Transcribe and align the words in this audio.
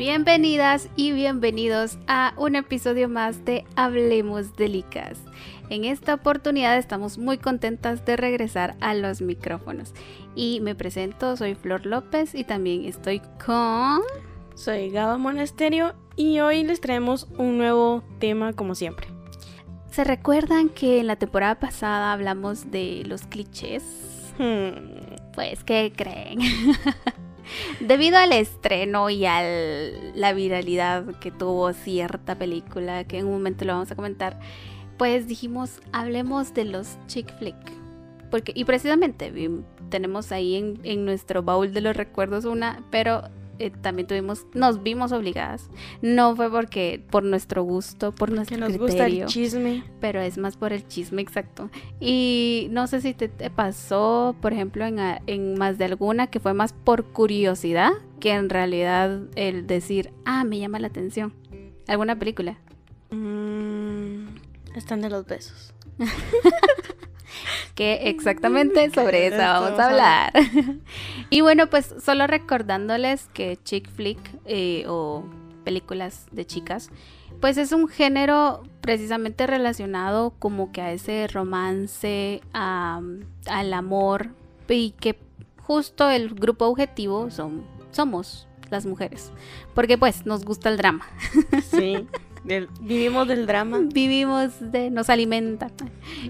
Bienvenidas 0.00 0.88
y 0.96 1.12
bienvenidos 1.12 1.98
a 2.06 2.32
un 2.38 2.56
episodio 2.56 3.06
más 3.06 3.44
de 3.44 3.66
Hablemos 3.76 4.56
de 4.56 4.68
Licas. 4.68 5.18
En 5.68 5.84
esta 5.84 6.14
oportunidad 6.14 6.78
estamos 6.78 7.18
muy 7.18 7.36
contentas 7.36 8.06
de 8.06 8.16
regresar 8.16 8.76
a 8.80 8.94
los 8.94 9.20
micrófonos. 9.20 9.92
Y 10.34 10.60
me 10.62 10.74
presento, 10.74 11.36
soy 11.36 11.54
Flor 11.54 11.84
López 11.84 12.34
y 12.34 12.44
también 12.44 12.86
estoy 12.86 13.20
con... 13.44 14.00
Soy 14.54 14.88
Gaba 14.88 15.18
Monasterio 15.18 15.94
y 16.16 16.40
hoy 16.40 16.64
les 16.64 16.80
traemos 16.80 17.28
un 17.36 17.58
nuevo 17.58 18.02
tema 18.20 18.54
como 18.54 18.74
siempre. 18.74 19.06
¿Se 19.90 20.04
recuerdan 20.04 20.70
que 20.70 21.00
en 21.00 21.08
la 21.08 21.16
temporada 21.16 21.60
pasada 21.60 22.14
hablamos 22.14 22.70
de 22.70 23.02
los 23.04 23.26
clichés? 23.26 23.84
Hmm. 24.38 25.12
Pues, 25.34 25.62
¿qué 25.62 25.92
creen? 25.94 26.38
Debido 27.80 28.18
al 28.18 28.32
estreno 28.32 29.10
y 29.10 29.26
a 29.26 29.42
la 30.14 30.32
viralidad 30.32 31.18
que 31.18 31.30
tuvo 31.30 31.72
cierta 31.72 32.36
película, 32.36 33.04
que 33.04 33.18
en 33.18 33.26
un 33.26 33.32
momento 33.32 33.64
lo 33.64 33.74
vamos 33.74 33.90
a 33.90 33.96
comentar, 33.96 34.38
pues 34.96 35.26
dijimos, 35.26 35.80
hablemos 35.92 36.54
de 36.54 36.64
los 36.64 36.98
chick 37.06 37.36
flick. 37.38 37.56
Porque, 38.30 38.52
y 38.54 38.64
precisamente 38.64 39.32
tenemos 39.88 40.30
ahí 40.30 40.54
en, 40.54 40.80
en 40.84 41.04
nuestro 41.04 41.42
baúl 41.42 41.72
de 41.72 41.80
los 41.80 41.96
recuerdos 41.96 42.44
una, 42.44 42.84
pero 42.90 43.24
eh, 43.60 43.70
también 43.70 44.08
tuvimos, 44.08 44.46
nos 44.54 44.82
vimos 44.82 45.12
obligadas. 45.12 45.68
No 46.02 46.34
fue 46.34 46.50
porque 46.50 47.04
por 47.10 47.22
nuestro 47.22 47.62
gusto, 47.62 48.12
por 48.12 48.30
nuestro 48.32 48.56
Que 48.56 48.60
nos 48.60 48.68
criterio, 48.70 48.86
gusta 48.88 49.06
el 49.06 49.26
chisme. 49.26 49.84
pero 50.00 50.20
es 50.20 50.38
más 50.38 50.56
por 50.56 50.72
el 50.72 50.86
chisme 50.88 51.22
exacto. 51.22 51.70
Y 52.00 52.68
no 52.70 52.86
sé 52.86 53.00
si 53.00 53.14
te, 53.14 53.28
te 53.28 53.50
pasó, 53.50 54.34
por 54.40 54.52
ejemplo, 54.52 54.84
en, 54.84 54.98
en 55.26 55.58
más 55.58 55.78
de 55.78 55.84
alguna 55.84 56.26
que 56.28 56.40
fue 56.40 56.54
más 56.54 56.72
por 56.72 57.04
curiosidad 57.04 57.92
que 58.18 58.32
en 58.32 58.50
realidad 58.50 59.20
el 59.36 59.66
decir, 59.66 60.12
ah, 60.24 60.44
me 60.44 60.58
llama 60.58 60.78
la 60.78 60.88
atención. 60.88 61.32
¿Alguna 61.86 62.18
película? 62.18 62.58
Mm, 63.10 64.26
están 64.76 65.00
de 65.00 65.10
los 65.10 65.26
besos. 65.26 65.74
que 67.74 68.08
exactamente 68.10 68.90
sobre 68.90 69.26
eso 69.26 69.36
esto 69.36 69.46
vamos 69.46 69.66
a 69.66 69.70
vamos 69.70 69.80
a 69.80 69.86
hablar. 69.88 70.32
y 71.30 71.40
bueno, 71.40 71.68
pues 71.68 71.94
solo 72.04 72.26
recordándoles 72.26 73.28
que 73.32 73.58
chick 73.64 73.88
flick 73.90 74.18
eh, 74.46 74.84
o 74.88 75.24
películas 75.64 76.26
de 76.32 76.46
chicas, 76.46 76.90
pues 77.40 77.56
es 77.58 77.72
un 77.72 77.88
género 77.88 78.62
precisamente 78.80 79.46
relacionado 79.46 80.32
como 80.38 80.72
que 80.72 80.80
a 80.82 80.92
ese 80.92 81.26
romance, 81.28 82.40
a- 82.52 83.00
al 83.46 83.72
amor 83.74 84.30
y 84.68 84.90
que 84.92 85.18
justo 85.58 86.08
el 86.10 86.34
grupo 86.34 86.66
objetivo 86.66 87.30
son, 87.30 87.64
somos 87.92 88.46
las 88.70 88.86
mujeres, 88.86 89.32
porque 89.74 89.98
pues 89.98 90.26
nos 90.26 90.44
gusta 90.44 90.68
el 90.68 90.76
drama. 90.76 91.06
Sí. 91.70 92.06
del- 92.44 92.68
vivimos 92.80 93.26
del 93.28 93.46
drama. 93.46 93.80
vivimos 93.82 94.52
de, 94.60 94.90
nos 94.90 95.10
alimenta. 95.10 95.68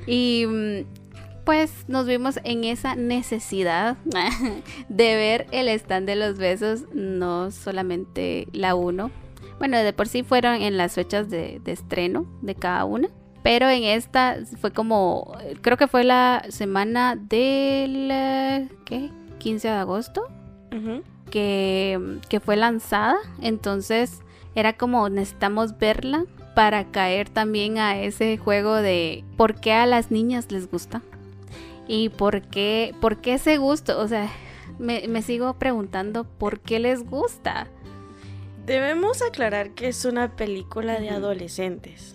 Y 0.06 0.44
mm, 0.46 1.44
pues 1.44 1.84
nos 1.88 2.06
vimos 2.06 2.38
en 2.44 2.64
esa 2.64 2.94
necesidad 2.96 3.96
de 4.88 5.16
ver 5.16 5.46
el 5.52 5.68
stand 5.68 6.06
de 6.06 6.16
los 6.16 6.36
besos, 6.38 6.84
no 6.92 7.50
solamente 7.50 8.46
la 8.52 8.74
uno. 8.74 9.10
Bueno, 9.58 9.78
de 9.78 9.92
por 9.92 10.08
sí 10.08 10.22
fueron 10.22 10.54
en 10.62 10.76
las 10.76 10.94
fechas 10.94 11.28
de, 11.28 11.60
de 11.64 11.72
estreno 11.72 12.26
de 12.42 12.54
cada 12.54 12.84
una. 12.84 13.08
Pero 13.42 13.68
en 13.70 13.84
esta 13.84 14.36
fue 14.60 14.70
como, 14.70 15.32
creo 15.62 15.76
que 15.78 15.88
fue 15.88 16.04
la 16.04 16.44
semana 16.50 17.16
del, 17.16 18.68
¿qué? 18.84 19.10
15 19.38 19.68
de 19.68 19.74
agosto 19.74 20.28
que, 21.30 22.18
que 22.28 22.40
fue 22.40 22.56
lanzada. 22.56 23.16
Entonces 23.40 24.20
era 24.54 24.72
como 24.74 25.08
necesitamos 25.08 25.78
verla 25.78 26.24
para 26.54 26.90
caer 26.90 27.28
también 27.28 27.78
a 27.78 27.98
ese 27.98 28.36
juego 28.36 28.76
de 28.76 29.24
por 29.36 29.60
qué 29.60 29.72
a 29.72 29.86
las 29.86 30.10
niñas 30.10 30.50
les 30.50 30.70
gusta. 30.70 31.02
Y 31.86 32.08
por 32.10 32.42
qué, 32.42 32.94
por 33.00 33.20
qué 33.20 33.34
ese 33.34 33.56
gusto. 33.56 33.98
O 34.00 34.06
sea, 34.08 34.28
me, 34.78 35.06
me 35.08 35.22
sigo 35.22 35.54
preguntando 35.54 36.24
por 36.24 36.60
qué 36.60 36.78
les 36.78 37.04
gusta. 37.04 37.66
Debemos 38.66 39.22
aclarar 39.22 39.70
que 39.70 39.88
es 39.88 40.04
una 40.04 40.36
película 40.36 41.00
de 41.00 41.10
adolescentes. 41.10 42.14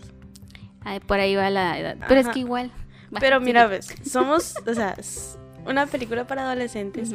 Ay, 0.86 1.00
por 1.00 1.20
ahí 1.20 1.36
va 1.36 1.50
la 1.50 1.78
edad. 1.80 1.98
Pero 2.08 2.22
es 2.22 2.28
que 2.30 2.40
igual. 2.40 2.72
va, 3.14 3.20
Pero 3.20 3.38
sigue. 3.38 3.46
mira, 3.48 3.68
ves, 3.68 3.94
somos, 4.10 4.56
o 4.66 4.74
sea, 4.74 4.96
una 5.66 5.88
película 5.88 6.28
para 6.28 6.44
adolescentes, 6.44 7.14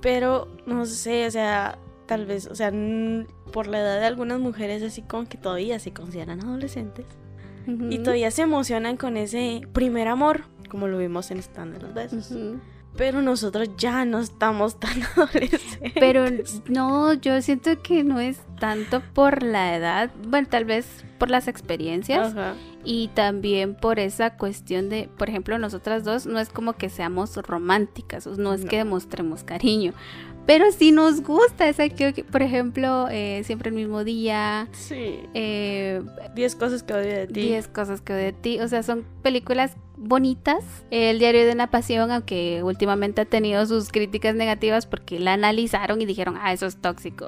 pero 0.00 0.48
no 0.66 0.84
sé, 0.84 1.26
o 1.26 1.30
sea, 1.30 1.78
tal 2.06 2.26
vez, 2.26 2.46
o 2.46 2.54
sea, 2.54 2.70
por 3.54 3.68
la 3.68 3.78
edad 3.78 4.00
de 4.00 4.06
algunas 4.06 4.40
mujeres 4.40 4.82
así 4.82 5.00
como 5.02 5.28
que 5.28 5.38
todavía 5.38 5.78
se 5.78 5.92
consideran 5.92 6.40
adolescentes 6.44 7.06
y 7.66 7.72
Ujú. 7.94 8.02
todavía 8.02 8.30
se 8.32 8.42
emocionan 8.42 8.96
con 8.98 9.16
ese 9.16 9.62
primer 9.72 10.08
amor, 10.08 10.42
como 10.68 10.88
lo 10.88 10.98
vimos 10.98 11.30
en 11.30 11.38
Stand 11.38 11.74
de 11.76 11.80
los 11.82 11.94
Besos. 11.94 12.30
Ujú. 12.32 12.60
Pero 12.96 13.22
nosotros 13.22 13.70
ya 13.78 14.04
no 14.04 14.18
estamos 14.20 14.78
tan 14.78 14.92
adolescentes. 15.16 15.92
Pero 15.98 16.24
no, 16.68 17.12
yo 17.14 17.40
siento 17.42 17.80
que 17.82 18.04
no 18.04 18.20
es 18.20 18.38
tanto 18.60 19.02
por 19.14 19.42
la 19.42 19.74
edad, 19.76 20.10
bueno, 20.28 20.46
tal 20.50 20.64
vez 20.64 21.04
por 21.18 21.30
las 21.30 21.48
experiencias 21.48 22.34
y 22.84 23.08
también 23.14 23.74
por 23.76 23.98
esa 23.98 24.36
cuestión 24.36 24.90
de, 24.90 25.08
por 25.16 25.28
ejemplo, 25.30 25.58
nosotras 25.58 26.04
dos 26.04 26.26
no 26.26 26.38
es 26.38 26.50
como 26.50 26.74
que 26.74 26.88
seamos 26.90 27.34
románticas, 27.36 28.26
no 28.26 28.52
es 28.52 28.64
que 28.64 28.76
No. 28.78 28.84
demostremos 28.84 29.42
cariño, 29.42 29.92
pero 30.46 30.70
sí 30.72 30.92
nos 30.92 31.22
gusta, 31.22 31.68
esa 31.68 31.88
que, 31.88 32.24
por 32.24 32.42
ejemplo, 32.42 33.08
eh, 33.10 33.42
siempre 33.44 33.70
el 33.70 33.74
mismo 33.74 34.04
día, 34.04 34.68
Sí. 34.72 35.20
eh, 35.34 36.02
10 36.34 36.54
cosas 36.56 36.82
que 36.82 36.92
odio 36.94 37.08
de 37.10 37.26
ti. 37.26 37.40
10 37.48 37.68
cosas 37.68 38.00
que 38.00 38.12
odio 38.12 38.24
de 38.24 38.32
ti, 38.32 38.60
o 38.60 38.68
sea, 38.68 38.82
son 38.82 39.04
películas 39.22 39.72
bonitas. 39.96 40.64
El 40.90 41.18
diario 41.18 41.46
de 41.46 41.52
una 41.52 41.70
pasión, 41.70 42.10
aunque 42.10 42.62
últimamente 42.62 43.22
ha 43.22 43.24
tenido 43.24 43.64
sus 43.66 43.90
críticas 43.90 44.34
negativas 44.34 44.86
porque 44.86 45.18
la 45.18 45.32
analizaron 45.34 46.00
y 46.02 46.06
dijeron, 46.06 46.36
ah, 46.40 46.52
eso 46.52 46.66
es 46.66 46.76
tóxico. 46.76 47.26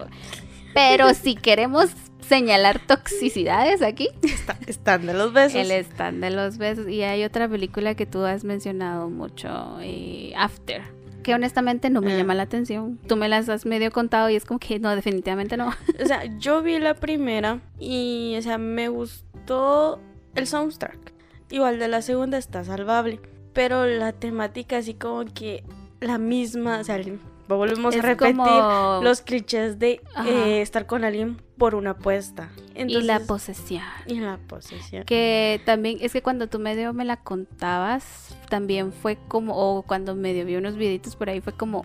Pero 0.74 1.14
si 1.14 1.34
queremos 1.36 1.90
señalar 2.20 2.80
toxicidades 2.86 3.82
aquí, 3.82 4.08
Está- 4.22 4.58
Stand 4.66 5.04
de 5.06 5.14
los 5.14 5.32
Besos. 5.32 5.54
el 5.60 5.70
stand 5.70 6.20
de 6.22 6.30
los 6.30 6.58
besos. 6.58 6.88
Y 6.88 7.02
hay 7.02 7.22
otra 7.22 7.48
película 7.48 7.94
que 7.94 8.04
tú 8.04 8.24
has 8.24 8.42
mencionado 8.42 9.08
mucho, 9.08 9.78
eh, 9.80 10.32
After. 10.36 10.82
Que 11.26 11.34
honestamente 11.34 11.90
no 11.90 12.00
me 12.02 12.12
Ah. 12.14 12.18
llama 12.18 12.36
la 12.36 12.44
atención. 12.44 13.00
Tú 13.08 13.16
me 13.16 13.28
las 13.28 13.48
has 13.48 13.66
medio 13.66 13.90
contado 13.90 14.30
y 14.30 14.36
es 14.36 14.44
como 14.44 14.60
que 14.60 14.78
no, 14.78 14.94
definitivamente 14.94 15.56
no. 15.56 15.70
O 16.00 16.06
sea, 16.06 16.24
yo 16.38 16.62
vi 16.62 16.78
la 16.78 16.94
primera 16.94 17.58
y, 17.80 18.36
o 18.38 18.42
sea, 18.42 18.58
me 18.58 18.86
gustó 18.88 20.00
el 20.36 20.46
soundtrack. 20.46 21.12
Igual 21.50 21.80
de 21.80 21.88
la 21.88 22.00
segunda 22.02 22.38
está 22.38 22.62
salvable. 22.62 23.18
Pero 23.52 23.86
la 23.86 24.12
temática 24.12 24.76
así 24.76 24.94
como 24.94 25.24
que 25.24 25.64
la 26.00 26.18
misma, 26.18 26.78
o 26.78 26.84
sea, 26.84 27.00
volvemos 27.48 27.94
Es 27.94 28.02
a 28.02 28.06
repetir 28.06 28.36
como- 28.36 29.00
los 29.02 29.20
clichés 29.20 29.78
de 29.78 30.00
eh, 30.26 30.60
estar 30.62 30.86
con 30.86 31.04
alguien 31.04 31.40
por 31.58 31.74
una 31.74 31.90
apuesta. 31.90 32.48
y 32.74 33.00
la 33.02 33.20
posesión. 33.20 33.82
y 34.06 34.20
la 34.20 34.38
posesión. 34.46 35.04
Que 35.04 35.60
también, 35.64 35.98
es 36.00 36.12
que 36.12 36.22
cuando 36.22 36.48
tú 36.48 36.58
medio 36.58 36.92
me 36.92 37.04
la 37.04 37.16
contabas, 37.16 38.36
también 38.50 38.92
fue 38.92 39.16
como, 39.28 39.54
o 39.56 39.82
cuando 39.82 40.14
medio 40.14 40.44
vi 40.44 40.56
unos 40.56 40.76
videitos 40.76 41.16
por 41.16 41.30
ahí, 41.30 41.40
fue 41.40 41.52
como, 41.54 41.84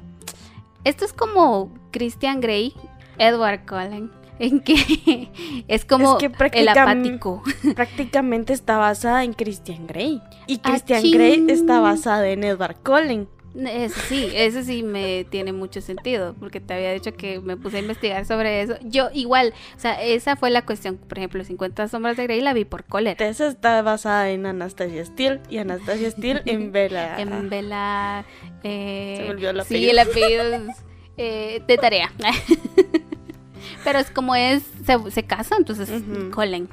esto 0.84 1.06
es 1.06 1.14
como 1.14 1.72
Christian 1.92 2.42
Grey, 2.42 2.74
Edward 3.18 3.66
Cullen, 3.66 4.12
en 4.40 4.60
que 4.60 5.32
es 5.68 5.86
como 5.86 6.18
Es 6.18 6.30
que 6.30 6.60
el 6.60 6.68
apático. 6.68 7.44
Prácticamente 7.76 8.54
está 8.54 8.78
basada 8.78 9.24
en 9.24 9.34
Christian 9.34 9.86
Grey. 9.88 10.20
Y 10.48 10.60
Ah, 10.64 10.70
Christian 10.72 11.00
Achín. 11.00 11.14
Grey 11.14 11.46
está 11.50 11.80
basada 11.80 12.28
en 12.28 12.44
Edward 12.44 12.78
Cullen. 12.84 13.30
Eso 13.54 14.00
sí, 14.08 14.30
eso 14.34 14.64
sí 14.64 14.82
me 14.82 15.26
tiene 15.26 15.52
mucho 15.52 15.82
sentido, 15.82 16.36
porque 16.40 16.62
te 16.62 16.74
había 16.74 16.94
dicho 16.94 17.14
que 17.14 17.40
me 17.42 17.58
puse 17.58 17.78
a 17.78 17.80
investigar 17.82 18.26
sobre 18.26 18.62
eso. 18.62 18.76
Yo 18.84 19.10
igual, 19.14 19.54
o 19.76 19.80
sea, 19.80 20.02
esa 20.02 20.38
fue 20.38 20.50
la 20.52 20.66
cuestión, 20.66 20.98
por 20.98 21.18
ejemplo, 21.18 21.44
50 21.44 21.90
sombras 21.90 22.16
de 22.16 22.24
Grey 22.24 22.40
la 22.40 22.54
vi 22.54 22.64
por 22.64 22.86
cólera. 22.86 23.26
Esa 23.28 23.48
está 23.48 23.82
basada 23.82 24.30
en 24.30 24.46
Anastasia 24.46 25.04
Steele 25.06 25.42
y 25.50 25.58
Anastasia 25.58 26.10
Steele 26.12 26.42
en 26.46 26.72
Bella. 26.72 27.20
En 27.20 27.50
Bella... 27.50 28.24
eh, 28.64 29.16
Se 29.18 29.24
me 29.24 29.30
olvidó 29.32 29.50
el 29.50 29.56
Sí, 29.58 29.62
apellido. 29.66 29.92
el 29.92 30.00
apellido 30.00 30.44
es, 30.44 30.78
eh, 31.18 31.62
de 31.68 31.78
tarea. 31.78 32.12
Pero 33.84 34.00
es 34.00 34.12
como 34.12 34.36
es, 34.36 34.64
se, 34.86 35.12
se 35.12 35.24
casa, 35.24 35.56
entonces 35.58 35.90
Ujú. 35.90 36.32
Colin. 36.32 36.70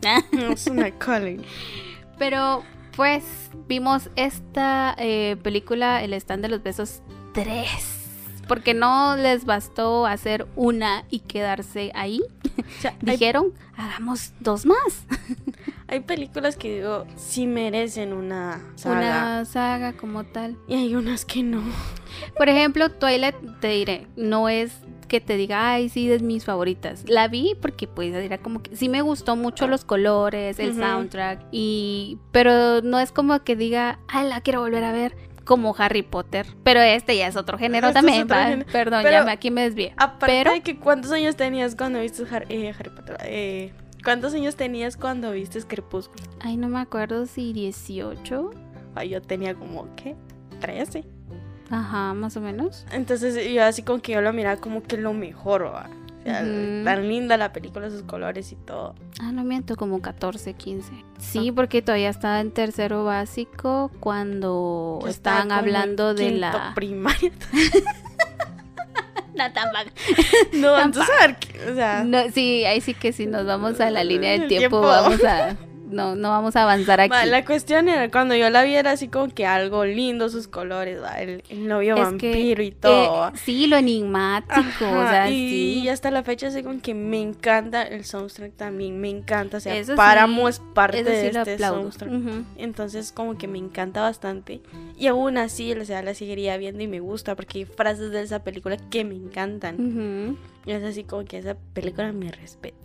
Es 0.53 0.67
una 0.67 0.91
Cullen. 0.93 1.43
Pero 2.19 2.63
pues 2.99 3.23
vimos 3.69 4.11
esta 4.17 4.93
eh, 4.99 5.37
película, 5.45 6.03
El 6.03 6.13
stand 6.15 6.43
de 6.43 6.49
los 6.49 6.65
besos 6.65 7.01
3. 7.33 7.69
Porque 8.49 8.75
no 8.75 9.17
les 9.17 9.45
bastó 9.45 10.05
hacer 10.05 10.49
una 10.57 11.05
y 11.09 11.21
quedarse 11.21 11.93
ahí. 11.95 12.21
O 12.59 12.81
sea, 12.83 12.97
hay, 13.01 13.13
Dijeron, 13.13 13.53
hagamos 13.77 14.33
dos 14.41 14.67
más. 14.67 15.07
hay 15.87 16.01
películas 16.01 16.57
que 16.57 16.75
digo, 16.75 17.07
sí 17.15 17.47
merecen 17.47 18.13
una 18.13 18.65
saga. 18.75 18.99
Una 18.99 19.45
saga 19.45 19.93
como 19.93 20.25
tal. 20.25 20.59
Y 20.67 20.75
hay 20.75 20.97
unas 20.97 21.25
que 21.25 21.45
no. 21.45 21.63
Por 22.37 22.49
ejemplo, 22.49 22.91
Twilight, 22.91 23.37
te 23.61 23.69
diré, 23.69 24.09
no 24.17 24.49
es 24.49 24.73
que 25.09 25.21
te 25.21 25.37
diga, 25.37 25.73
ay, 25.73 25.89
sí, 25.89 26.11
es 26.13 26.23
mis 26.23 26.45
favoritas. 26.45 27.05
La 27.09 27.27
vi 27.29 27.57
porque 27.61 27.89
pues 27.89 28.15
era 28.15 28.39
como 28.39 28.63
que 28.63 28.77
sí 28.77 28.89
me 28.89 29.03
gustó 29.03 29.35
mucho 29.37 29.67
los 29.67 29.85
colores, 29.85 30.59
el 30.61 30.75
soundtrack 30.75 31.47
y 31.51 32.19
pero 32.31 32.83
no 32.83 33.01
es 33.01 33.11
como 33.11 33.41
que 33.43 33.57
diga, 33.57 33.99
ay, 34.09 34.29
la 34.29 34.41
quiero 34.43 34.61
volver 34.61 34.85
a 34.85 34.93
ver 34.93 35.17
como 35.45 35.75
Harry 35.79 36.03
Potter, 36.03 36.47
pero 36.63 36.81
este 36.81 37.17
ya 37.17 37.27
es 37.27 37.35
otro 37.37 37.57
género 37.57 37.89
Este 37.89 37.99
es 38.01 38.05
también, 38.05 38.25
otro 38.25 38.37
género. 38.37 38.71
Perdón, 38.71 39.01
Pero 39.03 39.19
ya 39.21 39.25
me, 39.25 39.33
aquí 39.33 39.51
me 39.51 39.63
desvié. 39.63 39.95
Aparte 39.97 40.27
Pero 40.27 40.53
de 40.53 40.61
que 40.61 40.77
cuántos 40.79 41.11
años 41.11 41.37
tenías 41.37 41.75
cuando 41.75 42.01
viste 42.01 42.23
Har- 42.25 42.45
eh, 42.51 42.75
Harry 42.79 42.91
Potter, 42.91 43.17
eh, 43.25 43.73
¿cuántos 44.05 44.35
años 44.35 44.57
tenías 44.57 44.99
cuando 44.99 45.33
viste 45.33 45.59
Crepúsculo? 45.63 46.23
ay, 46.41 46.59
no 46.59 46.69
me 46.69 46.79
acuerdo 46.79 47.25
si 47.25 47.55
18. 47.55 48.51
Ay, 48.95 49.09
yo 49.09 49.23
tenía 49.23 49.55
como, 49.55 49.89
¿qué? 49.97 50.17
13. 50.61 51.05
Ajá, 51.71 52.15
más 52.15 52.37
o 52.37 52.41
menos. 52.41 52.87
Entonces 52.93 53.51
yo 53.53 53.65
así 53.65 53.83
como 53.83 54.01
que 54.01 54.13
yo 54.13 54.21
lo 54.21 54.33
miraba 54.33 54.57
como 54.61 54.83
que 54.83 54.97
lo 54.97 55.13
mejor, 55.13 55.65
¿va? 55.67 55.89
O 56.21 56.31
sea, 56.31 56.41
tan 56.41 57.09
linda 57.09 57.37
la 57.39 57.53
película, 57.55 57.89
sus 57.91 58.03
colores 58.03 58.53
y 58.53 58.57
todo. 58.57 58.95
Ah, 59.21 59.33
no 59.33 59.45
miento, 59.45 59.77
como 59.77 60.03
14, 60.03 60.53
15. 60.55 60.91
Ah. 60.93 61.05
Sí, 61.19 61.53
porque 61.53 61.81
todavía 61.81 62.11
estaba 62.11 62.41
en 62.41 62.51
tercero 62.51 63.05
básico 63.05 63.91
cuando 64.01 64.99
Yo 65.03 65.09
estaban 65.09 65.53
hablando 65.53 66.13
de 66.15 66.33
la... 66.33 66.73
primaria. 66.75 67.33
No, 69.35 69.53
tampoco. 69.53 69.85
No, 70.55 70.79
entonces, 70.81 71.15
a 71.17 71.27
ver, 71.29 71.37
qué- 71.37 71.71
o 71.71 71.75
sea, 71.75 72.03
No, 72.05 72.29
sí, 72.33 72.65
ahí 72.65 72.81
sí 72.81 72.93
que 72.93 73.13
si 73.13 73.27
nos 73.27 73.47
vamos 73.47 73.81
a 73.81 73.89
la 73.91 74.03
línea 74.03 74.33
del 74.33 74.43
El 74.43 74.49
tiempo, 74.49 74.81
tiempo. 74.81 74.89
vamos 74.89 75.23
a... 75.25 75.57
No, 75.91 76.15
no 76.15 76.31
vamos 76.31 76.55
a 76.57 76.63
avanzar 76.63 77.01
aquí. 77.01 77.15
la 77.29 77.45
cuestión 77.45 77.89
era 77.89 78.11
cuando 78.11 78.35
yo 78.35 78.49
la 78.51 78.63
vi 78.63 78.75
era 78.75 78.93
así 78.93 79.09
como 79.09 79.29
que 79.29 79.47
algo 79.47 79.85
lindo, 79.85 80.29
sus 80.29 80.49
colores, 80.49 80.99
el, 81.19 81.43
el 81.49 81.67
novio 81.69 81.95
Es 81.97 82.01
que, 82.01 82.29
vampiro 82.29 82.63
y 82.63 82.69
Eh, 82.69 82.77
todo. 82.81 83.13
va. 83.21 83.33
sí, 83.37 83.67
lo 83.67 83.77
enigmático, 83.77 84.85
o 84.85 84.87
Ajá, 85.01 85.11
sea, 85.11 85.31
y, 85.31 85.35
sí. 85.35 85.81
y 85.85 85.89
hasta 85.89 86.11
la 86.11 86.23
fecha 86.23 86.49
así 86.49 86.63
como 86.63 86.81
que 86.81 86.95
me 86.95 87.21
encanta 87.21 87.83
el 87.83 88.05
soundtrack 88.05 88.53
también, 88.57 89.01
me 89.01 89.09
encanta, 89.11 89.57
o 89.57 89.61
sea, 89.61 89.77
Eso 89.77 89.93
sí, 89.93 89.97
Páramo 89.97 90.49
es 90.49 90.61
parte 90.75 91.01
Eso 91.01 91.11
sí 91.11 91.17
de 91.17 91.27
este 91.29 91.53
aplaudo. 91.55 91.91
soundtrack. 91.93 92.45
Entonces 92.57 93.13
como 93.13 93.37
que 93.39 93.49
me 93.49 93.59
encanta 93.59 94.01
bastante 94.03 94.61
y 94.99 95.07
aún 95.07 95.39
así, 95.39 95.73
o 95.73 95.85
sea, 95.85 96.03
la 96.03 96.15
seguiría 96.15 96.57
viendo 96.59 96.83
y 96.83 96.89
me 96.89 97.01
gusta 97.01 97.35
porque 97.37 97.59
hay 97.61 97.65
frases 97.65 98.11
de 98.11 98.23
esa 98.23 98.45
película 98.45 98.77
que 98.91 99.05
me 99.05 99.15
encantan. 99.15 100.37
Y 100.67 100.73
es 100.73 100.83
así 100.85 101.05
como 101.05 101.25
que 101.25 101.39
esa 101.39 101.57
película 101.73 102.13
me 102.13 102.31
respeto. 102.31 102.77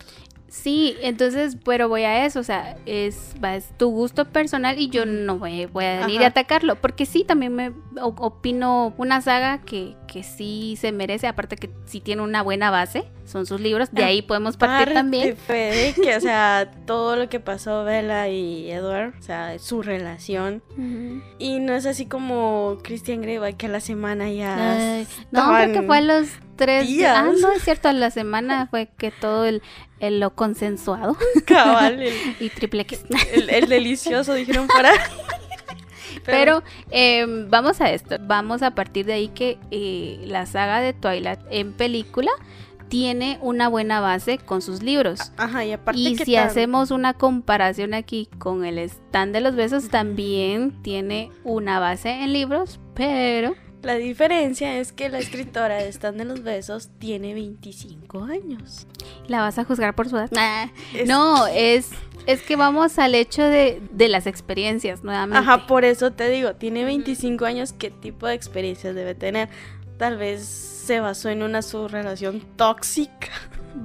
Sí, 0.54 0.96
entonces, 1.02 1.56
pero 1.64 1.88
voy 1.88 2.04
a 2.04 2.24
eso, 2.26 2.38
o 2.38 2.44
sea, 2.44 2.76
es, 2.86 3.34
es 3.42 3.68
tu 3.76 3.90
gusto 3.90 4.24
personal 4.24 4.78
y 4.78 4.88
yo 4.88 5.04
no 5.04 5.36
voy, 5.36 5.66
voy 5.66 5.84
a 5.84 5.98
venir 6.02 6.18
Ajá. 6.18 6.26
a 6.26 6.28
atacarlo, 6.28 6.76
porque 6.76 7.06
sí, 7.06 7.24
también 7.24 7.56
me 7.56 7.72
opino 8.00 8.94
una 8.96 9.20
saga 9.20 9.58
que, 9.58 9.96
que 10.06 10.22
sí 10.22 10.76
se 10.80 10.92
merece, 10.92 11.26
aparte 11.26 11.56
que 11.56 11.70
sí 11.86 12.00
tiene 12.00 12.22
una 12.22 12.42
buena 12.42 12.70
base, 12.70 13.04
son 13.24 13.46
sus 13.46 13.60
libros, 13.60 13.90
de 13.92 14.04
ahí 14.04 14.22
podemos 14.22 14.56
partir 14.56 14.74
Aparte 14.90 14.94
también. 14.94 15.36
que, 15.46 16.14
o 16.16 16.20
sea, 16.20 16.70
todo 16.86 17.16
lo 17.16 17.28
que 17.28 17.40
pasó 17.40 17.84
Bella 17.84 18.28
y 18.28 18.70
Edward, 18.70 19.14
o 19.18 19.22
sea, 19.22 19.58
su 19.58 19.82
relación. 19.82 20.62
Y 21.38 21.60
no 21.60 21.74
es 21.74 21.86
así 21.86 22.06
como 22.06 22.78
Christian 22.82 23.22
Grey, 23.22 23.38
que 23.54 23.66
a 23.66 23.68
la 23.70 23.80
semana 23.80 24.30
ya... 24.30 24.72
Ay, 24.96 25.06
no, 25.30 25.52
creo 25.54 25.72
que 25.72 25.82
fue 25.86 25.98
a 25.98 26.00
los 26.00 26.28
tres 26.56 26.86
días. 26.86 27.16
Ah, 27.16 27.30
no, 27.40 27.52
es 27.52 27.62
cierto, 27.62 27.88
a 27.88 27.92
la 27.92 28.10
semana 28.10 28.66
fue 28.70 28.88
que 28.98 29.10
todo 29.10 29.44
el, 29.44 29.62
el 30.00 30.20
lo 30.20 30.34
consensuado 30.34 31.16
cabal, 31.46 32.02
el, 32.02 32.14
y 32.40 32.50
triple 32.50 32.82
X. 32.82 33.04
el- 33.32 33.50
el 33.50 33.68
delicioso, 33.68 34.34
dijeron 34.34 34.66
para... 34.68 34.90
Pero 36.24 36.62
eh, 36.90 37.24
vamos 37.48 37.80
a 37.80 37.90
esto, 37.90 38.16
vamos 38.20 38.62
a 38.62 38.72
partir 38.74 39.06
de 39.06 39.12
ahí 39.14 39.28
que 39.28 39.58
eh, 39.70 40.22
la 40.26 40.46
saga 40.46 40.80
de 40.80 40.92
Twilight 40.92 41.40
en 41.50 41.72
película 41.72 42.30
tiene 42.88 43.38
una 43.40 43.68
buena 43.68 44.00
base 44.00 44.38
con 44.38 44.62
sus 44.62 44.82
libros. 44.82 45.32
Ajá, 45.36 45.64
y 45.64 45.72
aparte 45.72 45.98
Y 46.00 46.16
que 46.16 46.24
si 46.24 46.34
tan- 46.34 46.46
hacemos 46.48 46.90
una 46.90 47.14
comparación 47.14 47.92
aquí 47.94 48.28
con 48.38 48.64
el 48.64 48.78
stand 48.78 49.32
de 49.32 49.40
los 49.40 49.56
besos, 49.56 49.88
también 49.88 50.80
tiene 50.82 51.30
una 51.44 51.80
base 51.80 52.10
en 52.22 52.32
libros, 52.32 52.78
pero 52.94 53.54
La 53.84 53.94
diferencia 53.96 54.78
es 54.78 54.92
que 54.92 55.08
la 55.10 55.18
escritora 55.18 55.76
de 55.76 55.88
Stand 55.92 56.16
de 56.18 56.24
los 56.24 56.42
Besos 56.42 56.88
tiene 56.98 57.34
25 57.34 58.24
años. 58.24 58.86
la 59.28 59.40
vas 59.40 59.58
a 59.58 59.64
juzgar 59.64 59.94
por 59.94 60.08
su 60.08 60.16
edad. 60.16 60.30
Nah. 60.32 60.68
Es- 60.94 61.06
No, 61.08 61.46
es, 61.46 61.90
es 62.26 62.42
que 62.42 62.56
vamos 62.56 62.98
al 62.98 63.14
hecho 63.14 63.42
de, 63.42 63.82
de 63.92 64.08
las 64.08 64.26
experiencias 64.26 65.04
nuevamente. 65.04 65.38
Ajá, 65.38 65.66
por 65.66 65.84
eso 65.84 66.12
te 66.12 66.28
digo, 66.30 66.54
tiene 66.54 66.84
25 66.84 67.44
años, 67.44 67.72
¿qué 67.74 67.90
tipo 67.90 68.26
de 68.26 68.34
experiencias 68.34 68.94
debe 68.94 69.14
tener? 69.14 69.48
Tal 69.98 70.16
vez 70.16 70.42
se 70.44 71.00
basó 71.00 71.28
en 71.28 71.42
una 71.42 71.60
subrelación 71.62 72.40
tóxica. 72.56 73.28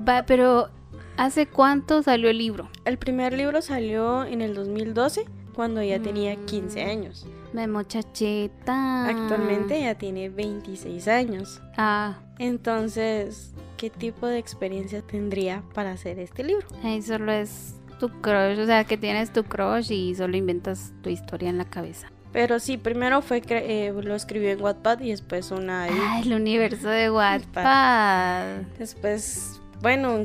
Va, 0.08 0.26
pero 0.26 0.70
¿hace 1.18 1.46
cuánto 1.46 2.02
salió 2.04 2.30
el 2.30 2.38
libro? 2.38 2.70
El 2.86 2.98
primer 2.98 3.34
libro 3.34 3.62
salió 3.62 4.24
en 4.26 4.42
el 4.42 4.56
2012, 4.56 5.26
cuando 5.60 5.82
ella 5.82 6.02
tenía 6.02 6.38
Mm. 6.38 6.46
15 6.46 6.84
años. 6.86 7.28
Me 7.52 7.68
muchacheta. 7.68 9.08
Actualmente 9.10 9.78
ella 9.78 9.94
tiene 9.98 10.30
26 10.30 11.06
años. 11.10 11.62
Ah, 11.76 12.18
Entonces, 12.38 13.52
¿qué 13.76 13.90
tipo 13.90 14.26
de 14.28 14.38
experiencia 14.38 15.02
tendría 15.02 15.62
para 15.74 15.92
hacer 15.92 16.18
este 16.20 16.46
libro? 16.46 16.66
ahí 16.82 17.02
solo 17.02 17.34
es 17.34 17.76
tu 18.00 18.08
crush, 18.22 18.58
o 18.58 18.66
sea, 18.66 18.86
que 18.86 18.96
tienes 18.96 19.34
tu 19.34 19.44
crush 19.44 19.92
y 19.92 20.16
solo 20.16 20.38
inventas 20.38 20.94
tu 21.02 21.10
historia 21.10 21.50
en 21.50 21.58
la 21.58 21.66
cabeza. 21.66 22.10
Pero 22.32 22.60
sí, 22.60 22.78
primero 22.78 23.22
fue 23.22 23.42
eh, 23.50 23.92
lo 24.02 24.16
escribió 24.16 24.52
en 24.52 24.62
Wattpad 24.62 25.02
y 25.02 25.10
después 25.10 25.52
una 25.52 25.88
Ah, 25.92 26.22
el 26.24 26.32
universo 26.34 26.88
de 26.88 27.12
Wattpad. 27.12 28.62
Después, 28.78 29.60
bueno, 29.82 30.16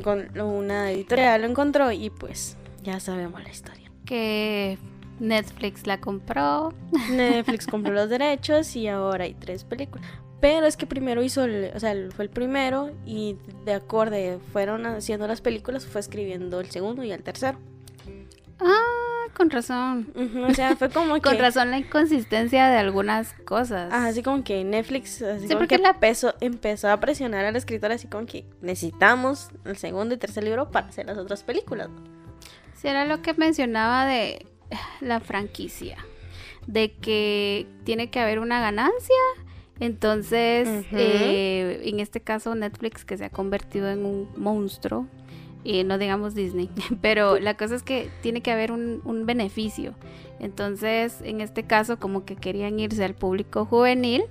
una 0.45 0.91
editorial 0.91 1.41
lo 1.41 1.47
encontró 1.49 1.91
y 1.91 2.09
pues 2.09 2.55
ya 2.83 3.01
sabemos 3.01 3.43
la 3.43 3.49
historia. 3.49 3.91
Que 4.05 4.77
Netflix 5.19 5.87
la 5.87 5.99
compró. 5.99 6.73
Netflix 7.11 7.67
compró 7.67 7.93
los 7.93 8.09
derechos 8.09 8.75
y 8.75 8.87
ahora 8.87 9.23
hay 9.25 9.33
tres 9.33 9.63
películas. 9.63 10.05
Pero 10.41 10.65
es 10.67 10.77
que 10.77 10.85
primero 10.85 11.23
hizo, 11.23 11.43
el- 11.45 11.71
o 11.73 11.79
sea, 11.79 11.93
fue 12.15 12.25
el 12.25 12.29
primero 12.29 12.91
y 13.05 13.37
de 13.65 13.73
acorde 13.73 14.39
fueron 14.51 14.85
haciendo 14.85 15.27
las 15.27 15.41
películas, 15.41 15.85
fue 15.85 16.01
escribiendo 16.01 16.59
el 16.59 16.69
segundo 16.69 17.03
y 17.03 17.11
el 17.11 17.23
tercero. 17.23 17.57
Ah, 18.59 19.27
con 19.35 19.49
razón. 19.49 20.07
O 20.47 20.53
sea, 20.53 20.75
fue 20.75 20.89
como 20.89 21.15
que... 21.15 21.21
Con 21.21 21.37
razón 21.39 21.71
la 21.71 21.77
inconsistencia 21.77 22.67
de 22.67 22.77
algunas 22.77 23.33
cosas. 23.45 23.91
Ajá, 23.91 24.07
así 24.07 24.23
como 24.23 24.43
que 24.43 24.63
Netflix 24.63 25.21
así 25.21 25.41
Sí, 25.41 25.47
como 25.47 25.59
porque 25.59 25.77
que 25.77 25.81
la- 25.81 25.89
empezó, 25.91 26.33
empezó 26.41 26.89
a 26.89 26.99
presionar 26.99 27.45
a 27.45 27.51
la 27.51 27.57
escritora 27.57 27.95
así 27.95 28.07
como 28.07 28.25
que 28.25 28.45
necesitamos 28.61 29.49
el 29.65 29.77
segundo 29.77 30.15
y 30.15 30.17
tercer 30.17 30.43
libro 30.43 30.71
para 30.71 30.87
hacer 30.87 31.05
las 31.05 31.17
otras 31.17 31.43
películas. 31.43 31.89
Sí, 32.75 32.87
era 32.87 33.05
lo 33.05 33.21
que 33.21 33.33
mencionaba 33.33 34.05
de 34.05 34.45
la 35.01 35.19
franquicia. 35.19 35.97
De 36.67 36.93
que 36.93 37.67
tiene 37.83 38.09
que 38.09 38.19
haber 38.19 38.39
una 38.39 38.59
ganancia. 38.59 39.15
Entonces, 39.79 40.67
eh, 40.91 41.81
en 41.83 41.99
este 41.99 42.21
caso 42.21 42.55
Netflix 42.55 43.03
que 43.03 43.17
se 43.17 43.25
ha 43.25 43.29
convertido 43.29 43.89
en 43.89 44.05
un 44.05 44.29
monstruo. 44.37 45.07
Y 45.63 45.83
no 45.83 45.97
digamos 45.97 46.35
Disney. 46.35 46.69
Pero 47.01 47.39
la 47.39 47.57
cosa 47.57 47.75
es 47.75 47.83
que 47.83 48.09
tiene 48.21 48.41
que 48.41 48.51
haber 48.51 48.71
un, 48.71 49.01
un 49.03 49.25
beneficio. 49.25 49.95
Entonces, 50.39 51.21
en 51.23 51.41
este 51.41 51.63
caso, 51.63 51.99
como 51.99 52.23
que 52.25 52.35
querían 52.35 52.79
irse 52.79 53.03
al 53.03 53.15
público 53.15 53.65
juvenil. 53.65 54.25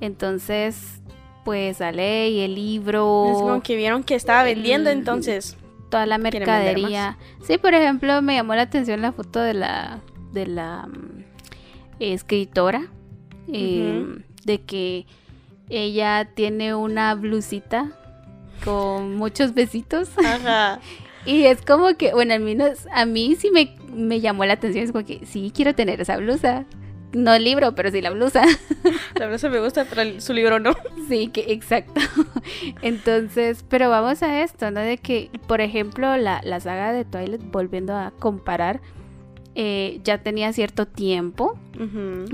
Entonces, 0.00 1.00
pues 1.44 1.78
sale 1.78 2.30
y 2.30 2.40
el 2.40 2.54
libro. 2.54 3.26
Es 3.30 3.38
como 3.38 3.62
que 3.62 3.76
vieron 3.76 4.04
que 4.04 4.14
estaba 4.14 4.42
vendiendo, 4.42 4.90
entonces... 4.90 5.57
toda 5.88 6.06
la 6.06 6.18
mercadería. 6.18 7.18
Sí, 7.42 7.58
por 7.58 7.74
ejemplo, 7.74 8.20
me 8.22 8.34
llamó 8.34 8.54
la 8.54 8.62
atención 8.62 9.02
la 9.02 9.12
foto 9.12 9.40
de 9.40 9.54
la 9.54 10.00
de 10.32 10.46
la 10.46 10.86
mm, 10.86 11.24
escritora 12.00 12.86
eh, 13.52 14.02
Ujú. 14.04 14.22
de 14.44 14.60
que 14.62 15.06
ella 15.70 16.30
tiene 16.34 16.74
una 16.74 17.14
blusita 17.14 17.90
con 18.64 19.16
muchos 19.16 19.54
besitos 19.54 20.10
Ajá. 20.18 20.80
y 21.26 21.44
es 21.44 21.62
como 21.62 21.96
que 21.96 22.12
bueno 22.12 22.34
al 22.34 22.40
menos 22.40 22.86
a 22.92 23.06
mí 23.06 23.36
sí 23.36 23.50
me, 23.50 23.74
me 23.92 24.20
llamó 24.20 24.44
la 24.44 24.54
atención 24.54 24.84
es 24.84 24.92
como 24.92 25.04
que 25.04 25.24
sí 25.26 25.52
quiero 25.54 25.74
tener 25.74 26.00
esa 26.00 26.16
blusa 26.18 26.64
no 27.12 27.32
el 27.34 27.44
libro 27.44 27.74
pero 27.74 27.90
sí 27.90 28.00
la 28.00 28.10
blusa 28.10 28.42
La 29.14 29.36
se 29.38 29.48
me 29.48 29.60
gusta, 29.60 29.84
pero 29.88 30.02
el- 30.02 30.20
su 30.20 30.32
libro 30.32 30.60
no. 30.60 30.76
Sí, 31.08 31.28
que 31.28 31.52
exacto. 31.52 32.00
Entonces, 32.82 33.64
pero 33.68 33.90
vamos 33.90 34.22
a 34.22 34.42
esto, 34.42 34.70
¿no? 34.70 34.80
De 34.80 34.98
que, 34.98 35.30
por 35.46 35.60
ejemplo, 35.60 36.16
la, 36.16 36.40
la 36.44 36.60
saga 36.60 36.92
de 36.92 37.04
Twilight, 37.04 37.42
volviendo 37.50 37.96
a 37.96 38.12
comparar, 38.18 38.80
eh, 39.54 40.00
ya 40.04 40.18
tenía 40.18 40.52
cierto 40.52 40.86
tiempo. 40.86 41.58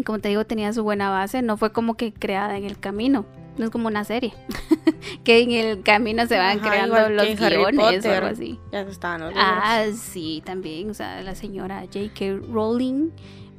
Como 0.04 0.18
te 0.18 0.28
digo, 0.28 0.44
tenía 0.44 0.72
su 0.72 0.82
buena 0.82 1.10
base. 1.10 1.40
No 1.42 1.56
fue 1.56 1.72
como 1.72 1.94
que 1.94 2.12
creada 2.12 2.56
en 2.58 2.64
el 2.64 2.78
camino. 2.78 3.24
No 3.56 3.64
es 3.66 3.70
como 3.70 3.86
una 3.88 4.04
serie. 4.04 4.34
que 5.24 5.40
en 5.40 5.52
el 5.52 5.82
camino 5.82 6.26
se 6.26 6.36
van 6.36 6.58
Ajá, 6.58 6.68
creando 6.68 7.08
los 7.08 7.26
guiones 7.38 8.04
o 8.04 8.12
algo 8.12 8.26
así. 8.26 8.58
Ya 8.72 8.80
estaban 8.82 9.20
los 9.22 9.30
libros. 9.30 9.46
Ah, 9.48 9.84
sí, 9.96 10.42
también. 10.44 10.90
O 10.90 10.94
sea, 10.94 11.22
la 11.22 11.34
señora 11.34 11.80
J.K. 11.82 12.40
Rowling, 12.52 13.10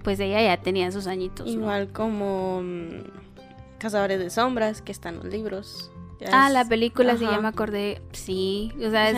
pues 0.06 0.20
ella 0.20 0.40
ya 0.40 0.62
tenía 0.62 0.92
sus 0.92 1.08
añitos. 1.08 1.48
¿no? 1.48 1.52
Igual 1.52 1.92
como 1.92 2.62
mm, 2.64 3.80
Cazadores 3.80 4.20
de 4.20 4.30
Sombras, 4.30 4.84
que 4.84 4.92
están 4.92 5.16
los 5.16 5.26
libros. 5.26 5.92
ah, 6.32 6.52
la 6.52 6.64
película, 6.64 7.16
ya 7.16 7.42
me 7.42 7.48
acordé. 7.48 8.04
Sí, 8.12 8.72
o 8.78 8.92
sea, 8.92 9.12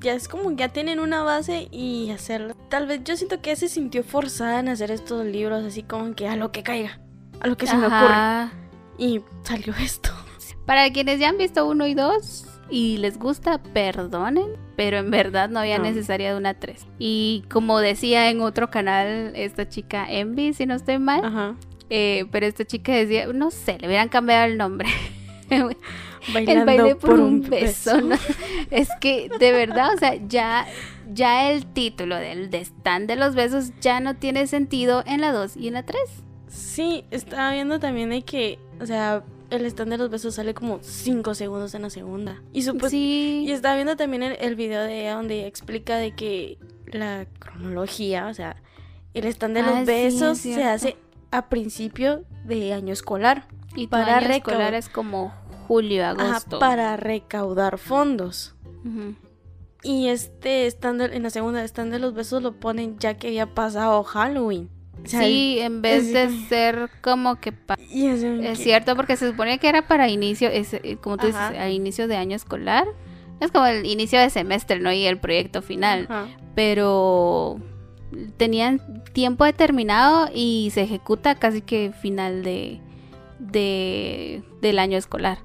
ya 0.00 0.12
es 0.12 0.28
como 0.28 0.52
ya 0.52 0.68
tienen 0.68 1.00
una 1.00 1.24
base 1.24 1.66
y 1.72 2.10
hacerlo. 2.12 2.54
Tal 2.68 2.86
vez 2.86 3.02
yo 3.02 3.16
siento 3.16 3.42
que 3.42 3.56
se 3.56 3.68
sintió 3.68 4.04
forzada 4.04 4.60
en 4.60 4.68
hacer 4.68 4.92
estos 4.92 5.26
libros, 5.26 5.64
así 5.64 5.82
como 5.82 6.14
que 6.14 6.28
a 6.28 6.36
lo 6.36 6.52
que 6.52 6.62
caiga, 6.62 7.00
a 7.40 7.48
lo 7.48 7.56
que 7.56 7.66
se 7.66 7.76
me 7.76 7.88
ocurre. 7.88 8.50
Y 8.96 9.20
salió 9.42 9.74
esto. 9.74 10.10
Para 10.66 10.92
quienes 10.92 11.18
ya 11.18 11.30
han 11.30 11.38
visto 11.38 11.66
uno 11.66 11.86
y 11.86 11.94
dos 11.94 12.46
y 12.70 12.98
les 12.98 13.18
gusta, 13.18 13.58
perdonen, 13.58 14.50
pero 14.76 14.98
en 14.98 15.10
verdad 15.10 15.48
no 15.48 15.60
había 15.60 15.78
necesaria 15.78 16.32
de 16.32 16.38
una 16.38 16.54
tres. 16.54 16.86
Y 16.98 17.44
como 17.50 17.78
decía 17.78 18.30
en 18.30 18.40
otro 18.40 18.70
canal, 18.70 19.32
esta 19.34 19.68
chica 19.68 20.06
Envy, 20.10 20.52
si 20.52 20.66
no 20.66 20.74
estoy 20.74 20.98
mal, 20.98 21.24
Ajá. 21.24 21.56
Eh, 21.90 22.26
pero 22.30 22.46
esta 22.46 22.64
chica 22.64 22.92
decía, 22.92 23.26
no 23.32 23.50
sé, 23.50 23.78
le 23.78 23.86
hubieran 23.86 24.08
cambiado 24.08 24.44
el 24.44 24.58
nombre. 24.58 24.88
el 25.50 26.64
baile 26.64 26.96
por, 26.96 27.18
un 27.18 27.48
beso. 27.48 27.92
es 28.70 28.88
que 29.00 29.30
de 29.38 29.52
verdad, 29.52 29.94
o 29.94 29.98
sea, 29.98 30.14
ya, 30.26 30.66
ya 31.12 31.50
el 31.50 31.66
título 31.66 32.16
del 32.16 32.50
de 32.50 32.60
stand 32.60 33.08
de 33.08 33.16
los 33.16 33.34
besos 33.34 33.72
ya 33.80 34.00
no 34.00 34.16
tiene 34.16 34.46
sentido 34.46 35.02
en 35.06 35.20
la 35.20 35.32
2 35.32 35.56
y 35.56 35.68
en 35.68 35.74
la 35.74 35.84
3. 35.84 36.00
Sí, 36.48 37.04
estaba 37.10 37.52
viendo 37.52 37.78
también 37.78 38.10
de 38.10 38.22
que, 38.22 38.58
o 38.80 38.86
sea, 38.86 39.22
el 39.50 39.66
stand 39.66 39.92
de 39.92 39.98
los 39.98 40.10
besos 40.10 40.34
sale 40.34 40.54
como 40.54 40.78
5 40.82 41.34
segundos 41.34 41.74
en 41.74 41.82
la 41.82 41.90
segunda. 41.90 42.42
Y, 42.52 42.62
sí. 42.62 43.44
y 43.46 43.50
estaba 43.50 43.74
viendo 43.74 43.96
también 43.96 44.22
el, 44.22 44.56
video 44.56 44.82
de 44.82 45.02
ella 45.02 45.14
donde 45.14 45.46
explica 45.46 45.96
de 45.96 46.14
que 46.14 46.58
la 46.86 47.26
cronología, 47.38 48.28
o 48.28 48.34
sea, 48.34 48.56
el 49.14 49.24
stand 49.26 49.56
de 49.56 49.62
los 49.62 49.74
ah, 49.74 49.84
besos 49.84 50.38
se 50.38 50.64
hace 50.64 50.96
a 51.30 51.48
principio 51.48 52.24
de 52.44 52.72
año 52.72 52.92
escolar. 52.92 53.48
Y 53.74 53.86
para 53.86 54.18
año 54.18 54.30
escolar 54.30 54.74
es 54.74 54.88
como 54.88 55.32
julio, 55.66 56.06
agosto. 56.06 56.58
para 56.58 56.96
recaudar 56.96 57.78
fondos. 57.78 58.54
Y 59.82 60.08
este 60.08 60.66
stand 60.66 61.02
en 61.02 61.22
la 61.22 61.30
segunda 61.30 61.62
stand 61.64 61.92
de 61.92 61.98
los 61.98 62.14
besos 62.14 62.42
lo 62.42 62.52
ponen 62.52 62.98
ya 62.98 63.14
que 63.14 63.28
había 63.28 63.54
pasado 63.54 64.02
Halloween. 64.02 64.70
Sí, 65.04 65.58
en 65.60 65.82
vez 65.82 66.12
de 66.12 66.28
ser 66.48 66.90
como 67.00 67.36
que... 67.36 67.52
es, 67.90 68.58
cierto, 68.58 68.96
porque 68.96 69.16
se 69.16 69.30
supone 69.30 69.58
que 69.58 69.68
era 69.68 69.86
para 69.86 70.08
inicio, 70.08 70.48
es, 70.48 70.74
eh, 70.74 70.98
como 71.00 71.16
tú 71.16 71.26
dices, 71.26 71.40
a 71.40 71.68
inicio 71.68 72.08
de 72.08 72.16
año 72.16 72.36
escolar. 72.36 72.86
Es 73.40 73.52
como 73.52 73.66
el 73.66 73.86
inicio 73.86 74.18
de 74.18 74.30
semestre, 74.30 74.80
¿no? 74.80 74.92
Y 74.92 75.06
el 75.06 75.18
proyecto 75.18 75.62
final. 75.62 76.08
Pero 76.54 77.60
tenían 78.36 79.04
tiempo 79.12 79.44
determinado 79.44 80.28
y 80.34 80.70
se 80.72 80.82
ejecuta 80.82 81.34
casi 81.34 81.60
que 81.60 81.92
final 81.92 82.42
de, 82.42 82.80
de 83.38 84.42
del 84.60 84.78
año 84.78 84.98
escolar. 84.98 85.38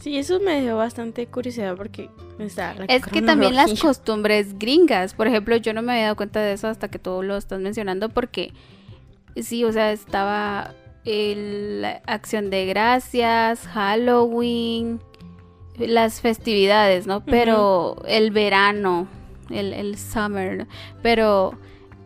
Sí, 0.00 0.18
eso 0.18 0.40
me 0.40 0.60
dio 0.60 0.76
bastante 0.76 1.26
curiosidad 1.28 1.76
porque 1.76 2.10
es 2.38 3.06
que 3.06 3.22
también 3.22 3.54
las 3.54 3.80
costumbres 3.80 4.58
gringas, 4.58 5.14
por 5.14 5.26
ejemplo, 5.26 5.56
yo 5.56 5.72
no 5.74 5.82
me 5.82 5.92
había 5.92 6.04
dado 6.04 6.16
cuenta 6.16 6.40
de 6.40 6.52
eso 6.52 6.68
hasta 6.68 6.88
que 6.88 6.98
tú 6.98 7.22
lo 7.22 7.36
estás 7.36 7.60
mencionando 7.60 8.08
porque 8.08 8.52
sí, 9.36 9.64
o 9.64 9.72
sea, 9.72 9.92
estaba 9.92 10.74
la 11.04 12.02
acción 12.06 12.50
de 12.50 12.66
gracias, 12.66 13.66
Halloween, 13.68 15.00
las 15.78 16.20
festividades, 16.20 17.06
¿no? 17.06 17.24
Pero 17.24 17.96
el 18.06 18.30
verano, 18.30 19.08
el, 19.50 19.72
el 19.72 19.98
summer, 19.98 20.66
pero 21.02 21.58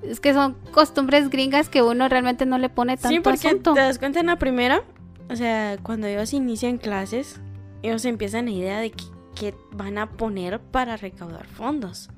es 0.03 0.21
que 0.21 0.33
son 0.33 0.55
costumbres 0.73 1.31
gringas 1.31 1.69
que 1.69 1.83
uno 1.83 2.09
realmente 2.09 2.47
no 2.47 2.59
le 2.59 2.69
pone 2.69 2.97
tanto 2.97 3.09
Sí, 3.09 3.21
porque 3.21 3.55
te 3.55 3.81
das 3.81 3.99
cuenta 3.99 4.21
en 4.21 4.27
la 4.27 4.37
primera, 4.37 4.83
o 5.29 5.37
sea, 5.37 5.77
cuando 5.83 6.07
ellos 6.07 6.33
inician 6.33 6.79
clases, 6.79 7.41
ellos 7.83 8.05
empiezan 8.05 8.47
la 8.47 8.53
idea 8.53 8.81
de 8.81 8.91
que, 8.91 9.05
van 9.73 9.99
a 9.99 10.11
poner 10.11 10.61
para 10.61 10.97
recaudar 10.97 11.47
fondos. 11.47 12.11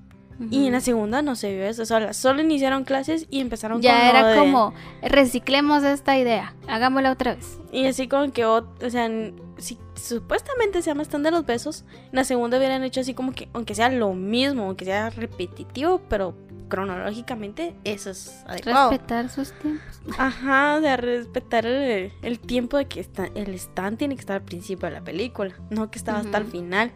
Y 0.50 0.66
en 0.66 0.72
la 0.72 0.80
segunda 0.80 1.20
no 1.20 1.34
se 1.34 1.52
vio 1.52 1.64
eso, 1.64 1.82
o 1.82 2.12
solo 2.12 2.40
iniciaron 2.40 2.84
clases 2.84 3.26
y 3.28 3.40
empezaron 3.40 3.82
Ya 3.82 4.08
era 4.08 4.37
como, 4.37 4.72
reciclemos 5.02 5.82
esta 5.82 6.16
idea, 6.16 6.54
hagámosla 6.68 7.10
otra 7.10 7.34
vez. 7.34 7.58
Y 7.72 7.87
así 7.87 8.06
como 8.06 8.32
que, 8.32 8.44
o, 8.44 8.64
sea, 8.88 9.10
si 9.56 9.78
supuestamente 9.96 10.80
se 10.80 10.90
llama 10.90 11.02
stand 11.02 11.25
de 11.25 11.32
los 11.32 11.44
besos, 11.44 11.84
en 11.90 12.16
la 12.16 12.25
segunda 12.25 12.56
hubieran 12.56 12.84
hecho 12.84 13.00
así 13.00 13.14
como 13.14 13.32
que, 13.32 13.48
aunque 13.52 13.75
sea 13.75 13.88
lo 13.88 14.14
mismo, 14.14 14.66
aunque 14.66 14.84
sea 14.84 15.10
repetitivo, 15.10 16.02
pero 16.08 16.37
cronológicamente 16.68 17.75
eso 17.82 18.10
es 18.10 18.44
adecuado. 18.46 18.90
Respetar 18.90 19.30
sus 19.30 19.52
tiempos. 19.54 20.00
Ajá, 20.18 20.76
o 20.76 20.80
sea, 20.80 20.96
respetar 20.98 21.66
el, 21.66 22.38
tiempo 22.38 22.76
de 22.76 22.87
que 22.87 23.00
está, 23.00 23.26
el 23.34 23.54
stand 23.54 23.98
tiene 23.98 24.14
que 24.14 24.20
estar 24.20 24.37
al 24.37 24.44
principio 24.44 24.88
de 24.88 24.94
la 24.94 25.02
película, 25.02 25.54
no 25.70 25.90
que 25.90 25.98
estaba 25.98 26.18
hasta 26.20 26.38
el 26.38 26.44
final. 26.44 26.92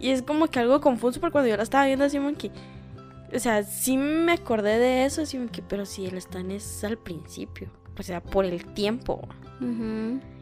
Y 0.00 0.10
es 0.10 0.22
como 0.22 0.48
que 0.48 0.58
algo 0.58 0.80
confuso 0.80 1.20
porque 1.20 1.32
cuando 1.32 1.50
yo 1.50 1.56
la 1.56 1.62
estaba 1.62 1.86
viendo 1.86 2.06
así 2.06 2.16
como 2.16 2.34
que, 2.36 2.50
o 3.34 3.38
sea, 3.38 3.62
sí 3.62 3.96
me 3.96 4.32
acordé 4.32 4.78
de 4.78 5.04
eso, 5.04 5.22
así 5.22 5.36
como 5.36 5.50
que, 5.50 5.62
pero 5.62 5.84
si 5.84 6.06
el 6.06 6.16
stand 6.16 6.52
es 6.52 6.82
al 6.82 6.96
principio, 6.98 7.68
o 7.98 8.02
sea, 8.02 8.22
por 8.22 8.44
el 8.44 8.64
tiempo. 8.72 9.20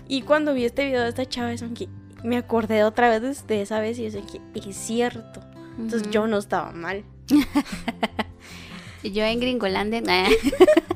Y 0.06 0.22
cuando 0.22 0.54
vi 0.54 0.64
este 0.64 0.86
video 0.86 1.02
de 1.02 1.08
esta 1.08 1.26
chava, 1.26 1.52
es 1.52 1.64
que 1.74 1.88
me 2.22 2.36
acordé 2.36 2.84
otra 2.84 3.10
vez 3.10 3.46
de, 3.46 3.60
esa 3.60 3.80
vez 3.80 3.98
y 3.98 4.06
es 4.06 4.16
que 4.16 4.40
es 4.54 4.76
cierto. 4.76 5.40
Entonces 5.76 6.08
yo 6.10 6.26
no 6.26 6.38
estaba 6.38 6.72
mal. 6.72 7.04
Yo 9.02 9.24
en 9.24 9.40
Gringolandia. 9.40 10.02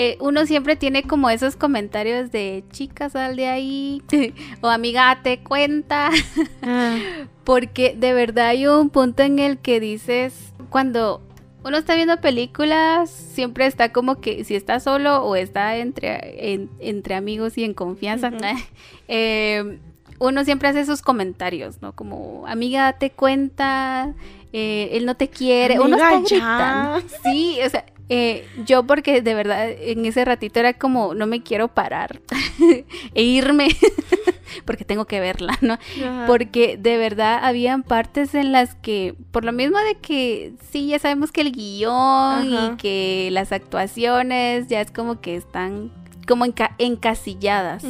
Eh, 0.00 0.16
uno 0.20 0.46
siempre 0.46 0.76
tiene 0.76 1.02
como 1.02 1.28
esos 1.28 1.56
comentarios 1.56 2.30
de 2.30 2.62
chicas 2.70 3.14
sal 3.14 3.34
de 3.34 3.48
ahí 3.48 4.00
o 4.60 4.68
amiga 4.68 5.18
te 5.24 5.40
cuenta 5.40 6.10
ah. 6.62 6.98
porque 7.44 7.96
de 7.98 8.12
verdad 8.12 8.50
hay 8.50 8.68
un 8.68 8.90
punto 8.90 9.24
en 9.24 9.40
el 9.40 9.58
que 9.58 9.80
dices 9.80 10.54
cuando 10.70 11.20
uno 11.64 11.78
está 11.78 11.96
viendo 11.96 12.20
películas 12.20 13.10
siempre 13.10 13.66
está 13.66 13.92
como 13.92 14.20
que 14.20 14.44
si 14.44 14.54
está 14.54 14.78
solo 14.78 15.24
o 15.24 15.34
está 15.34 15.76
entre, 15.78 16.68
entre 16.78 17.16
amigos 17.16 17.58
y 17.58 17.64
en 17.64 17.74
confianza 17.74 18.30
eh, 19.08 19.80
uno 20.20 20.44
siempre 20.44 20.68
hace 20.68 20.82
esos 20.82 21.02
comentarios 21.02 21.82
no 21.82 21.92
como 21.92 22.46
amiga 22.46 22.92
te 22.92 23.10
cuenta 23.10 24.14
eh, 24.52 24.90
él 24.92 25.04
no 25.04 25.14
te 25.14 25.28
quiere, 25.28 25.78
uno 25.78 25.96
está 25.96 26.20
gritando. 26.20 27.06
Sí, 27.22 27.58
o 27.66 27.68
sea, 27.68 27.84
eh, 28.08 28.46
yo 28.64 28.84
porque 28.84 29.20
de 29.22 29.34
verdad 29.34 29.68
en 29.70 30.04
ese 30.06 30.24
ratito 30.24 30.60
era 30.60 30.72
como, 30.74 31.14
no 31.14 31.26
me 31.26 31.42
quiero 31.42 31.68
parar 31.68 32.20
e 33.14 33.22
irme 33.22 33.68
porque 34.64 34.84
tengo 34.84 35.04
que 35.06 35.20
verla, 35.20 35.58
¿no? 35.60 35.78
Porque 36.26 36.76
de 36.78 36.96
verdad 36.96 37.40
habían 37.42 37.82
partes 37.82 38.34
en 38.34 38.52
las 38.52 38.74
que, 38.74 39.14
por 39.30 39.44
lo 39.44 39.52
mismo 39.52 39.78
de 39.78 39.96
que 39.96 40.54
sí, 40.70 40.88
ya 40.88 40.98
sabemos 40.98 41.32
que 41.32 41.42
el 41.42 41.52
guion 41.52 42.52
y 42.52 42.76
que 42.76 43.28
las 43.32 43.52
actuaciones 43.52 44.68
ya 44.68 44.80
es 44.80 44.90
como 44.90 45.20
que 45.20 45.36
están 45.36 45.90
como 46.26 46.44
encasilladas. 46.78 47.84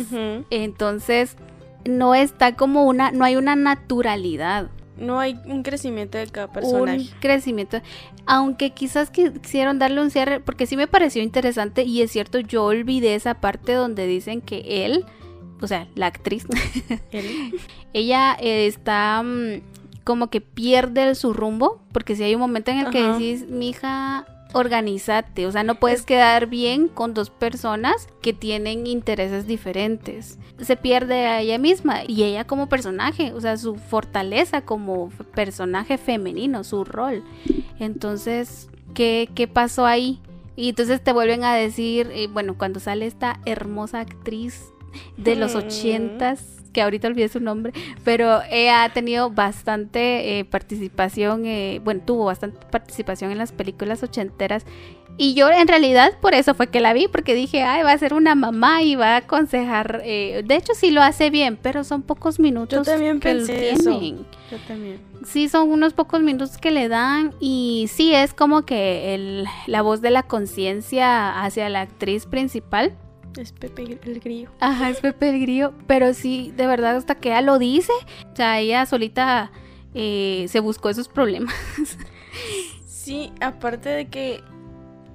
Entonces, 0.50 1.36
no 1.84 2.14
está 2.14 2.54
como 2.54 2.84
una, 2.84 3.10
no 3.10 3.24
hay 3.24 3.36
una 3.36 3.56
naturalidad. 3.56 4.70
No 4.98 5.20
hay 5.20 5.38
un 5.46 5.62
crecimiento 5.62 6.18
de 6.18 6.26
cada 6.26 6.52
personaje. 6.52 6.98
Un 6.98 7.08
crecimiento. 7.20 7.80
Aunque 8.26 8.70
quizás 8.70 9.10
quisieron 9.10 9.78
darle 9.78 10.00
un 10.00 10.10
cierre, 10.10 10.40
porque 10.40 10.66
sí 10.66 10.76
me 10.76 10.86
pareció 10.86 11.22
interesante 11.22 11.82
y 11.82 12.02
es 12.02 12.10
cierto, 12.10 12.38
yo 12.40 12.64
olvidé 12.64 13.14
esa 13.14 13.34
parte 13.34 13.72
donde 13.72 14.06
dicen 14.06 14.40
que 14.40 14.84
él, 14.84 15.04
o 15.60 15.66
sea, 15.66 15.88
la 15.94 16.06
actriz, 16.06 16.46
ella 17.92 18.36
eh, 18.40 18.66
está 18.66 19.22
mm, 19.22 19.62
como 20.04 20.28
que 20.30 20.40
pierde 20.40 21.14
su 21.14 21.32
rumbo, 21.32 21.80
porque 21.92 22.16
si 22.16 22.22
hay 22.22 22.34
un 22.34 22.40
momento 22.40 22.70
en 22.70 22.78
el 22.78 22.90
que 22.90 23.02
decís, 23.02 23.48
mi 23.48 23.72
hija 24.48 24.58
organízate, 24.58 25.46
o 25.46 25.52
sea, 25.52 25.62
no 25.62 25.76
puedes 25.76 26.02
quedar 26.02 26.46
bien 26.46 26.88
con 26.88 27.14
dos 27.14 27.30
personas 27.30 28.08
que 28.20 28.32
tienen 28.32 28.86
intereses 28.86 29.46
diferentes. 29.46 30.38
Se 30.60 30.76
pierde 30.76 31.26
a 31.26 31.40
ella 31.40 31.58
misma 31.58 32.02
y 32.06 32.24
ella 32.24 32.46
como 32.46 32.68
personaje, 32.68 33.32
o 33.32 33.40
sea, 33.40 33.56
su 33.56 33.76
fortaleza 33.76 34.62
como 34.62 35.10
personaje 35.34 35.98
femenino, 35.98 36.64
su 36.64 36.84
rol. 36.84 37.22
Entonces, 37.78 38.68
¿qué, 38.94 39.28
qué 39.34 39.48
pasó 39.48 39.86
ahí? 39.86 40.20
Y 40.56 40.70
entonces 40.70 41.02
te 41.02 41.12
vuelven 41.12 41.44
a 41.44 41.54
decir, 41.54 42.10
eh, 42.12 42.26
bueno, 42.26 42.56
cuando 42.58 42.80
sale 42.80 43.06
esta 43.06 43.40
hermosa 43.44 44.00
actriz 44.00 44.72
de 45.16 45.36
los 45.36 45.54
ochentas, 45.54 46.58
que 46.72 46.82
ahorita 46.82 47.08
olvidé 47.08 47.28
su 47.28 47.40
nombre, 47.40 47.72
pero 48.04 48.40
ella 48.50 48.84
ha 48.84 48.92
tenido 48.92 49.30
bastante 49.30 50.38
eh, 50.38 50.44
participación, 50.44 51.46
eh, 51.46 51.80
bueno, 51.82 52.02
tuvo 52.04 52.26
bastante 52.26 52.58
participación 52.70 53.30
en 53.32 53.38
las 53.38 53.52
películas 53.52 54.02
ochenteras. 54.02 54.64
Y 55.20 55.34
yo 55.34 55.50
en 55.50 55.66
realidad 55.66 56.12
por 56.20 56.34
eso 56.34 56.54
fue 56.54 56.68
que 56.68 56.78
la 56.78 56.92
vi, 56.92 57.08
porque 57.08 57.34
dije, 57.34 57.64
ay, 57.64 57.82
va 57.82 57.90
a 57.90 57.98
ser 57.98 58.14
una 58.14 58.36
mamá 58.36 58.82
y 58.82 58.94
va 58.94 59.14
a 59.14 59.16
aconsejar. 59.16 60.02
Eh, 60.04 60.44
de 60.46 60.54
hecho, 60.54 60.74
sí 60.76 60.92
lo 60.92 61.02
hace 61.02 61.30
bien, 61.30 61.58
pero 61.60 61.82
son 61.82 62.02
pocos 62.02 62.38
minutos. 62.38 62.86
Yo 62.86 62.92
también 62.92 63.18
pensé 63.18 63.70
eso. 63.70 64.00
Yo 64.00 64.58
también. 64.68 65.00
Sí, 65.24 65.48
son 65.48 65.72
unos 65.72 65.92
pocos 65.92 66.22
minutos 66.22 66.56
que 66.58 66.70
le 66.70 66.88
dan 66.88 67.34
y 67.40 67.86
sí 67.92 68.14
es 68.14 68.32
como 68.32 68.62
que 68.62 69.16
el, 69.16 69.46
la 69.66 69.82
voz 69.82 70.00
de 70.00 70.10
la 70.10 70.22
conciencia 70.22 71.42
hacia 71.42 71.68
la 71.68 71.80
actriz 71.80 72.26
principal 72.26 72.96
Es 73.36 73.52
Pepe 73.52 73.98
el 74.04 74.20
Grillo. 74.20 74.50
Ajá, 74.60 74.90
es 74.90 75.00
Pepe 75.00 75.30
el 75.30 75.40
Grillo. 75.40 75.72
Pero 75.86 76.14
sí, 76.14 76.52
de 76.56 76.66
verdad, 76.66 76.96
hasta 76.96 77.14
que 77.14 77.28
ella 77.28 77.40
lo 77.42 77.58
dice, 77.58 77.92
o 78.32 78.36
sea, 78.36 78.58
ella 78.58 78.84
solita 78.86 79.50
eh, 79.94 80.46
se 80.48 80.60
buscó 80.60 80.88
esos 80.90 81.08
problemas. 81.08 81.54
Sí, 82.86 83.32
aparte 83.40 83.88
de 83.88 84.08
que, 84.08 84.42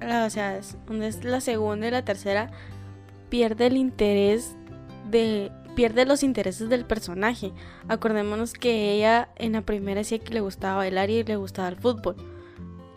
la- 0.00 0.24
o 0.26 0.30
sea, 0.30 0.56
es- 0.58 0.76
donde 0.86 1.06
es 1.06 1.22
la 1.24 1.40
segunda 1.40 1.86
y 1.86 1.90
la 1.92 2.04
tercera, 2.04 2.50
pierde 3.28 3.66
el 3.66 3.76
interés 3.76 4.56
de. 5.10 5.52
pierde 5.76 6.04
los 6.04 6.22
intereses 6.24 6.68
del 6.68 6.84
personaje. 6.86 7.52
Acordémonos 7.88 8.52
que 8.52 8.92
ella 8.94 9.28
en 9.36 9.52
la 9.52 9.62
primera 9.62 10.00
decía 10.00 10.18
que 10.18 10.34
le 10.34 10.40
gustaba 10.40 10.76
bailar 10.78 11.08
y 11.10 11.22
le 11.22 11.36
gustaba 11.36 11.68
el 11.68 11.76
fútbol. 11.76 12.16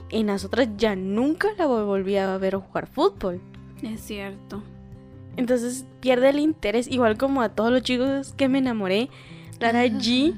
En 0.09 0.27
las 0.27 0.43
otras 0.45 0.67
ya 0.77 0.95
nunca 0.95 1.49
la 1.59 1.67
volvía 1.67 2.33
a 2.33 2.37
ver 2.39 2.55
jugar 2.55 2.87
fútbol. 2.87 3.39
Es 3.83 4.01
cierto. 4.01 4.63
Entonces 5.37 5.85
pierde 6.01 6.29
el 6.29 6.39
interés, 6.39 6.87
igual 6.89 7.17
como 7.17 7.41
a 7.41 7.49
todos 7.49 7.71
los 7.71 7.81
chicos 7.83 8.33
que 8.35 8.49
me 8.49 8.57
enamoré. 8.57 9.09
Lara 9.59 9.85
G 9.85 10.35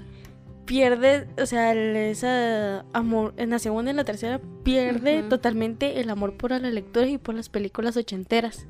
pierde, 0.65 1.27
o 1.41 1.45
sea, 1.47 1.73
esa 1.73 2.85
amor, 2.93 3.33
en 3.37 3.49
la 3.49 3.59
segunda 3.59 3.89
y 3.89 3.91
en 3.91 3.97
la 3.97 4.03
tercera 4.03 4.39
pierde 4.63 5.23
totalmente 5.23 5.99
el 5.99 6.09
amor 6.11 6.37
por 6.37 6.51
la 6.51 6.59
lectura 6.59 7.07
y 7.07 7.17
por 7.17 7.33
las 7.33 7.49
películas 7.49 7.97
ochenteras. 7.97 8.67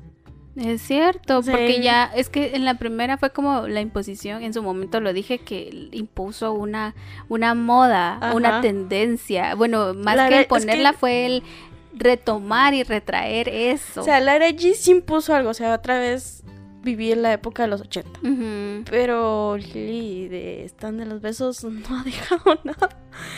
Es 0.56 0.82
cierto, 0.82 1.42
porque 1.42 1.80
ya 1.80 2.04
es 2.06 2.28
que 2.28 2.56
en 2.56 2.64
la 2.64 2.74
primera 2.74 3.16
fue 3.18 3.30
como 3.30 3.68
la 3.68 3.80
imposición, 3.80 4.42
en 4.42 4.52
su 4.52 4.62
momento 4.62 4.98
lo 5.00 5.12
dije 5.12 5.38
que 5.38 5.88
impuso 5.92 6.52
una, 6.52 6.94
una 7.28 7.54
moda, 7.54 8.16
Ajá. 8.16 8.34
una 8.34 8.60
tendencia. 8.60 9.54
Bueno, 9.54 9.94
más 9.94 10.16
La 10.16 10.28
que 10.28 10.34
el 10.34 10.40
es 10.40 10.46
que- 10.46 10.48
ponerla 10.48 10.92
fue 10.92 11.26
el 11.26 11.42
retomar 11.92 12.74
y 12.74 12.82
retraer 12.82 13.48
eso. 13.48 14.00
O 14.00 14.04
sea, 14.04 14.20
Lara 14.20 14.48
G 14.50 14.74
sí 14.74 14.90
impuso 14.92 15.34
algo, 15.34 15.50
o 15.50 15.54
sea, 15.54 15.74
otra 15.74 15.98
vez 15.98 16.42
viví 16.82 17.12
en 17.12 17.22
la 17.22 17.32
época 17.32 17.64
de 17.64 17.68
los 17.68 17.82
80. 17.82 18.20
Ujú. 18.22 18.84
Pero 18.90 19.56
Lily 19.58 20.28
de 20.28 20.64
Están 20.64 20.96
de 20.96 21.06
los 21.06 21.20
Besos 21.20 21.62
no 21.64 21.98
ha 21.98 22.04
dejado 22.04 22.58
nada. 22.64 22.88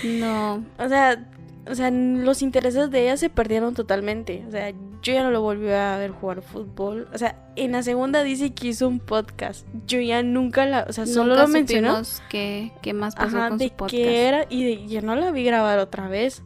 No, 0.04 0.64
O 0.78 0.88
sea, 0.88 1.28
o 1.68 1.74
sea, 1.76 1.90
los 1.92 2.42
intereses 2.42 2.90
de 2.90 3.02
ella 3.04 3.16
se 3.16 3.30
perdieron 3.30 3.74
totalmente. 3.74 4.44
O 4.48 4.50
sea, 4.50 4.70
yo 4.70 5.12
ya 5.12 5.22
no 5.22 5.30
lo 5.30 5.42
volví 5.42 5.68
a 5.70 5.96
ver 5.96 6.10
jugar 6.10 6.42
fútbol. 6.42 7.08
O 7.14 7.18
sea, 7.18 7.36
en 7.56 7.72
la 7.72 7.82
segunda 7.84 8.22
dice 8.24 8.52
que 8.52 8.68
hizo 8.68 8.86
un 8.88 8.98
podcast. 8.98 9.66
Yo 9.86 10.00
ya 10.00 10.22
nunca 10.24 10.66
la, 10.66 10.86
o 10.88 10.92
sea, 10.92 11.06
solo 11.06 11.30
nunca 11.34 11.42
lo 11.42 11.48
mencionó. 11.48 11.88
supimos 12.04 12.22
qué, 12.28 12.72
qué 12.82 12.92
más 12.94 13.14
pasó 13.14 13.36
Ajá, 13.38 13.48
con 13.50 13.58
de 13.58 13.68
su 13.68 13.74
podcast. 13.74 13.90
qué 13.92 14.26
era 14.26 14.46
y 14.48 14.64
de- 14.64 14.86
ya 14.88 15.02
no 15.02 15.14
la 15.16 15.30
vi 15.30 15.44
grabar 15.44 15.78
otra 15.78 16.08
vez. 16.08 16.42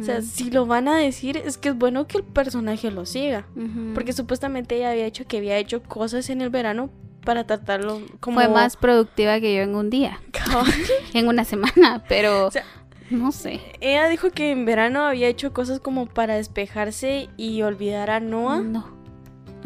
O 0.00 0.02
sea, 0.02 0.20
si 0.20 0.50
lo 0.50 0.66
van 0.66 0.88
a 0.88 0.96
decir, 0.96 1.38
es 1.38 1.56
que 1.56 1.70
es 1.70 1.74
bueno 1.74 2.06
que 2.06 2.18
el 2.18 2.24
personaje 2.24 2.90
lo 2.90 3.06
siga. 3.06 3.46
Porque 3.94 4.12
supuestamente 4.12 4.76
ella 4.76 4.90
había 4.90 5.06
hecho 5.06 5.26
que 5.26 5.38
había 5.38 5.58
hecho 5.58 5.82
cosas 5.82 6.28
en 6.30 6.42
el 6.42 6.50
verano 6.50 6.90
para 7.24 7.44
tratarlo 7.44 8.00
como... 8.20 8.40
fue 8.40 8.48
más 8.48 8.76
productiva 8.76 9.40
que 9.40 9.54
yo 9.54 9.62
en 9.62 9.74
un 9.74 9.90
día, 9.90 10.20
en 11.14 11.28
una 11.28 11.44
semana, 11.44 12.02
pero 12.08 12.46
O 12.46 12.50
sea, 12.50 12.64
no 13.10 13.32
sé. 13.32 13.60
Ella 13.80 14.08
dijo 14.08 14.30
que 14.30 14.52
en 14.52 14.64
verano 14.64 15.02
había 15.02 15.28
hecho 15.28 15.52
cosas 15.52 15.80
como 15.80 16.06
para 16.06 16.34
despejarse 16.34 17.28
y 17.36 17.60
olvidar 17.62 18.10
a 18.10 18.20
Noah. 18.20 18.60
No. 18.60 19.00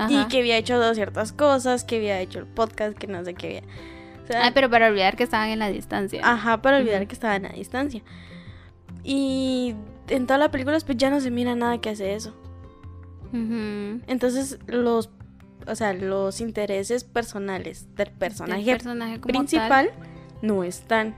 Y 0.08 0.16
Ajá. 0.16 0.28
que 0.28 0.38
había 0.38 0.56
hecho 0.56 0.94
ciertas 0.94 1.32
cosas, 1.32 1.84
que 1.84 1.96
había 1.96 2.20
hecho 2.20 2.40
el 2.40 2.46
podcast, 2.46 2.98
que 2.98 3.06
no 3.06 3.24
sé 3.24 3.34
qué 3.34 3.46
había. 3.46 3.62
O 4.24 4.26
sea, 4.26 4.50
pero 4.54 4.70
para 4.70 4.88
olvidar 4.88 5.16
que 5.16 5.22
estaban 5.22 5.50
en 5.50 5.58
la 5.58 5.68
distancia. 5.68 6.20
Ajá, 6.24 6.62
para 6.62 6.78
olvidar 6.78 7.06
que 7.06 7.12
estaban 7.12 7.46
a 7.46 7.50
distancia. 7.50 8.02
Y 9.04 9.74
en 10.08 10.26
toda 10.26 10.38
la 10.38 10.50
película 10.50 10.78
pues 10.84 10.98
ya 10.98 11.10
no 11.10 11.20
se 11.20 11.30
mira 11.30 11.54
nada 11.54 11.78
que 11.80 11.90
hace 11.90 12.14
eso. 12.14 12.34
Entonces 14.06 14.58
los, 14.68 15.10
o 15.66 15.74
sea, 15.74 15.92
los 15.92 16.40
intereses 16.40 17.02
personales 17.02 17.86
del 17.96 18.10
personaje 18.12 18.76
principal 19.18 19.90
no 20.42 20.62
están, 20.62 21.14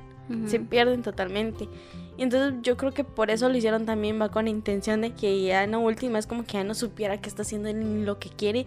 se 0.47 0.59
pierden 0.61 1.03
totalmente. 1.03 1.69
Y 2.17 2.23
entonces 2.23 2.55
yo 2.63 2.79
creo 2.79 2.93
que 2.95 3.05
por 3.05 3.31
eso 3.31 3.51
lo 3.51 3.57
hicieron 3.59 3.85
también, 3.85 4.19
va 4.21 4.31
con 4.31 4.45
la 4.47 4.51
intención 4.51 5.03
de 5.03 5.13
que 5.13 5.43
ya 5.43 5.65
en 5.65 5.73
la 5.73 5.79
última 5.79 6.19
es 6.19 6.27
como 6.27 6.45
que 6.47 6.55
ya 6.55 6.65
no 6.65 6.75
supiera 6.75 7.21
qué 7.21 7.29
está 7.29 7.43
haciendo 7.43 7.71
ni 7.75 8.03
lo 8.05 8.19
que 8.19 8.31
quiere, 8.31 8.67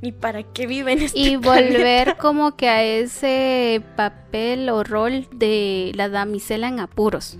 ni 0.00 0.12
para 0.12 0.44
qué 0.44 0.68
vive 0.68 0.92
en 0.92 1.00
este 1.00 1.18
Y 1.18 1.36
planeta. 1.36 1.72
volver 1.72 2.16
como 2.18 2.54
que 2.56 2.68
a 2.68 2.84
ese 2.84 3.82
papel 3.96 4.68
o 4.68 4.84
rol 4.84 5.26
de 5.32 5.90
la 5.96 6.08
damisela 6.08 6.68
en 6.68 6.78
apuros. 6.78 7.38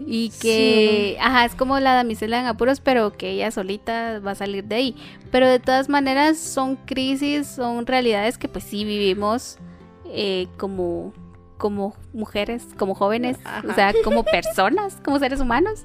Y 0.00 0.30
que, 0.40 1.16
ajá, 1.20 1.44
es 1.44 1.54
como 1.54 1.78
la 1.80 1.94
damisela 1.94 2.40
en 2.40 2.46
apuros, 2.46 2.80
pero 2.80 3.12
que 3.12 3.30
ella 3.30 3.50
solita 3.50 4.20
va 4.20 4.32
a 4.32 4.34
salir 4.34 4.64
de 4.64 4.74
ahí. 4.74 4.96
Pero 5.30 5.48
de 5.48 5.58
todas 5.58 5.88
maneras 5.88 6.38
son 6.38 6.76
crisis, 6.76 7.46
son 7.46 7.86
realidades 7.86 8.38
que 8.38 8.48
pues 8.48 8.64
sí 8.64 8.84
vivimos 8.84 9.58
eh, 10.06 10.48
como, 10.56 11.12
como 11.58 11.94
mujeres, 12.12 12.64
como 12.76 12.94
jóvenes, 12.94 13.38
Ajá. 13.44 13.66
o 13.68 13.74
sea, 13.74 13.94
como 14.04 14.22
personas, 14.24 14.98
como 15.04 15.18
seres 15.18 15.40
humanos, 15.40 15.84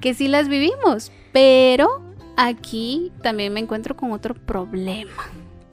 que 0.00 0.14
sí 0.14 0.28
las 0.28 0.48
vivimos. 0.48 1.12
Pero 1.32 2.02
aquí 2.36 3.12
también 3.22 3.52
me 3.52 3.60
encuentro 3.60 3.96
con 3.96 4.12
otro 4.12 4.34
problema 4.34 5.10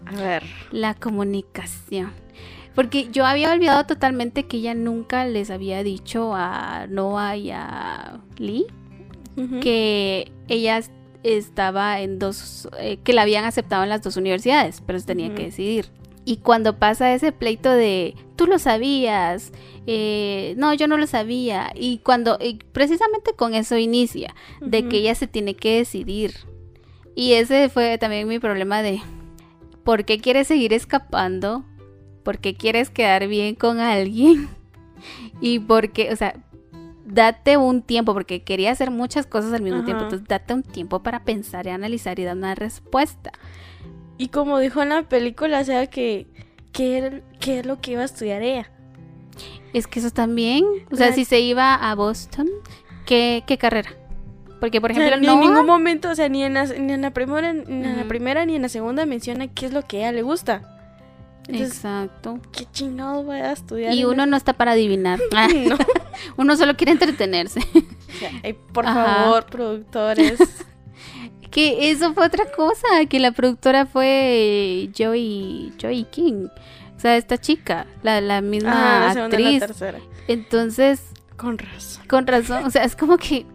A 0.06 0.12
ver. 0.16 0.44
la 0.72 0.94
comunicación. 0.94 2.12
Porque 2.76 3.10
yo 3.12 3.26
había 3.26 3.52
olvidado 3.54 3.86
totalmente 3.86 4.44
que 4.44 4.58
ella 4.58 4.74
nunca 4.74 5.26
les 5.26 5.50
había 5.50 5.82
dicho 5.84 6.34
a 6.36 6.88
Noah 6.90 7.38
y 7.38 7.52
a 7.52 8.20
Lee 8.38 8.66
que 9.62 10.32
ella 10.48 10.78
es- 10.78 10.92
estaba 11.24 12.00
en 12.02 12.20
dos, 12.20 12.70
eh, 12.80 12.98
que 13.04 13.14
la 13.14 13.24
habían 13.24 13.46
aceptado 13.46 13.84
en 13.84 13.90
las 13.90 14.02
dos 14.04 14.16
universidades, 14.18 14.82
pero 14.86 15.00
se 15.00 15.06
tenía 15.06 15.34
que 15.36 15.44
decidir. 15.46 15.88
Y 16.24 16.38
cuando 16.38 16.78
pasa 16.80 17.14
ese 17.14 17.32
pleito 17.32 17.70
de, 17.72 18.16
tú 18.36 18.48
lo 18.48 18.58
sabías, 18.60 19.52
eh, 19.88 20.54
no, 20.58 20.74
yo 20.74 20.88
no 20.88 20.98
lo 20.98 21.06
sabía, 21.08 21.72
y 21.76 22.00
cuando, 22.00 22.38
y 22.42 22.56
precisamente 22.72 23.34
con 23.36 23.54
eso 23.56 23.78
inicia, 23.78 24.34
de 24.62 24.88
que 24.90 24.98
ella 24.98 25.16
se 25.16 25.28
tiene 25.28 25.56
que 25.56 25.78
decidir. 25.78 26.34
Y 27.16 27.34
ese 27.34 27.70
fue 27.70 27.98
también 27.98 28.28
mi 28.28 28.40
problema 28.40 28.82
de, 28.82 29.02
¿por 29.84 30.04
qué 30.06 30.20
quieres 30.20 30.48
seguir 30.48 30.74
escapando? 30.74 31.64
¿Por 32.26 32.40
qué 32.40 32.56
quieres 32.56 32.90
quedar 32.90 33.28
bien 33.30 33.56
con 33.56 33.80
alguien? 33.80 34.50
Y 35.42 35.60
porque, 35.60 36.12
o 36.12 36.16
sea, 36.16 36.34
date 37.06 37.58
un 37.58 37.82
tiempo, 37.84 38.14
porque 38.14 38.42
quería 38.44 38.72
hacer 38.72 38.90
muchas 38.90 39.28
cosas 39.28 39.54
al 39.54 39.62
mismo 39.62 39.84
tiempo, 39.84 40.04
entonces 40.04 40.28
date 40.28 40.54
un 40.54 40.64
tiempo 40.64 41.04
para 41.04 41.24
pensar 41.24 41.68
y 41.68 41.70
analizar 41.70 42.18
y 42.20 42.24
dar 42.24 42.36
una 42.36 42.56
respuesta. 42.56 43.32
Y 44.18 44.30
como 44.30 44.58
dijo 44.60 44.82
en 44.82 44.90
la 44.90 45.04
película, 45.04 45.60
o 45.60 45.64
sea, 45.64 45.86
que 45.88 46.26
qué 46.72 47.22
es 47.46 47.66
lo 47.66 47.80
que 47.82 47.92
iba 47.92 48.02
a 48.02 48.06
estudiar 48.06 48.42
ella. 48.42 48.72
Es 49.74 49.86
que 49.86 50.00
eso 50.00 50.10
también, 50.12 50.66
o 50.92 50.96
sea, 50.96 51.10
La- 51.10 51.14
si 51.14 51.26
se 51.26 51.40
iba 51.42 51.76
a 51.76 51.94
Boston, 51.94 52.48
¿qué, 53.06 53.44
qué 53.46 53.58
carrera? 53.58 53.92
Porque, 54.60 54.80
por 54.82 54.92
O 54.92 54.96
sea, 54.96 55.06
ejemplo, 55.06 55.22
ni 55.22 55.28
en 55.34 55.40
Noah- 55.40 55.50
ningún 55.52 55.66
momento, 55.68 56.10
o 56.10 56.16
sea, 56.16 56.30
ni 56.30 56.44
en 56.44 56.54
la, 56.56 56.66
ni 56.66 56.94
en 56.94 57.02
la 57.02 57.12
primera, 57.12 57.52
ni 57.54 57.86
en 57.86 57.98
la 57.98 58.06
primera 58.08 58.46
ni 58.46 58.56
en 58.56 58.62
la 58.64 58.70
segunda 58.70 59.06
menciona 59.06 59.48
qué 59.50 59.66
es 59.68 59.74
lo 59.74 59.84
que 59.84 59.98
a 59.98 60.00
ella 60.00 60.12
le 60.14 60.22
gusta. 60.24 60.72
Entonces, 61.48 61.76
Exacto. 61.78 62.40
¿qué 62.52 62.66
chingados 62.72 63.26
voy 63.26 63.38
a 63.38 63.52
estudiar? 63.52 63.94
Y 63.94 64.04
uno 64.06 64.26
no 64.26 64.36
está 64.36 64.54
para 64.54 64.72
adivinar. 64.72 65.20
Ah, 65.36 65.48
No. 65.70 65.78
uno 66.38 66.58
solo 66.58 66.76
quiere 66.76 66.92
entretenerse. 66.94 67.60
O 68.16 68.18
sea, 68.18 68.32
ay, 68.46 68.54
por 68.72 68.88
Ajá. 68.88 69.06
favor, 69.24 69.46
productores. 69.48 70.40
Que 71.52 71.92
eso 71.92 72.14
fue 72.14 72.26
otra 72.26 72.46
cosa, 72.52 72.88
que 73.10 73.20
la 73.20 73.32
productora 73.32 73.86
fue 73.86 74.90
Joey, 74.98 75.74
Joey 75.82 76.06
King. 76.06 76.48
O 76.96 77.00
sea, 77.00 77.18
esta 77.18 77.38
chica, 77.38 77.86
la, 78.04 78.22
la 78.22 78.40
misma 78.42 78.72
Ajá, 78.72 79.08
la 79.08 79.14
segunda 79.14 79.40
y 79.40 79.44
la 79.44 79.50
actriz. 79.50 79.68
tercera. 79.68 80.00
Entonces, 80.30 81.02
Con 81.38 81.58
razón. 81.58 82.08
con 82.08 82.26
razón, 82.28 82.64
o 82.66 82.70
sea, 82.72 82.84
es 82.86 82.96
como 82.96 83.18
que, 83.18 83.46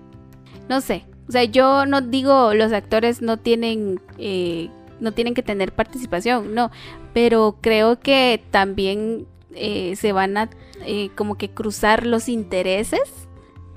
no 0.68 0.81
sé, 0.83 1.07
o 1.29 1.33
sea, 1.33 1.44
yo 1.44 1.87
no 1.87 2.03
digo 2.03 2.53
los 2.53 2.72
actores 2.72 3.22
no 3.22 3.38
tienen, 3.38 3.98
eh, 4.18 4.68
no 5.00 5.12
tienen 5.12 5.33
que 5.35 5.42
tener 5.42 5.72
participación, 5.72 6.55
no, 6.55 6.70
pero 7.12 7.58
creo 7.60 7.98
que 8.00 8.42
también 8.50 9.26
eh, 9.54 9.96
se 9.96 10.12
van 10.12 10.36
a 10.36 10.50
eh, 10.84 11.10
como 11.16 11.36
que 11.36 11.50
cruzar 11.50 12.06
los 12.06 12.28
intereses 12.28 13.00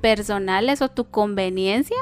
personales 0.01 0.81
o 0.81 0.89
tu 0.89 1.05
conveniencia 1.05 1.97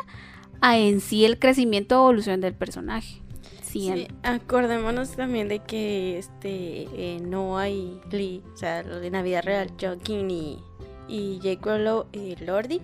a 0.62 0.78
en 0.78 1.02
sí 1.02 1.26
el 1.26 1.40
crecimiento 1.40 2.00
o 2.00 2.04
evolución 2.04 2.42
del 2.42 2.54
personaje. 2.54 3.22
Sí, 3.64 4.08
acordémonos 4.24 5.12
también 5.12 5.48
de 5.48 5.60
que 5.60 6.18
este 6.18 6.88
eh, 6.94 7.20
Noah 7.22 7.70
y 7.70 8.02
Lee, 8.12 8.44
o 8.54 8.58
sea, 8.58 8.84
lo 8.84 9.00
de 9.00 9.10
Navidad 9.10 9.44
Real, 9.46 9.72
Joaquín 9.80 10.30
y, 10.30 10.60
y 11.08 11.40
Jake 11.40 11.62
Rollo, 11.64 12.08
eh, 12.12 12.36
Lordi, 12.42 12.82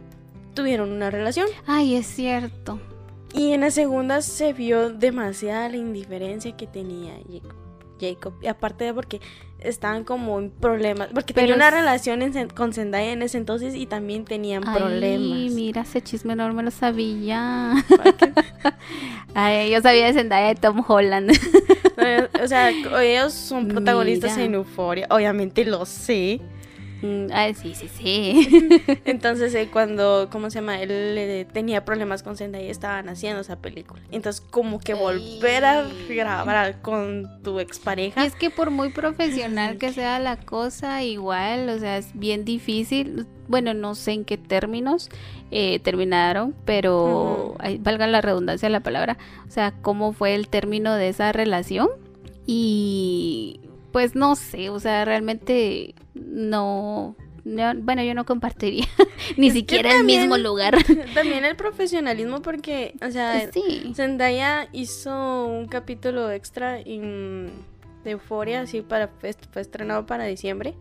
tuvieron 0.53 0.91
una 0.91 1.11
relación. 1.11 1.47
Ay, 1.65 1.95
es 1.95 2.07
cierto. 2.07 2.79
Y 3.33 3.51
en 3.51 3.61
la 3.61 3.71
segunda 3.71 4.21
se 4.21 4.53
vio 4.53 4.89
demasiada 4.89 5.67
la 5.67 5.75
indiferencia 5.75 6.55
que 6.55 6.67
tenía 6.67 7.15
Jacob. 7.29 7.66
Jacob. 7.99 8.33
Y 8.41 8.47
aparte 8.47 8.83
de 8.85 8.93
porque 8.93 9.21
estaban 9.59 10.03
como 10.03 10.39
en 10.39 10.49
problemas. 10.51 11.09
Porque 11.13 11.33
Pero 11.33 11.47
tenía 11.47 11.55
una 11.55 11.71
relación 11.71 12.21
en 12.21 12.49
con 12.49 12.73
Zendaya 12.73 13.11
en 13.11 13.21
ese 13.21 13.37
entonces 13.37 13.75
y 13.75 13.85
también 13.85 14.25
tenían 14.25 14.67
Ay, 14.67 14.77
problemas. 14.77 15.53
mira, 15.53 15.81
ese 15.81 16.01
chisme 16.01 16.35
no 16.35 16.51
me 16.53 16.63
lo 16.63 16.71
sabía. 16.71 17.73
Ay, 19.33 19.71
yo 19.71 19.81
sabía 19.81 20.07
de 20.07 20.13
Zendaya 20.13 20.47
de 20.47 20.55
Tom 20.55 20.83
Holland. 20.87 21.31
O 22.43 22.47
sea, 22.47 22.69
ellos 22.69 23.33
son 23.33 23.67
protagonistas 23.67 24.33
Mira. 24.33 24.45
en 24.45 24.53
Euforia. 24.53 25.07
Obviamente 25.09 25.65
lo 25.65 25.83
sé. 25.85 26.39
Ah, 27.31 27.49
sí, 27.53 27.73
sí, 27.75 27.87
sí. 27.87 28.69
Entonces, 29.05 29.53
eh, 29.55 29.69
cuando, 29.71 30.29
¿cómo 30.31 30.49
se 30.49 30.59
llama? 30.59 30.81
Él 30.81 30.89
eh, 30.91 31.47
tenía 31.51 31.85
problemas 31.85 32.23
con 32.23 32.37
Zendaya, 32.37 32.69
estaban 32.69 33.07
haciendo 33.09 33.41
esa 33.41 33.57
película. 33.59 34.01
Entonces, 34.11 34.41
como 34.41 34.79
que 34.79 34.93
volver 34.93 35.65
a 35.65 35.87
grabar 36.09 36.81
con 36.81 37.41
tu 37.43 37.59
Y 37.59 37.63
expareja. 37.63 38.25
es 38.25 38.35
que 38.35 38.49
por 38.49 38.71
muy 38.71 38.89
profesional 38.89 39.77
que 39.77 39.93
sea 39.93 40.19
la 40.19 40.37
cosa, 40.37 41.03
igual, 41.03 41.69
o 41.69 41.79
sea, 41.79 41.97
es 41.97 42.09
bien 42.13 42.45
difícil. 42.45 43.27
Bueno, 43.47 43.73
no 43.73 43.95
sé 43.95 44.11
en 44.11 44.25
qué 44.25 44.37
términos 44.37 45.09
eh, 45.51 45.79
terminaron, 45.79 46.53
pero 46.65 47.55
valga 47.79 48.07
la 48.07 48.21
redundancia 48.21 48.67
de 48.67 48.73
la 48.73 48.81
palabra, 48.81 49.17
o 49.47 49.51
sea, 49.51 49.73
cómo 49.81 50.11
fue 50.13 50.35
el 50.35 50.49
término 50.49 50.93
de 50.95 51.09
esa 51.09 51.31
relación. 51.31 51.87
Y 52.45 53.59
pues 53.91 54.15
no 54.15 54.35
sé, 54.35 54.69
o 54.69 54.79
sea, 54.79 55.05
realmente 55.05 55.95
no, 56.25 57.15
no- 57.43 57.73
bueno, 57.81 58.03
yo 58.03 58.13
no 58.13 58.25
compartiría 58.25 58.85
ni 59.37 59.47
Es 59.47 59.53
siquiera 59.53 59.95
el 59.97 60.03
mismo 60.03 60.37
lugar. 60.37 60.75
También 61.13 61.45
el 61.45 61.55
profesionalismo, 61.55 62.41
porque, 62.41 62.95
o 63.05 63.11
sea, 63.11 63.51
sí. 63.51 63.91
Zendaya 63.95 64.67
hizo 64.73 65.45
un 65.47 65.67
capítulo 65.67 66.31
extra 66.31 66.79
en- 66.79 67.51
de 68.03 68.11
Euforia, 68.11 68.61
así 68.61 68.81
para 68.81 69.07
fue, 69.19 69.33
fue 69.51 69.61
estrenado 69.61 70.05
para 70.05 70.25
diciembre. 70.25 70.75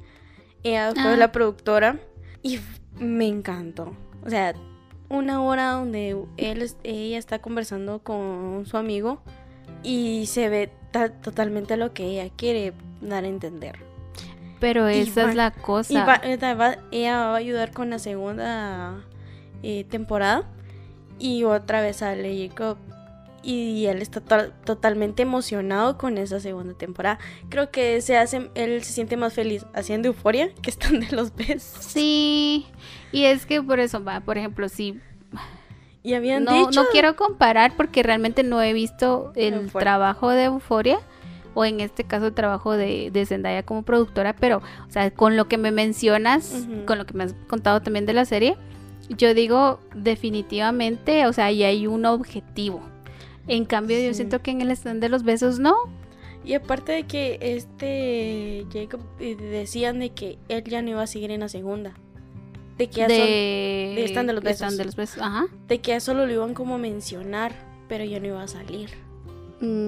Ella 0.62 0.92
fue 0.92 1.12
Ah. 1.12 1.16
la 1.16 1.33
productora 1.33 1.99
y 2.42 2.59
me 2.99 3.27
encantó. 3.27 3.94
O 4.25 4.31
sea, 4.31 4.55
una 5.09 5.40
hora 5.42 5.70
donde 5.72 6.16
él, 6.37 6.70
ella 6.83 7.18
está 7.18 7.38
conversando 7.40 8.01
con 8.01 8.64
su 8.66 8.77
amigo 8.77 9.22
y 9.85 10.27
se 10.27 10.49
ve 10.49 10.70
ta- 10.90 11.11
totalmente 11.20 11.77
lo 11.77 11.92
que 11.92 12.05
ella 12.07 12.29
quiere 12.37 12.72
dar 13.01 13.22
a 13.25 13.29
entender. 13.29 13.77
Pero 14.61 14.90
y 14.90 14.99
esa 15.01 15.25
va- 15.25 15.31
es 15.31 15.37
la 15.37 15.53
Y 15.57 15.61
cosa. 15.61 16.21
ella 16.25 16.55
va, 16.55 16.79
ella 16.90 17.16
va 17.19 17.35
a 17.35 17.37
ayudar 17.37 17.73
con 17.73 17.90
la 17.90 17.99
segunda 17.99 19.05
eh, 19.62 19.85
temporada. 19.85 20.45
Y 21.19 21.45
otra 21.45 21.81
vez 21.81 21.97
sale 21.97 22.49
Jacob. 22.49 22.79
Y 23.42 23.87
él 23.87 24.03
está 24.03 24.21
to- 24.21 24.51
totalmente 24.64 25.23
emocionado 25.23 25.99
con 25.99 26.19
esa 26.19 26.40
segunda 26.40 26.75
temporada. 26.75 27.19
Creo 27.49 27.71
que 27.71 28.01
se 28.01 28.16
hace, 28.16 28.51
él 28.57 28.83
se 28.83 28.92
siente 28.92 29.16
más 29.16 29.35
feliz 29.35 29.64
haciendo 29.73 30.09
euforia 30.09 30.51
que 30.62 30.71
están 30.71 30.99
de 31.01 31.11
los 31.14 31.35
besos. 31.35 31.85
Sí, 31.85 32.66
y 33.12 33.25
es 33.25 33.47
que 33.47 33.62
por 33.62 33.79
eso 33.79 34.03
va, 34.03 34.21
por 34.21 34.37
ejemplo, 34.37 34.69
si 34.69 34.99
Y 36.03 36.14
habían 36.14 36.42
no, 36.45 36.53
dicho. 36.66 36.83
no 36.83 36.88
quiero 36.90 37.14
comparar 37.14 37.73
porque 37.77 38.03
realmente 38.03 38.42
no 38.42 38.61
he 38.62 38.73
visto 38.73 39.33
el 39.37 39.55
Euforia. 39.55 39.85
trabajo 39.85 40.31
de 40.31 40.45
Euforia 40.45 40.99
o 41.57 41.64
en 41.64 41.81
este 41.81 42.05
caso 42.05 42.27
el 42.27 42.35
trabajo 42.35 42.77
de, 42.77 43.11
de 43.11 43.25
Zendaya 43.25 43.62
como 43.64 43.83
productora, 43.83 44.37
pero 44.37 44.59
o 44.59 44.90
sea, 44.90 45.11
con 45.11 45.37
lo 45.37 45.49
que 45.49 45.57
me 45.57 45.71
mencionas, 45.73 46.66
con 46.85 46.99
lo 46.99 47.07
que 47.07 47.14
me 47.14 47.25
has 47.25 47.35
contado 47.49 47.81
también 47.81 48.05
de 48.05 48.12
la 48.12 48.27
serie, 48.27 48.59
yo 49.09 49.33
digo 49.33 49.81
definitivamente, 49.95 51.27
o 51.27 51.33
sea, 51.33 51.47
ahí 51.47 51.62
hay 51.62 51.87
un 51.87 52.05
objetivo. 52.05 52.83
En 53.49 53.64
cambio, 53.64 53.99
yo 53.99 54.12
siento 54.12 54.42
que 54.42 54.51
en 54.51 54.61
el 54.61 54.71
stand 54.73 55.01
de 55.01 55.09
los 55.09 55.23
besos 55.23 55.59
no. 55.59 55.75
Y 56.45 56.53
aparte 56.53 56.92
de 56.92 57.05
que 57.05 57.38
este 57.40 58.66
Jacob 58.71 59.01
eh, 59.19 59.35
decían 59.37 59.99
de 59.99 60.11
que 60.11 60.38
él 60.49 60.62
ya 60.64 60.83
no 60.83 60.90
iba 60.90 61.03
a 61.03 61.07
seguir 61.07 61.31
en 61.31 61.40
la 61.40 61.49
segunda. 61.49 61.95
De 62.77 62.88
que 62.88 63.01
ya, 63.01 63.09
De, 63.09 63.95
de 63.97 64.05
Stand 64.09 64.29
de 64.29 64.33
los 64.35 64.45
Stand 64.45 64.73
Besos. 64.73 64.77
de 64.77 64.85
los 64.85 64.97
besos, 64.97 65.23
ajá. 65.23 65.47
de 65.69 65.79
que 65.81 65.92
ya 65.92 66.01
solo 66.01 66.27
lo 66.27 66.33
iban 66.35 66.53
como 66.53 66.75
a 66.75 66.79
mencionar, 66.79 67.53
pero 67.88 68.05
ya 68.05 68.21
no 68.21 68.27
iba 68.27 68.42
a 68.42 68.49
salir. 68.49 68.90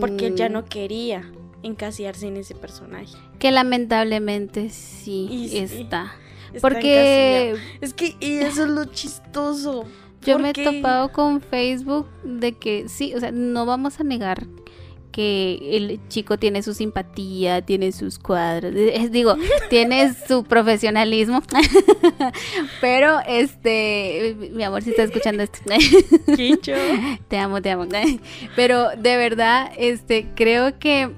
Porque 0.00 0.28
él 0.28 0.36
ya 0.36 0.48
Mm, 0.48 0.52
no 0.52 0.64
quería 0.64 1.30
encasillarse 1.62 2.26
en 2.26 2.36
ese 2.36 2.54
personaje. 2.54 3.16
Que 3.38 3.50
lamentablemente 3.50 4.70
sí 4.70 5.28
Y 5.30 5.58
está. 5.58 6.14
Porque. 6.60 7.56
Es 7.80 7.94
que 7.94 8.16
y 8.20 8.38
eso 8.38 8.64
es 8.64 8.70
lo 8.70 8.84
chistoso. 8.86 9.84
yo 10.22 10.38
me 10.38 10.50
he 10.50 10.52
topado 10.52 11.12
con 11.12 11.40
Facebook 11.40 12.06
de 12.24 12.52
que 12.52 12.88
sí, 12.88 13.14
o 13.14 13.20
sea, 13.20 13.32
no 13.32 13.66
vamos 13.66 14.00
a 14.00 14.04
negar 14.04 14.46
que 15.18 15.58
el 15.76 16.00
chico 16.08 16.38
tiene 16.38 16.62
su 16.62 16.74
simpatía, 16.74 17.62
tiene 17.62 17.90
sus 17.92 18.18
cuadros, 18.18 18.72
eh, 18.76 19.08
digo, 19.10 19.36
tiene 19.70 20.14
su 20.14 20.44
profesionalismo, 20.44 21.42
pero 22.80 23.18
este, 23.26 24.36
mi 24.52 24.62
amor, 24.62 24.82
si 24.82 24.90
está 24.90 25.02
escuchando 25.04 25.42
esto, 25.42 25.58
te 27.28 27.38
amo, 27.38 27.60
te 27.60 27.70
amo, 27.70 27.86
pero 28.54 28.90
de 28.90 29.16
verdad, 29.16 29.72
este, 29.76 30.28
creo 30.36 30.78
que 30.78 31.10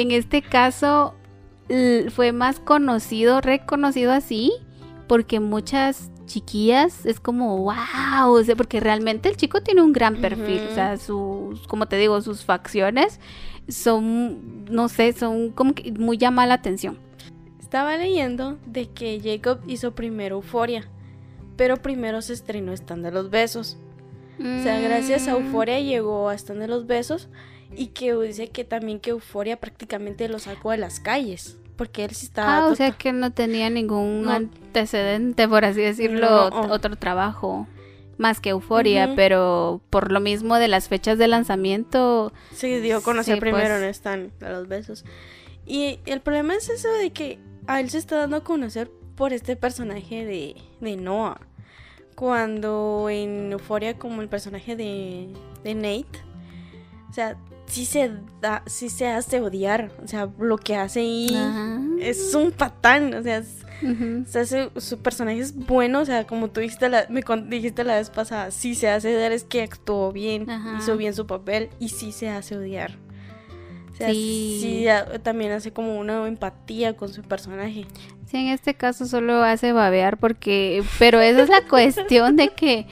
en 0.00 0.10
este 0.12 0.42
caso 0.42 1.14
fue 2.10 2.32
más 2.32 2.58
conocido, 2.58 3.40
reconocido 3.40 4.12
así, 4.12 4.52
porque 5.06 5.40
muchas 5.40 6.10
chiquillas 6.26 7.06
es 7.06 7.20
como 7.20 7.58
wow, 7.58 8.32
o 8.32 8.42
sea, 8.42 8.56
porque 8.56 8.80
realmente 8.80 9.28
el 9.28 9.36
chico 9.36 9.62
tiene 9.62 9.82
un 9.82 9.92
gran 9.92 10.16
perfil, 10.20 10.60
o 10.70 10.74
sea, 10.74 10.96
sus, 10.96 11.66
como 11.66 11.86
te 11.86 11.96
digo, 11.96 12.20
sus 12.22 12.44
facciones 12.44 13.20
son, 13.68 14.64
no 14.66 14.88
sé, 14.88 15.12
son 15.12 15.50
como 15.50 15.74
que 15.74 15.92
muy 15.92 16.18
llama 16.18 16.46
la 16.46 16.54
atención. 16.54 16.98
Estaba 17.60 17.96
leyendo 17.96 18.58
de 18.66 18.88
que 18.88 19.20
Jacob 19.22 19.60
hizo 19.68 19.94
primero 19.94 20.36
Euforia, 20.36 20.88
pero 21.56 21.76
primero 21.76 22.22
se 22.22 22.32
estrenó 22.32 22.72
Stand 22.72 23.04
de 23.04 23.12
los 23.12 23.30
Besos. 23.30 23.76
O 24.40 24.62
sea, 24.62 24.80
gracias 24.80 25.28
a 25.28 25.34
Mm. 25.34 25.44
Euforia 25.44 25.80
llegó 25.80 26.30
a 26.30 26.34
Stand 26.34 26.60
de 26.60 26.68
los 26.68 26.86
Besos 26.86 27.28
y 27.76 27.88
que 27.88 28.14
dice 28.14 28.48
que 28.48 28.64
también 28.64 29.00
que 29.00 29.10
Euforia 29.10 29.58
prácticamente 29.60 30.28
lo 30.28 30.38
sacó 30.38 30.70
de 30.72 30.78
las 30.78 31.00
calles, 31.00 31.56
porque 31.76 32.04
él 32.04 32.10
sí 32.12 32.26
estaba 32.26 32.56
Ah, 32.56 32.60
o 32.66 32.70
tota- 32.70 32.76
sea 32.76 32.90
que 32.92 33.12
no 33.12 33.32
tenía 33.32 33.70
ningún 33.70 34.22
No. 34.22 34.32
antecedente, 34.32 35.48
por 35.48 35.64
así 35.64 35.80
decirlo, 35.80 36.50
No. 36.50 36.72
otro 36.72 36.96
trabajo 36.96 37.66
más 38.18 38.40
que 38.40 38.50
Euforia, 38.50 39.14
pero 39.16 39.80
por 39.88 40.12
lo 40.12 40.20
mismo 40.20 40.56
de 40.56 40.68
las 40.68 40.88
fechas 40.88 41.16
de 41.16 41.26
lanzamiento, 41.28 42.32
se 42.52 42.80
dio 42.82 42.98
a 42.98 43.00
conocer 43.02 43.36
Sí, 43.36 43.40
primero 43.40 43.76
pues. 43.78 44.02
en 44.04 44.32
de 44.38 44.50
los 44.50 44.68
Besos. 44.68 45.04
Y 45.66 46.00
el 46.04 46.20
problema 46.20 46.54
es 46.54 46.68
eso 46.68 46.92
de 46.92 47.12
que 47.12 47.38
a 47.66 47.80
él 47.80 47.88
se 47.88 47.96
está 47.98 48.16
dando 48.16 48.36
a 48.38 48.44
conocer 48.44 48.90
por 49.14 49.32
este 49.32 49.56
personaje 49.56 50.24
de, 50.26 50.56
de 50.80 50.96
Noah. 50.96 51.40
Cuando 52.14 53.08
en 53.08 53.52
Euforia 53.52 53.96
como 53.96 54.20
el 54.20 54.28
personaje 54.28 54.76
de, 54.76 55.28
de 55.64 55.74
Nate, 55.74 56.18
o 57.08 57.12
sea, 57.14 57.38
sí 57.70 57.84
se 57.86 58.10
da, 58.40 58.62
sí 58.66 58.88
se 58.90 59.06
hace 59.08 59.40
odiar, 59.40 59.90
o 60.02 60.08
sea, 60.08 60.28
lo 60.38 60.58
que 60.58 60.76
hace 60.76 61.00
ahí 61.00 61.28
Ajá. 61.34 61.80
es 62.00 62.34
un 62.34 62.50
patán, 62.52 63.14
o 63.14 63.22
sea, 63.22 63.38
es- 63.38 63.64
su 64.76 64.98
personaje 64.98 65.38
es 65.38 65.54
bueno, 65.54 66.00
o 66.00 66.04
sea, 66.04 66.26
como 66.26 66.48
tú 66.50 66.60
dijiste 66.60 66.88
la, 66.88 67.06
me 67.08 67.22
dijiste 67.48 67.84
la 67.84 67.96
vez 67.96 68.10
pasada, 68.10 68.50
sí 68.50 68.74
se 68.74 68.88
hace 68.88 69.16
odiar, 69.16 69.32
es 69.32 69.44
que 69.44 69.62
actuó 69.62 70.12
bien, 70.12 70.48
Ajá. 70.50 70.76
hizo 70.78 70.96
bien 70.96 71.14
su 71.14 71.26
papel 71.26 71.70
y 71.78 71.88
sí 71.88 72.12
se 72.12 72.28
hace 72.28 72.56
odiar. 72.56 72.98
O 73.92 73.96
sea, 73.96 74.08
Sí. 74.10 74.58
sí, 74.62 74.88
a- 74.88 75.18
también 75.22 75.52
hace 75.52 75.72
como 75.72 75.98
una 75.98 76.26
empatía 76.26 76.96
con 76.96 77.10
su 77.12 77.22
personaje. 77.22 77.86
Sí, 78.26 78.36
en 78.38 78.48
este 78.48 78.74
caso 78.74 79.06
solo 79.06 79.42
hace 79.42 79.72
babear 79.72 80.16
porque, 80.18 80.82
pero 80.98 81.20
esa 81.20 81.42
es 81.42 81.48
la 81.48 81.66
cuestión 81.68 82.36
de 82.36 82.48
que 82.50 82.86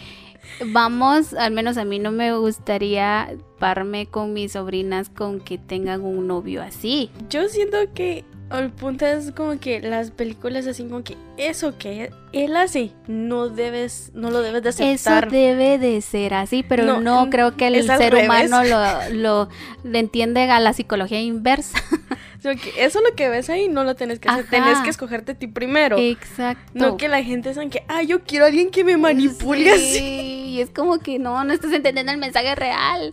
vamos, 0.66 1.34
al 1.34 1.52
menos 1.52 1.76
a 1.76 1.84
mí 1.84 1.98
no 1.98 2.10
me 2.12 2.36
gustaría 2.36 3.28
parme 3.58 4.06
con 4.06 4.32
mis 4.32 4.52
sobrinas 4.52 5.08
con 5.10 5.40
que 5.40 5.58
tengan 5.58 6.02
un 6.02 6.26
novio 6.26 6.62
así. 6.62 7.10
Yo 7.28 7.48
siento 7.48 7.76
que 7.94 8.24
el 8.50 8.70
punto 8.70 9.04
es 9.04 9.32
como 9.32 9.58
que 9.60 9.80
las 9.80 10.10
películas 10.10 10.66
así 10.66 10.84
como 10.84 11.04
que 11.04 11.16
eso 11.36 11.76
que 11.76 12.10
él 12.32 12.56
hace 12.56 12.92
no 13.06 13.48
debes, 13.50 14.10
no 14.14 14.30
lo 14.30 14.40
debes 14.40 14.62
de 14.62 14.70
Eso 14.70 14.84
aceptar. 14.84 15.30
debe 15.30 15.78
de 15.78 16.00
ser 16.00 16.32
así, 16.34 16.62
pero 16.62 16.84
no, 16.84 17.00
No, 17.00 17.26
mm, 17.26 17.30
creo 17.30 17.56
que 17.56 17.66
el 17.66 17.84
ser 17.84 18.12
revés. 18.12 18.24
humano 18.24 18.64
lo, 18.64 19.48
lo, 19.84 19.98
entiende 19.98 20.42
a 20.50 20.60
la 20.60 20.72
psicología 20.72 21.20
inversa. 21.20 21.78
O 22.38 22.40
sea, 22.40 22.54
que 22.54 22.84
eso 22.84 23.00
lo 23.00 23.16
que 23.16 23.28
ves 23.28 23.50
ahí 23.50 23.66
no 23.66 23.82
lo 23.82 23.96
tienes 23.96 24.20
que 24.20 24.28
hacer, 24.28 24.42
Ajá. 24.44 24.50
tenés 24.50 24.78
que 24.78 24.90
escogerte 24.90 25.32
a 25.32 25.34
ti 25.34 25.48
primero. 25.48 25.98
Exacto. 25.98 26.70
No 26.72 26.96
que 26.96 27.08
la 27.08 27.24
gente 27.24 27.52
sean 27.52 27.68
que, 27.68 27.82
ah, 27.88 28.04
yo 28.04 28.22
quiero 28.22 28.44
a 28.44 28.48
alguien 28.48 28.70
que 28.70 28.84
me 28.84 28.96
manipule 28.96 29.68
así. 29.72 30.37
Y 30.58 30.62
es 30.62 30.70
como 30.70 30.98
que 30.98 31.18
no, 31.18 31.42
no 31.44 31.52
estás 31.52 31.72
entendiendo 31.72 32.12
el 32.12 32.18
mensaje 32.18 32.54
real. 32.54 33.12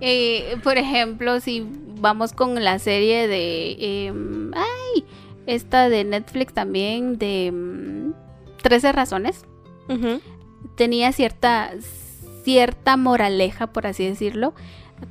Eh, 0.00 0.56
por 0.62 0.76
ejemplo, 0.78 1.40
si 1.40 1.66
vamos 2.00 2.32
con 2.32 2.62
la 2.64 2.78
serie 2.78 3.28
de. 3.28 4.06
em, 4.06 4.50
ay, 4.54 5.04
esta 5.46 5.88
de 5.88 6.04
Netflix 6.04 6.52
también, 6.54 7.18
de. 7.18 7.46
em, 7.46 8.12
13 8.62 8.92
razones. 8.92 9.44
Ujú. 9.88 10.20
Tenía 10.76 11.12
cierta. 11.12 11.70
cierta 12.44 12.96
moraleja, 12.96 13.66
por 13.68 13.86
así 13.86 14.06
decirlo. 14.06 14.54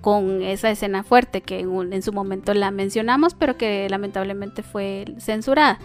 Con 0.01 0.41
esa 0.41 0.71
escena 0.71 1.03
fuerte 1.03 1.41
que 1.41 1.59
en, 1.59 1.69
un- 1.69 1.93
en 1.93 2.01
su 2.01 2.11
momento 2.13 2.53
la 2.53 2.71
mencionamos, 2.71 3.35
pero 3.35 3.55
que 3.57 3.87
lamentablemente 3.89 4.63
fue 4.63 5.05
censurada. 5.19 5.79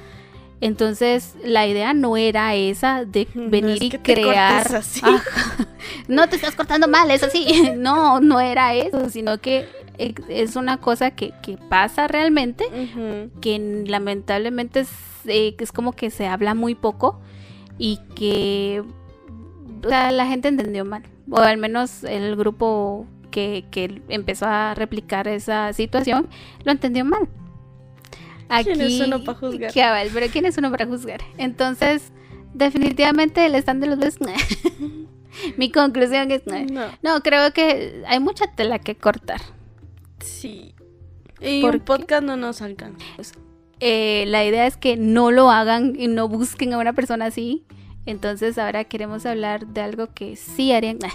Entonces, 0.61 1.35
la 1.43 1.67
idea 1.67 1.95
no 1.95 2.17
era 2.17 2.55
esa 2.55 3.05
de 3.05 3.27
No 3.35 3.49
venir 3.51 3.77
es 3.77 3.83
y 3.83 3.91
que 3.91 3.99
crear. 3.99 4.75
así. 4.75 5.01
Ajá. 5.03 5.67
No 6.09 6.29
te 6.29 6.37
estás 6.37 6.55
cortando 6.55 6.87
mal, 6.89 7.11
eso 7.11 7.27
sí. 7.33 7.73
No, 7.77 8.21
no 8.21 8.41
era 8.41 8.75
eso, 8.75 9.09
sino 9.11 9.39
que 9.41 9.67
es 10.29 10.57
una 10.57 10.79
cosa 10.79 11.11
que, 11.13 11.33
que 11.43 11.57
pasa 11.57 12.09
realmente, 12.09 12.65
que 13.41 13.85
lamentablemente 13.87 14.81
es, 14.81 14.91
eh, 15.27 15.55
es 15.59 15.73
como 15.73 15.93
que 15.93 16.11
se 16.11 16.27
habla 16.27 16.55
muy 16.55 16.75
poco 16.75 17.21
y 17.79 17.99
que 18.15 18.83
o 19.85 19.89
sea, 19.89 20.11
la 20.11 20.27
gente 20.27 20.49
entendió 20.49 20.85
mal, 20.85 21.03
o 21.31 21.39
al 21.39 21.59
menos 21.59 22.05
el 22.05 22.37
grupo 22.37 23.07
que, 23.31 23.65
que 23.71 24.03
empezó 24.09 24.47
a 24.47 24.75
replicar 24.75 25.29
esa 25.29 25.73
situación 25.73 26.29
lo 26.65 26.73
entendió 26.73 27.05
mal. 27.05 27.29
¿Quién 28.63 28.81
es 28.81 29.01
uno 29.01 29.25
pa' 29.25 29.35
juzgar? 29.35 29.73
cabal, 29.73 30.09
pero 30.13 30.27
¿quién 30.33 30.47
es 30.47 30.59
uno 30.59 30.71
para 30.71 30.87
juzgar? 30.87 31.21
Entonces, 31.39 32.13
definitivamente 32.55 33.45
el 33.47 33.55
stand 33.55 33.83
de 33.83 33.87
los 33.89 33.99
dos, 33.99 34.19
mi 35.57 35.71
conclusión 35.71 36.31
es, 36.31 36.43
No, 36.47 36.87
no, 37.03 37.23
creo 37.23 37.53
que 37.53 38.03
hay 38.07 38.21
mucha 38.21 38.47
tela 38.55 38.79
que 38.79 38.97
cortar. 38.97 39.41
sí. 40.21 40.75
Y 41.43 41.63
¿Por 41.63 41.77
un 41.77 41.81
podcast 41.81 42.23
no 42.23 42.37
nos 42.37 42.61
alcanza. 42.61 43.03
Eh, 43.81 44.25
la 44.27 44.45
idea 44.45 44.67
es 44.67 44.77
que 44.77 44.99
no 44.99 45.31
lo 45.31 45.51
hagan 45.51 45.95
y 45.99 46.07
no 46.07 46.29
busquen 46.29 46.75
a 46.75 46.79
una 46.79 46.93
persona 46.93 47.25
así. 47.27 47.65
Entonces 48.11 48.59
ahora 48.59 48.85
queremos 48.85 49.25
hablar 49.27 49.67
de 49.67 49.81
algo 49.81 50.09
que 50.15 50.37
sí 50.37 50.73
harían. 50.73 50.99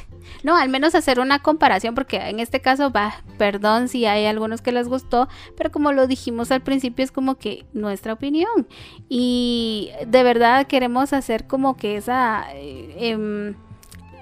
No, 0.44 0.56
al 0.56 0.70
menos 0.70 0.96
hacer 0.96 1.20
una 1.20 1.38
comparación 1.40 1.94
porque 1.94 2.18
en 2.18 2.40
este 2.40 2.60
caso 2.60 2.90
va, 2.92 3.22
perdón 3.38 3.88
si 3.88 4.06
hay 4.06 4.26
algunos 4.26 4.62
que 4.62 4.72
les 4.72 4.88
gustó, 4.88 5.28
pero 5.56 5.72
como 5.72 5.92
lo 5.92 6.08
dijimos 6.08 6.50
al 6.52 6.62
principio 6.62 7.06
es 7.06 7.12
como 7.12 7.36
que 7.36 7.66
nuestra 7.74 8.14
opinión. 8.14 8.68
Y 9.08 9.92
de 10.08 10.24
verdad 10.24 10.66
queremos 10.66 11.14
hacer 11.14 11.46
como 11.46 11.78
que 11.78 11.98
esa... 11.98 12.46
eh, 12.56 12.96
em, 12.98 13.54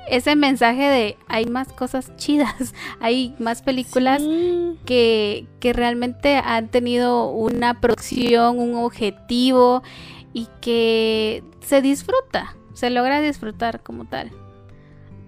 ese 0.09 0.36
mensaje 0.36 0.83
de 0.89 1.17
hay 1.29 1.45
más 1.45 1.71
cosas 1.71 2.13
chidas, 2.17 2.73
hay 2.99 3.33
más 3.39 3.62
películas 3.62 4.21
Sí. 4.21 4.77
que, 4.86 5.47
que 5.62 5.71
realmente 5.71 6.36
han 6.36 6.67
tenido 6.67 7.29
una 7.29 7.79
producción, 7.79 8.59
un 8.59 8.75
objetivo 8.75 9.81
y 10.33 10.47
que 10.59 11.43
se 11.62 11.81
disfruta, 11.81 12.57
se 12.73 12.89
logra 12.89 13.21
disfrutar 13.21 13.81
como 13.81 14.05
tal. 14.05 14.31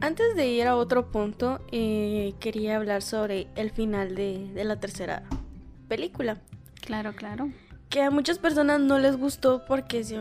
Antes 0.02 0.36
de 0.36 0.48
ir 0.48 0.68
a 0.68 0.76
otro 0.76 1.12
punto, 1.12 1.62
eh, 1.72 2.34
quería 2.40 2.76
hablar 2.76 3.02
sobre 3.02 3.48
el 3.56 3.72
final 3.72 4.14
de, 4.16 4.50
de 4.54 4.64
la 4.64 4.80
tercera 4.80 5.24
película. 5.88 6.38
Claro, 6.82 7.14
claro. 7.16 7.50
Que 7.90 8.02
a 8.04 8.12
muchas 8.12 8.38
personas 8.38 8.80
no 8.82 9.00
les 9.00 9.16
gustó 9.18 9.64
porque 9.66 10.04
se- 10.04 10.20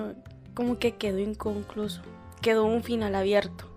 como 0.54 0.78
que 0.78 0.94
quedó 0.96 1.18
inconcluso. 1.18 2.02
Quedó 2.40 2.64
un 2.66 2.82
final 2.82 3.14
abierto. 3.14 3.68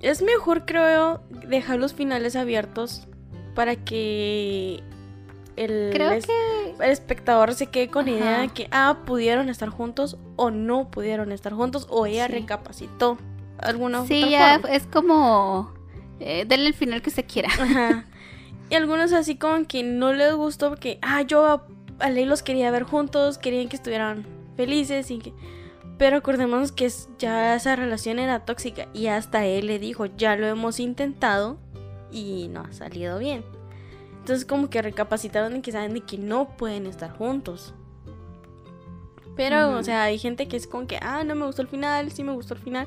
Es 0.00 0.22
mejor, 0.22 0.64
creo, 0.64 1.22
dejar 1.46 1.78
los 1.78 1.94
finales 1.94 2.34
abiertos 2.34 3.06
para 3.54 3.76
que 3.76 4.82
el, 5.64 5.90
Creo 5.92 6.10
es- 6.12 6.26
que 6.26 6.74
el 6.84 6.90
espectador 6.90 7.54
se 7.54 7.66
quede 7.66 7.88
con 7.88 8.06
la 8.06 8.10
idea 8.12 8.38
de 8.40 8.48
que, 8.48 8.68
ah, 8.70 8.98
pudieron 9.06 9.48
estar 9.48 9.68
juntos 9.68 10.16
o 10.36 10.50
no 10.50 10.90
pudieron 10.90 11.32
estar 11.32 11.52
juntos 11.52 11.86
o 11.90 12.06
ella 12.06 12.26
Sí. 12.26 12.32
recapacitó. 12.32 13.18
Alguna 13.58 14.06
sí, 14.06 14.18
otra 14.24 14.30
ya 14.30 14.58
forma. 14.60 14.74
es 14.76 14.86
como 14.86 15.74
eh, 16.18 16.44
denle 16.46 16.68
el 16.68 16.74
final 16.74 17.02
que 17.02 17.10
se 17.10 17.24
quiera. 17.24 17.48
Ajá. 17.60 18.04
Y 18.70 18.74
algunos 18.74 19.12
así 19.12 19.36
como 19.36 19.66
que 19.66 19.82
no 19.82 20.12
les 20.12 20.32
gustó 20.34 20.68
porque, 20.68 20.98
ah, 21.02 21.22
yo 21.22 21.44
a, 21.46 21.66
a 21.98 22.08
Ley 22.10 22.24
los 22.24 22.42
quería 22.42 22.70
ver 22.70 22.84
juntos, 22.84 23.36
querían 23.38 23.68
que 23.68 23.76
estuvieran 23.76 24.24
felices 24.56 25.10
y 25.10 25.18
que... 25.18 25.32
Pero 25.98 26.16
acordémonos 26.18 26.72
que 26.72 26.90
ya 27.18 27.54
esa 27.54 27.76
relación 27.76 28.18
era 28.18 28.46
tóxica 28.46 28.86
y 28.94 29.08
hasta 29.08 29.44
él 29.44 29.66
le 29.66 29.78
dijo, 29.78 30.06
ya 30.06 30.36
lo 30.36 30.46
hemos 30.46 30.80
intentado 30.80 31.58
y 32.10 32.48
no 32.48 32.60
ha 32.62 32.72
salido 32.72 33.18
bien. 33.18 33.44
Entonces 34.30 34.46
como 34.46 34.70
que 34.70 34.80
recapacitaron 34.80 35.54
de 35.54 35.60
que 35.60 35.72
saben 35.72 35.92
de 35.92 36.02
que 36.02 36.16
no 36.16 36.56
pueden 36.56 36.86
estar 36.86 37.10
juntos. 37.10 37.74
Pero, 39.34 39.76
o 39.76 39.82
sea, 39.82 40.04
hay 40.04 40.18
gente 40.18 40.46
que 40.46 40.56
es 40.56 40.68
como 40.68 40.86
que, 40.86 41.00
ah, 41.02 41.24
no 41.24 41.34
me 41.34 41.46
gustó 41.46 41.62
el 41.62 41.68
final, 41.68 42.12
sí 42.12 42.22
me 42.22 42.32
gustó 42.32 42.54
el 42.54 42.60
final. 42.60 42.86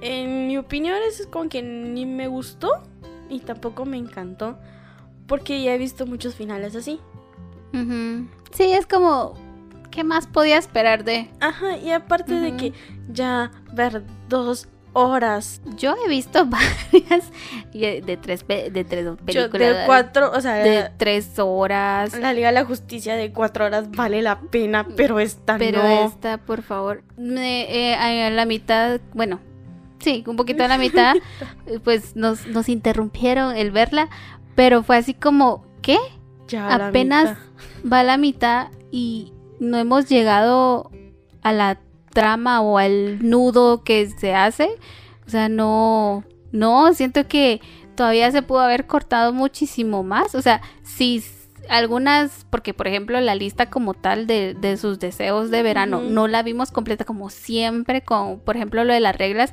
En 0.00 0.48
mi 0.48 0.58
opinión 0.58 0.96
es 1.08 1.28
como 1.28 1.48
que 1.48 1.62
ni 1.62 2.06
me 2.06 2.26
gustó 2.26 2.82
y 3.30 3.38
tampoco 3.38 3.84
me 3.84 3.98
encantó. 3.98 4.58
Porque 5.28 5.62
ya 5.62 5.74
he 5.74 5.78
visto 5.78 6.06
muchos 6.06 6.34
finales 6.34 6.74
así. 6.74 6.98
Sí, 8.50 8.64
es 8.72 8.84
como, 8.84 9.34
¿qué 9.92 10.02
más 10.02 10.26
podía 10.26 10.58
esperar 10.58 11.04
de? 11.04 11.30
Ajá, 11.38 11.76
y 11.76 11.92
aparte 11.92 12.34
de 12.34 12.56
que 12.56 12.72
ya 13.12 13.52
ver 13.72 14.02
dos 14.28 14.66
horas 14.92 15.60
Yo 15.76 15.94
he 16.04 16.08
visto 16.08 16.46
varias 16.92 17.30
eh, 17.74 18.02
de 18.04 18.16
tres, 18.16 18.46
de 18.46 18.84
tres 18.84 19.04
yo, 19.04 19.16
películas. 19.16 19.76
de 19.76 19.82
cuatro, 19.86 20.30
o 20.32 20.40
sea, 20.40 20.54
de 20.54 20.90
tres 20.96 21.38
horas. 21.38 22.18
la 22.18 22.32
Liga 22.32 22.48
de 22.48 22.54
la 22.54 22.64
Justicia 22.64 23.14
de 23.16 23.32
cuatro 23.32 23.66
horas 23.66 23.90
vale 23.90 24.22
la 24.22 24.40
pena, 24.40 24.86
pero 24.96 25.20
esta 25.20 25.58
Pero 25.58 25.82
no. 25.82 26.06
esta, 26.06 26.38
por 26.38 26.62
favor, 26.62 27.02
me- 27.16 27.90
eh, 27.90 27.94
a 27.94 28.30
la 28.30 28.44
mitad, 28.46 29.00
bueno, 29.14 29.40
sí, 30.00 30.24
un 30.26 30.36
poquito 30.36 30.64
a 30.64 30.68
la 30.68 30.78
mitad, 30.78 31.16
pues 31.84 32.16
nos, 32.16 32.46
nos 32.46 32.68
interrumpieron 32.68 33.56
el 33.56 33.70
verla, 33.70 34.08
pero 34.54 34.82
fue 34.82 34.96
así 34.96 35.14
como, 35.14 35.64
¿qué? 35.82 35.98
Ya 36.48 36.76
la 36.78 36.88
Apenas 36.88 37.36
va 37.90 38.00
a 38.00 38.04
la 38.04 38.16
mitad 38.16 38.68
y 38.90 39.32
no 39.60 39.76
hemos 39.78 40.08
llegado 40.08 40.90
a 41.42 41.52
la 41.52 41.78
trama 42.12 42.60
o 42.60 42.78
al 42.78 43.26
nudo 43.28 43.82
que 43.84 44.08
se 44.08 44.34
hace. 44.34 44.68
O 45.26 45.30
sea, 45.30 45.48
no, 45.48 46.24
no, 46.52 46.92
siento 46.94 47.26
que 47.28 47.60
todavía 47.94 48.30
se 48.30 48.42
pudo 48.42 48.60
haber 48.60 48.86
cortado 48.86 49.32
muchísimo 49.32 50.02
más. 50.02 50.34
O 50.34 50.42
sea, 50.42 50.62
si 50.82 51.22
algunas, 51.68 52.46
porque 52.48 52.72
por 52.72 52.86
ejemplo 52.88 53.20
la 53.20 53.34
lista 53.34 53.68
como 53.68 53.92
tal 53.92 54.26
de, 54.26 54.54
de 54.54 54.76
sus 54.78 54.98
deseos 54.98 55.50
de 55.50 55.62
verano 55.62 56.00
no 56.00 56.26
la 56.26 56.42
vimos 56.42 56.70
completa 56.70 57.04
como 57.04 57.28
siempre 57.28 58.00
con, 58.02 58.40
por 58.40 58.56
ejemplo, 58.56 58.84
lo 58.84 58.92
de 58.94 59.00
las 59.00 59.16
reglas. 59.16 59.52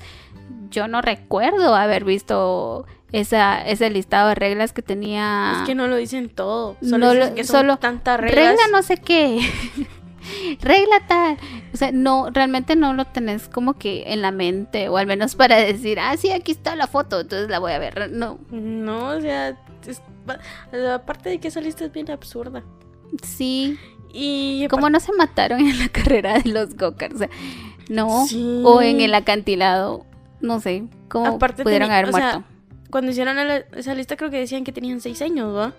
Yo 0.70 0.88
no 0.88 1.02
recuerdo 1.02 1.76
haber 1.76 2.06
visto 2.06 2.86
esa, 3.12 3.65
ese 3.65 3.89
listado 3.89 4.30
de 4.30 4.36
reglas 4.36 4.74
que 4.74 4.82
tenía... 4.82 5.58
Es 5.62 5.68
que 5.68 5.76
no 5.76 5.88
lo 5.88 5.96
dicen 5.96 6.30
todo. 6.30 6.76
Solo 6.82 6.98
No 7.08 7.12
dicen 7.13 7.30
lo- 7.30 7.36
que 7.36 7.44
son 7.44 7.56
solo- 7.62 7.78
tantas 7.78 8.20
reglas. 8.20 8.36
regla 8.50 8.63
no 8.72 8.82
sé 8.82 8.98
qué. 8.98 9.41
regla 10.61 11.01
tal. 11.07 11.38
O 11.73 11.77
sea, 11.77 11.91
no, 11.91 12.29
realmente 12.31 12.75
no 12.75 12.93
lo 12.93 13.05
tenés 13.05 13.47
como 13.49 13.73
que 13.73 14.03
en 14.13 14.21
la 14.21 14.31
mente, 14.31 14.89
o 14.89 14.97
al 14.97 15.07
menos 15.07 15.35
para 15.35 15.57
decir, 15.57 15.99
ah, 15.99 16.15
sí, 16.17 16.31
aquí 16.31 16.51
está 16.51 16.75
la 16.75 16.88
foto, 16.88 17.21
entonces 17.21 17.49
la 17.49 17.59
voy 17.59 17.71
a 17.73 17.79
ver. 17.79 18.11
No, 18.11 18.39
No, 18.51 19.09
o 19.09 19.21
sea, 19.21 19.57
es- 19.88 20.01
aparte 20.93 21.29
de 21.29 21.39
que 21.39 21.47
esa 21.49 21.61
lista 21.61 21.85
es 21.85 21.91
bien 21.91 22.09
absurda. 22.11 22.63
sí. 23.23 23.77
Y 24.17 24.65
¿Cómo 24.69 24.89
no 24.89 25.01
se 25.01 25.11
mataron 25.11 25.59
en 25.59 25.77
la 25.77 25.89
carrera 25.91 26.39
de 26.39 26.49
los 26.49 26.77
go-karts? 26.77 27.15
O 27.15 27.17
sea, 27.17 27.29
no. 27.89 28.25
Sí. 28.25 28.61
O 28.63 28.81
en 28.81 29.01
el 29.01 29.13
acantilado, 29.13 30.05
no 30.39 30.61
sé. 30.61 30.85
¿Cómo 31.09 31.25
Aparte 31.35 31.63
pudieron 31.63 31.91
haber 31.91 32.13
sea, 32.13 32.21
muerto? 32.39 32.43
cuando 32.89 33.11
hicieron 33.11 33.35
la- 33.35 33.57
esa 33.57 33.93
lista 33.93 34.15
creo 34.15 34.29
que 34.29 34.39
decían 34.39 34.63
que 34.63 34.71
tenían 34.71 35.01
seis 35.01 35.21
años, 35.21 35.53
¿va? 35.53 35.73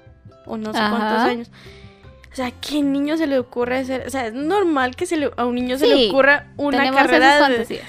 O 0.44 0.59
no 0.59 0.70
sé 0.74 0.78
Ajá. 0.78 0.90
cuántos 0.90 1.18
años. 1.22 1.50
O 2.37 2.38
sea, 2.38 2.51
¿qué 2.51 2.83
niño 2.83 3.16
se 3.16 3.27
le 3.27 3.38
ocurre 3.38 3.79
hacer? 3.79 4.05
O 4.07 4.11
sea, 4.11 4.27
es 4.27 4.35
normal 4.35 4.94
que 4.94 5.07
se 5.07 5.16
le, 5.16 5.31
a 5.38 5.46
un 5.46 5.55
niño 5.55 5.79
se 5.79 5.87
Sí, 5.87 5.94
le 5.94 6.09
ocurra 6.11 6.49
una 6.59 6.90
carrera 6.92 7.49
de, 7.49 7.81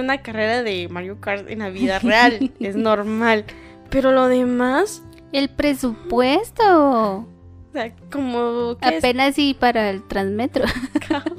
una 0.00 0.22
carrera 0.22 0.62
de 0.62 0.88
Mario 0.88 1.20
Kart 1.20 1.50
en 1.50 1.58
la 1.58 1.68
vida 1.68 1.98
real. 2.02 2.50
es 2.58 2.74
normal. 2.74 3.44
Pero 3.90 4.12
lo 4.12 4.28
demás, 4.28 5.02
El 5.32 5.50
presupuesto. 5.50 6.62
o 7.18 7.26
sea, 7.74 7.94
como 8.10 8.78
es 8.80 8.98
Apenas 8.98 9.38
y 9.38 9.52
para 9.52 9.90
el 9.90 10.02
transmetro. 10.08 10.64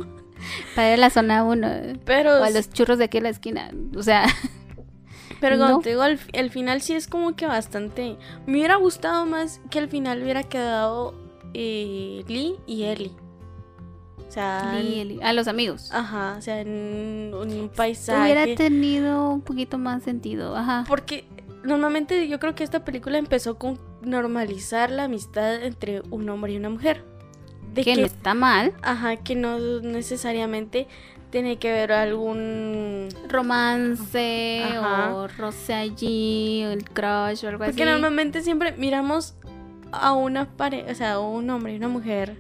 para 0.76 0.90
ir 0.90 0.94
a 0.94 0.98
la 0.98 1.10
zona 1.10 1.44
1. 1.44 1.68
pero 2.06 2.40
O 2.40 2.44
a 2.44 2.52
los 2.52 2.70
churros 2.72 3.00
de 3.00 3.06
aquí 3.06 3.18
a 3.18 3.22
la 3.22 3.30
esquina. 3.30 3.72
O 3.98 4.04
sea, 4.04 4.26
Pero 5.42 5.58
No. 5.58 5.80
te 5.80 5.90
digo, 5.90 6.04
el, 6.04 6.20
el 6.34 6.52
final 6.52 6.82
sí 6.82 6.94
es 6.94 7.08
como 7.08 7.36
que 7.36 7.48
bastante. 7.48 8.16
Me 8.46 8.60
hubiera 8.60 8.76
gustado 8.76 9.26
más 9.26 9.60
que 9.72 9.80
al 9.80 9.90
final 9.90 10.22
hubiera 10.22 10.44
quedado 10.44 11.23
eh, 11.54 12.24
Lee 12.28 12.56
y 12.68 12.84
Ellie. 12.84 13.12
O 14.28 14.32
sea, 14.34 14.80
Lee, 14.82 15.00
Eli- 15.02 15.20
a 15.22 15.32
los 15.34 15.48
amigos. 15.48 15.92
ajá, 15.92 16.36
o 16.38 16.42
sea, 16.42 16.60
en 16.62 17.32
un 17.34 17.70
paisaje. 17.76 18.22
Hubiera 18.34 18.56
tenido 18.56 19.30
un 19.30 19.42
poquito 19.42 19.78
más 19.78 20.04
sentido. 20.04 20.56
Ajá. 20.56 20.86
Porque 20.88 21.26
normalmente 21.64 22.28
yo 22.28 22.40
creo 22.40 22.56
que 22.56 22.64
esta 22.64 22.84
película 22.84 23.18
empezó 23.20 23.58
con 23.60 23.80
normalizar 24.02 24.90
la 24.92 25.04
amistad 25.04 25.64
entre 25.64 26.02
un 26.10 26.28
hombre 26.30 26.54
y 26.54 26.58
una 26.58 26.70
mujer. 26.70 27.04
De 27.74 27.84
que 27.84 27.94
que, 27.96 28.02
no 28.02 28.06
está 28.08 28.34
mal. 28.34 28.74
ajá, 28.82 29.18
que 29.18 29.36
no 29.36 29.58
necesariamente 29.82 30.88
tiene 31.32 31.58
que 31.58 31.72
ver 31.72 31.92
algún 31.92 33.10
Romance 33.28 34.62
Ajá. 34.64 35.16
o 35.16 35.28
roce 35.28 35.74
allí, 35.74 36.64
o 36.66 36.72
el 36.72 36.84
crush 36.88 37.44
o 37.46 37.50
algo 37.50 37.66
Porque 37.66 37.82
así. 37.84 37.92
normalmente 37.92 38.42
siempre 38.42 38.74
miramos 38.74 39.34
a 39.94 40.14
una 40.14 40.50
pareja, 40.58 40.92
o 40.92 40.96
sea, 40.96 41.14
a 41.14 41.20
un 41.20 41.50
hombre 41.50 41.74
y 41.74 41.78
una 41.78 41.88
mujer 41.88 42.38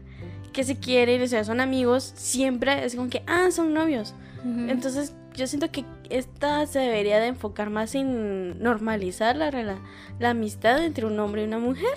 que 0.51 0.63
se 0.63 0.77
quieren, 0.77 1.21
o 1.21 1.27
sea, 1.27 1.43
son 1.43 1.59
amigos, 1.59 2.13
siempre 2.15 2.85
es 2.85 2.95
como 2.95 3.09
que, 3.09 3.23
ah, 3.27 3.49
son 3.51 3.73
novios. 3.73 4.13
Entonces, 4.45 5.15
yo 5.35 5.47
siento 5.47 5.71
que 5.71 5.85
esta 6.09 6.65
se 6.67 6.79
debería 6.79 7.19
de 7.19 7.27
enfocar 7.27 7.69
más 7.69 7.95
en 7.95 8.61
normalizar 8.61 9.35
la, 9.37 9.51
la 10.19 10.29
amistad 10.29 10.83
entre 10.83 11.05
un 11.05 11.17
hombre 11.19 11.43
y 11.43 11.45
una 11.45 11.59
mujer. 11.59 11.89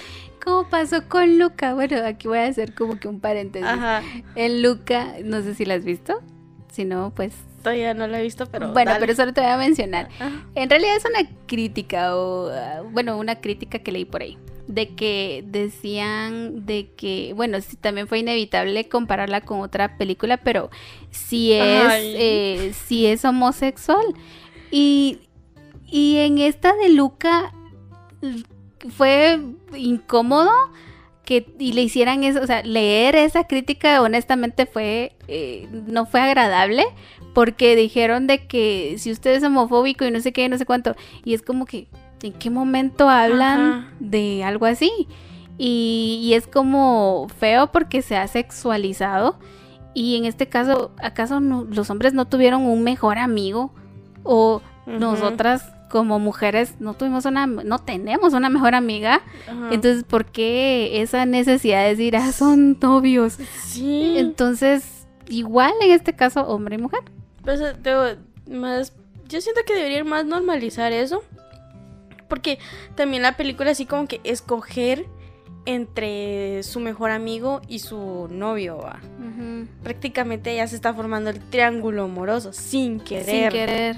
Como 0.42 0.68
pasó 0.68 1.08
con 1.08 1.38
Luca. 1.38 1.74
Bueno, 1.74 1.96
aquí 2.06 2.28
voy 2.28 2.38
a 2.38 2.46
hacer 2.46 2.72
como 2.74 3.00
que 3.00 3.08
un 3.08 3.18
paréntesis. 3.20 3.68
Ajá. 3.68 4.02
En 4.36 4.62
Luca, 4.62 5.14
no 5.24 5.42
sé 5.42 5.54
si 5.54 5.64
la 5.64 5.74
has 5.74 5.84
visto. 5.84 6.22
Si 6.70 6.84
no, 6.84 7.12
pues. 7.14 7.34
Todavía 7.64 7.94
no 7.94 8.06
la 8.06 8.20
he 8.20 8.22
visto, 8.22 8.46
pero. 8.46 8.72
Bueno, 8.72 8.92
dale. 8.92 9.00
pero 9.00 9.16
solo 9.16 9.32
te 9.32 9.40
voy 9.40 9.50
a 9.50 9.56
mencionar. 9.56 10.08
En 10.54 10.70
realidad 10.70 10.96
es 10.96 11.04
una 11.04 11.28
crítica, 11.46 12.16
o. 12.16 12.48
ah, 12.50 12.82
Bueno, 12.92 13.18
una 13.18 13.40
crítica 13.40 13.80
que 13.80 13.90
leí 13.90 14.04
por 14.04 14.22
ahí. 14.22 14.38
De 14.66 14.94
que 14.94 15.44
decían 15.46 16.66
de 16.66 16.90
que. 16.96 17.32
Bueno, 17.34 17.60
sí, 17.60 17.76
también 17.76 18.08
fue 18.08 18.18
inevitable 18.18 18.88
compararla 18.88 19.40
con 19.40 19.60
otra 19.60 19.96
película, 19.96 20.38
pero 20.38 20.70
sí 21.10 21.52
es. 21.52 21.92
Eh, 21.92 22.72
sí 22.86 23.06
es 23.06 23.24
homosexual. 23.24 24.04
Y. 24.70 25.20
Y 25.86 26.18
en 26.18 26.38
esta 26.38 26.74
de 26.74 26.88
Luca. 26.90 27.52
Fue 28.96 29.40
incómodo 29.74 30.50
que 31.26 31.44
y 31.58 31.72
le 31.72 31.82
hicieran 31.82 32.24
eso, 32.24 32.40
o 32.40 32.46
sea, 32.46 32.62
leer 32.62 33.16
esa 33.16 33.44
crítica 33.44 34.00
honestamente 34.00 34.64
fue 34.64 35.12
eh, 35.26 35.68
no 35.70 36.06
fue 36.06 36.20
agradable 36.20 36.84
porque 37.34 37.76
dijeron 37.76 38.26
de 38.26 38.46
que 38.46 38.94
si 38.96 39.10
usted 39.10 39.32
es 39.34 39.42
homofóbico 39.42 40.06
y 40.06 40.10
no 40.10 40.20
sé 40.20 40.32
qué, 40.32 40.48
no 40.48 40.56
sé 40.56 40.64
cuánto, 40.64 40.94
y 41.24 41.34
es 41.34 41.42
como 41.42 41.66
que 41.66 41.88
en 42.22 42.32
qué 42.32 42.50
momento 42.50 43.08
hablan 43.08 43.60
Ajá. 43.60 43.88
de 44.00 44.42
algo 44.44 44.66
así 44.66 44.90
y, 45.58 46.20
y 46.22 46.34
es 46.34 46.46
como 46.46 47.28
feo 47.38 47.68
porque 47.72 48.02
se 48.02 48.16
ha 48.16 48.26
sexualizado 48.28 49.38
y 49.94 50.16
en 50.16 50.24
este 50.26 50.46
caso, 50.48 50.90
¿acaso 51.02 51.40
no- 51.40 51.64
los 51.64 51.88
hombres 51.90 52.12
no 52.14 52.26
tuvieron 52.26 52.62
un 52.62 52.82
mejor 52.82 53.18
amigo 53.18 53.72
o 54.24 54.60
nosotras 54.86 55.72
como 55.90 56.18
mujeres 56.18 56.74
no 56.80 56.94
tuvimos 56.94 57.24
una, 57.24 57.46
no 57.46 57.78
tenemos 57.78 58.34
una 58.34 58.50
mejor 58.50 58.74
amiga? 58.74 59.22
Ajá. 59.48 59.68
Entonces, 59.72 60.04
¿por 60.04 60.26
qué 60.26 61.00
esa 61.00 61.24
necesidad 61.26 61.82
de 61.84 61.90
decir, 61.90 62.16
ah, 62.16 62.32
son 62.32 62.76
novios? 62.80 63.38
Sí. 63.64 64.14
Entonces, 64.18 65.06
igual 65.28 65.72
en 65.80 65.92
este 65.92 66.14
caso, 66.14 66.42
hombre 66.46 66.76
y 66.76 66.78
mujer. 66.78 67.00
Pues, 67.44 67.60
eh, 67.60 67.74
te- 67.82 68.52
más, 68.54 68.92
yo 69.28 69.40
siento 69.40 69.62
que 69.66 69.74
deberían 69.74 70.06
más 70.08 70.26
normalizar 70.26 70.92
eso. 70.92 71.22
Porque 72.28 72.58
también 72.94 73.22
la 73.22 73.36
película 73.36 73.70
así 73.70 73.86
como 73.86 74.06
que 74.08 74.20
escoger 74.24 75.06
entre 75.66 76.62
su 76.62 76.80
mejor 76.80 77.10
amigo 77.10 77.60
y 77.68 77.80
su 77.80 78.28
novio. 78.30 78.78
¿va? 78.78 79.00
Prácticamente 79.82 80.54
ya 80.54 80.66
se 80.66 80.76
está 80.76 80.94
formando 80.94 81.30
el 81.30 81.40
triángulo 81.50 82.04
amoroso 82.04 82.52
sin 82.52 83.00
querer. 83.00 83.50
Sin 83.52 83.60
querer. 83.60 83.96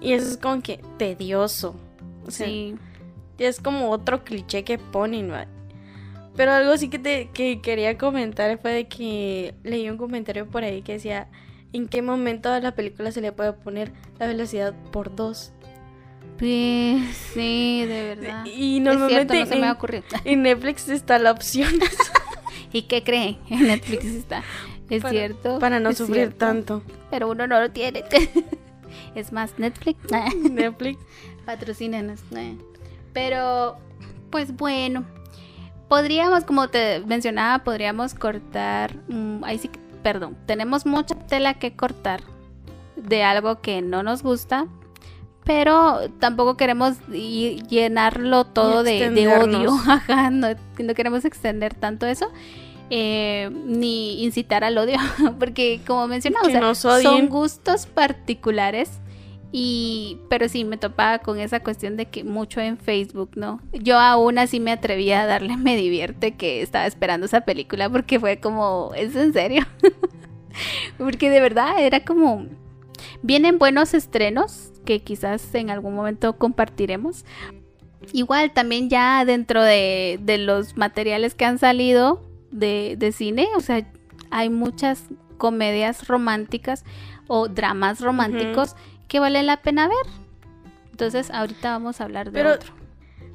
Y 0.00 0.12
eso 0.12 0.28
es 0.28 0.36
como 0.36 0.60
que 0.62 0.80
tedioso. 0.98 1.76
O 2.26 2.30
sea, 2.30 2.46
Sí. 2.46 2.74
es 3.38 3.60
como 3.60 3.90
otro 3.90 4.24
cliché 4.24 4.64
que 4.64 4.78
ponen. 4.78 5.30
¿va? 5.30 5.46
Pero 6.36 6.52
algo 6.52 6.76
sí 6.76 6.88
que, 6.90 6.98
te, 6.98 7.30
que 7.32 7.60
quería 7.60 7.96
comentar 7.96 8.58
fue 8.60 8.72
de 8.72 8.88
que 8.88 9.54
leí 9.62 9.88
un 9.88 9.96
comentario 9.96 10.46
por 10.48 10.64
ahí 10.64 10.82
que 10.82 10.94
decía, 10.94 11.28
¿en 11.72 11.86
qué 11.86 12.02
momento 12.02 12.50
a 12.50 12.58
la 12.60 12.74
película 12.74 13.12
se 13.12 13.20
le 13.20 13.30
puede 13.30 13.52
poner 13.52 13.92
la 14.18 14.26
velocidad 14.26 14.74
por 14.90 15.14
dos? 15.14 15.52
Pues, 16.38 17.16
sí, 17.32 17.84
de 17.86 18.14
verdad. 18.16 18.44
Y 18.46 18.78
Es 18.78 18.82
normalmente 18.82 19.34
cierto, 19.34 19.50
no 19.50 19.54
se 19.54 19.60
me 19.60 19.66
ha 19.68 19.72
ocurrido. 19.72 20.04
en 20.24 20.42
Netflix 20.42 20.88
está 20.88 21.18
la 21.18 21.30
opción 21.30 21.72
¿Y 22.72 22.82
qué 22.82 23.04
creen? 23.04 23.38
En 23.48 23.68
Netflix 23.68 24.04
está. 24.04 24.42
Es 24.90 25.02
Para- 25.02 25.12
cierto. 25.12 25.58
para 25.60 25.78
no 25.80 25.92
sufrir 25.92 26.16
cierto. 26.16 26.36
tanto. 26.38 26.82
Pero 27.10 27.30
uno 27.30 27.46
no 27.46 27.60
lo 27.60 27.70
tiene. 27.70 28.04
Es 29.14 29.32
más, 29.32 29.58
Netflix. 29.58 29.98
Netflix. 30.50 30.98
Patrocínenos. 31.46 32.20
eh. 32.36 32.56
Pero, 33.12 33.76
pues 34.30 34.56
bueno. 34.56 35.04
Podríamos, 35.88 36.44
como 36.44 36.68
te 36.68 37.00
mencionaba, 37.06 37.62
podríamos 37.62 38.14
cortar. 38.14 38.96
mm, 39.08 39.44
ahí 39.44 39.58
sí, 39.58 39.70
perdón. 40.02 40.36
Tenemos 40.46 40.84
mucha 40.86 41.14
tela 41.14 41.54
que 41.54 41.76
cortar 41.76 42.22
de 42.96 43.22
algo 43.22 43.60
que 43.60 43.82
no 43.82 44.02
nos 44.02 44.22
gusta. 44.24 44.66
Pero 45.44 46.10
tampoco 46.18 46.56
queremos 46.56 46.96
llenarlo 47.08 48.46
todo 48.46 48.82
de, 48.82 49.08
odio. 49.28 49.72
Ajá, 49.86 50.30
no, 50.30 50.48
no 50.78 50.94
queremos 50.94 51.24
extender 51.24 51.74
tanto 51.74 52.06
eso. 52.06 52.30
eh, 52.90 53.50
ni 53.66 54.22
incitar 54.24 54.64
al 54.64 54.78
odio. 54.78 54.98
Porque, 55.38 55.80
como 55.86 56.06
mencionaba, 56.06 56.46
o 56.70 56.74
sea, 56.74 57.00
son 57.00 57.28
gustos 57.28 57.86
particulares. 57.86 59.00
Y, 59.56 60.18
pero 60.28 60.48
sí, 60.48 60.64
me 60.64 60.78
topaba 60.78 61.20
con 61.20 61.38
esa 61.38 61.60
cuestión 61.60 61.96
de 61.96 62.06
que 62.06 62.24
mucho 62.24 62.60
en 62.60 62.76
Facebook, 62.76 63.30
¿no? 63.36 63.60
Yo 63.72 64.00
aún 64.00 64.36
así 64.38 64.58
me 64.58 64.72
atrevía 64.72 65.22
a 65.22 65.26
darle 65.26 65.56
me 65.56 65.76
divierte 65.76 66.34
que 66.34 66.60
estaba 66.60 66.86
esperando 66.86 67.26
esa 67.26 67.42
película 67.42 67.88
porque 67.88 68.18
fue 68.18 68.40
como, 68.40 68.90
¿es 68.96 69.14
en 69.14 69.32
serio? 69.32 69.64
porque 70.98 71.30
de 71.30 71.40
verdad 71.40 71.78
era 71.78 72.04
como, 72.04 72.46
vienen 73.24 73.58
buenos 73.58 73.94
estrenos 73.94 74.70
que 74.84 75.00
quizás 75.00 75.54
en 75.54 75.70
algún 75.70 75.94
momento 75.94 76.36
compartiremos. 76.36 77.24
Igual 78.12 78.52
también 78.52 78.90
ya 78.90 79.24
dentro 79.24 79.62
de, 79.62 80.20
de 80.22 80.36
los 80.38 80.76
materiales 80.76 81.34
que 81.34 81.46
han 81.46 81.58
salido 81.58 82.22
de, 82.50 82.96
de 82.98 83.12
cine, 83.12 83.48
o 83.56 83.60
sea, 83.60 83.86
hay 84.30 84.50
muchas 84.50 85.04
comedias 85.38 86.06
románticas 86.06 86.84
o 87.26 87.48
dramas 87.48 88.00
románticos 88.00 88.76
que 89.08 89.20
valen 89.20 89.46
la 89.46 89.62
pena 89.62 89.88
ver. 89.88 90.06
Entonces, 90.90 91.30
ahorita 91.30 91.70
vamos 91.70 92.00
a 92.00 92.04
hablar 92.04 92.26
de 92.26 92.32
Pero- 92.32 92.52
otro. 92.54 92.72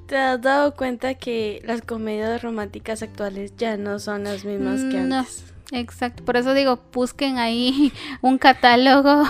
¿Te 0.06 0.18
has 0.18 0.42
dado 0.42 0.74
cuenta 0.76 1.14
que 1.14 1.62
las 1.66 1.82
comedias 1.84 2.42
románticas 2.42 3.04
actuales 3.04 3.54
ya 3.58 3.78
no 3.78 4.00
son 4.00 4.24
las 4.24 4.44
mismas 4.44 4.82
que 4.86 4.98
No. 5.02 5.18
antes? 5.20 5.54
Exacto, 5.72 6.26
por 6.26 6.36
eso 6.38 6.54
digo, 6.54 6.80
busquen 6.92 7.38
ahí 7.38 7.94
un 8.22 8.38
catálogo 8.38 9.24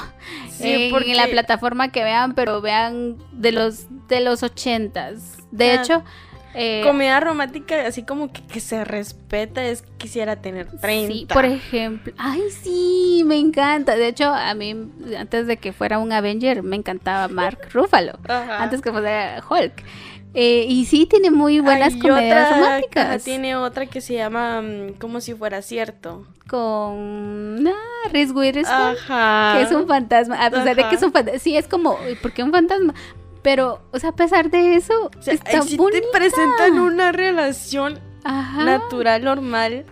Sí, 0.49 0.85
en, 0.85 0.91
porque- 0.91 1.15
la 1.15 1.27
plataforma 1.27 1.91
que 1.91 2.03
vean, 2.03 2.33
pero 2.33 2.61
vean 2.61 3.17
de 3.33 3.51
los 3.51 3.85
de 4.07 4.21
los 4.21 4.41
ochentas. 4.43 5.37
De 5.51 5.71
Ah, 5.71 5.81
hecho, 5.81 6.03
eh, 6.55 6.81
Comedia 6.83 7.19
romántica, 7.19 7.85
así 7.85 8.03
como 8.03 8.31
que, 8.31 8.41
que 8.45 8.59
se 8.59 8.83
respeta, 8.83 9.63
es 9.63 9.83
quisiera 9.97 10.37
tener 10.37 10.67
30. 10.79 11.13
Sí, 11.13 11.27
por 11.31 11.45
ejemplo. 11.45 12.13
Ay, 12.17 12.41
sí, 12.61 13.21
me 13.25 13.37
encanta. 13.37 13.95
De 13.95 14.07
hecho, 14.07 14.33
a 14.33 14.53
mí, 14.55 14.75
antes 15.17 15.45
de 15.45 15.57
que 15.57 15.73
fuera 15.73 15.99
un 15.99 16.11
Avenger, 16.11 16.63
me 16.63 16.75
encantaba 16.75 17.27
Mark 17.27 17.69
Ruffalo. 17.73 18.13
Ajá. 18.27 18.63
Antes 18.63 18.81
que 18.81 18.91
fuera 18.91 19.43
Hulk. 19.47 19.83
Eh, 20.35 20.65
y 20.69 20.85
sí, 20.85 21.05
tiene 21.07 21.31
muy 21.31 21.59
buenas 21.59 21.93
Hay 21.95 21.99
comedias 21.99 22.47
otra- 22.51 22.57
románticas. 22.59 23.23
tiene 23.23 23.55
otra 23.55 23.87
que 23.87 23.99
se 23.99 24.13
llama 24.13 24.61
mm, 24.61 24.93
Como 24.99 25.21
si 25.21 25.33
fuera 25.33 25.61
cierto. 25.61 26.27
Con 26.47 27.67
ah, 27.67 28.09
Reese 28.11 28.33
Witherspoon, 28.33 28.95
Ajá. 29.07 29.57
que 29.57 29.63
es 29.63 29.71
un 29.71 29.87
fantasma. 29.87 30.43
A 30.45 30.49
pesar 30.51 30.75
de 30.75 30.87
que 30.87 30.95
es 30.95 31.01
un 31.03 31.11
fantasma. 31.11 31.39
Sí, 31.39 31.55
es 31.57 31.67
como, 31.67 31.97
"Uy, 32.07 32.15
¿por 32.15 32.31
qué 32.33 32.43
un 32.43 32.51
fantasma? 32.51 32.93
Pero, 33.41 33.81
o 33.91 33.99
sea, 33.99 34.09
a 34.09 34.15
pesar 34.15 34.49
de 34.51 34.75
eso, 34.75 35.09
O 35.17 35.21
sea, 35.21 35.33
está 35.33 35.61
bonita. 35.77 36.01
te 36.11 36.17
presentan 36.17 36.77
una 36.79 37.11
relación 37.11 37.99
Ajá. 38.23 38.65
natural, 38.65 39.23
normal. 39.23 39.85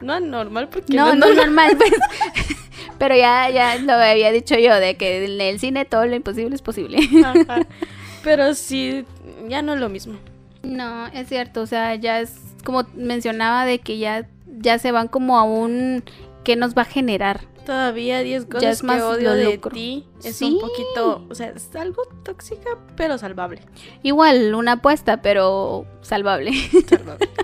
No 0.00 0.14
anormal, 0.14 0.68
porque 0.70 0.92
No, 0.94 1.14
no, 1.14 1.14
no 1.14 1.26
es 1.26 1.36
normal. 1.36 1.76
normal, 1.76 1.76
pues. 1.76 1.92
Pero 2.98 3.14
ya, 3.16 3.48
ya 3.50 3.76
lo 3.78 3.92
había 3.92 4.32
dicho 4.32 4.56
yo, 4.56 4.74
de 4.76 4.96
que 4.96 5.24
en 5.24 5.40
el 5.40 5.58
cine 5.60 5.84
todo 5.84 6.06
lo 6.06 6.16
imposible 6.16 6.54
es 6.54 6.62
posible. 6.62 6.98
Ajá. 7.24 7.60
Pero 8.24 8.54
sí, 8.54 9.04
ya 9.48 9.62
no 9.62 9.74
es 9.74 9.80
lo 9.80 9.88
mismo. 9.88 10.14
No, 10.62 11.06
es 11.08 11.28
cierto, 11.28 11.62
o 11.62 11.66
sea, 11.66 11.94
ya 11.96 12.20
es 12.20 12.38
como 12.64 12.84
mencionaba 12.94 13.64
de 13.64 13.80
que 13.80 13.98
ya, 13.98 14.28
ya 14.46 14.78
se 14.78 14.92
van 14.92 15.08
como 15.08 15.36
a 15.38 15.42
un 15.42 16.04
que 16.44 16.56
nos 16.56 16.74
va 16.76 16.82
a 16.82 16.86
generar. 16.86 17.40
Todavía 17.66 18.20
10 18.20 18.44
Ya 18.44 18.48
cosas 18.48 18.70
es 18.78 18.82
más 18.82 18.96
que 18.96 19.02
odio 19.02 19.32
de 19.34 19.58
ti 19.72 20.04
es 20.24 20.36
Sí. 20.36 20.46
un 20.46 20.60
poquito, 20.60 21.24
o 21.30 21.34
sea, 21.34 21.50
es 21.50 21.74
algo 21.76 22.02
tóxica, 22.24 22.70
pero 22.96 23.18
salvable. 23.18 23.62
Igual, 24.02 24.54
una 24.54 24.72
apuesta, 24.72 25.22
pero 25.22 25.86
salvable. 26.00 26.52
Salvable. 26.88 27.28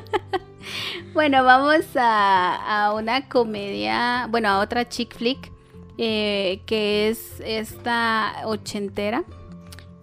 Bueno, 1.15 1.43
vamos 1.43 1.85
a, 1.97 2.87
a 2.87 2.93
una 2.93 3.29
comedia, 3.29 4.27
bueno, 4.31 4.49
a 4.51 4.61
otra 4.61 4.89
chick 4.89 5.17
flick, 5.17 5.51
eh, 5.97 6.61
que 6.67 7.09
es 7.09 7.41
esta 7.45 8.43
ochentera, 8.45 9.25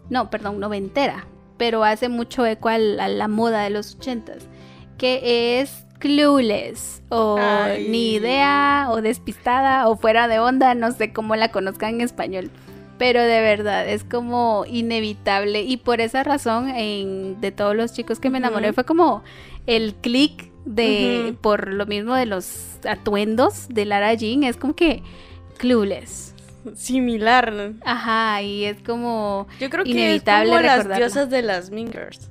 no, 0.09 0.29
perdón, 0.29 0.59
noventera, 0.59 1.25
pero 1.57 1.83
hace 1.83 2.09
mucho 2.09 2.45
eco 2.45 2.69
a 2.69 2.77
la 2.77 3.27
moda 3.27 3.63
de 3.63 3.69
los 3.69 3.95
ochentas, 3.95 4.47
que 4.97 5.59
es 5.61 5.85
Clueless, 5.99 7.01
o 7.09 7.37
Ay. 7.39 7.87
ni 7.89 8.13
idea, 8.13 8.87
o 8.91 9.01
despistada, 9.01 9.87
o 9.87 9.95
fuera 9.95 10.27
de 10.27 10.39
onda, 10.39 10.73
no 10.75 10.91
sé 10.91 11.13
cómo 11.13 11.35
la 11.35 11.49
conozcan 11.51 11.95
en 11.95 12.01
español. 12.01 12.51
Pero 12.97 13.21
de 13.21 13.41
verdad, 13.41 13.87
es 13.89 14.03
como 14.03 14.65
inevitable. 14.69 15.63
Y 15.63 15.77
por 15.77 15.99
esa 16.01 16.23
razón, 16.23 16.69
en- 16.69 17.41
de 17.41 17.51
todos 17.51 17.75
los 17.75 17.91
chicos 17.93 18.19
que 18.19 18.29
me 18.29 18.37
enamoré, 18.37 18.71
fue 18.73 18.83
como 18.85 19.23
el 19.67 19.95
click 19.95 20.49
de. 20.65 21.35
Por 21.41 21.73
lo 21.73 21.85
mismo 21.85 22.15
de 22.15 22.25
los 22.25 22.77
atuendos 22.87 23.67
de 23.69 23.85
Lara 23.85 24.13
Jean. 24.13 24.43
Es 24.43 24.55
como 24.57 24.75
que 24.75 25.01
clueless. 25.57 26.34
Similar. 26.75 27.73
Ajá, 27.83 28.41
y 28.41 28.65
es 28.65 28.77
como. 28.81 29.47
Yo 29.59 29.69
creo 29.69 29.83
que 29.83 29.91
Inevitable 29.91 30.51
es 30.51 30.57
como 30.57 30.61
las 30.89 30.97
diosas 30.97 31.29
de 31.29 31.41
las 31.41 31.69
Mingers. 31.69 32.29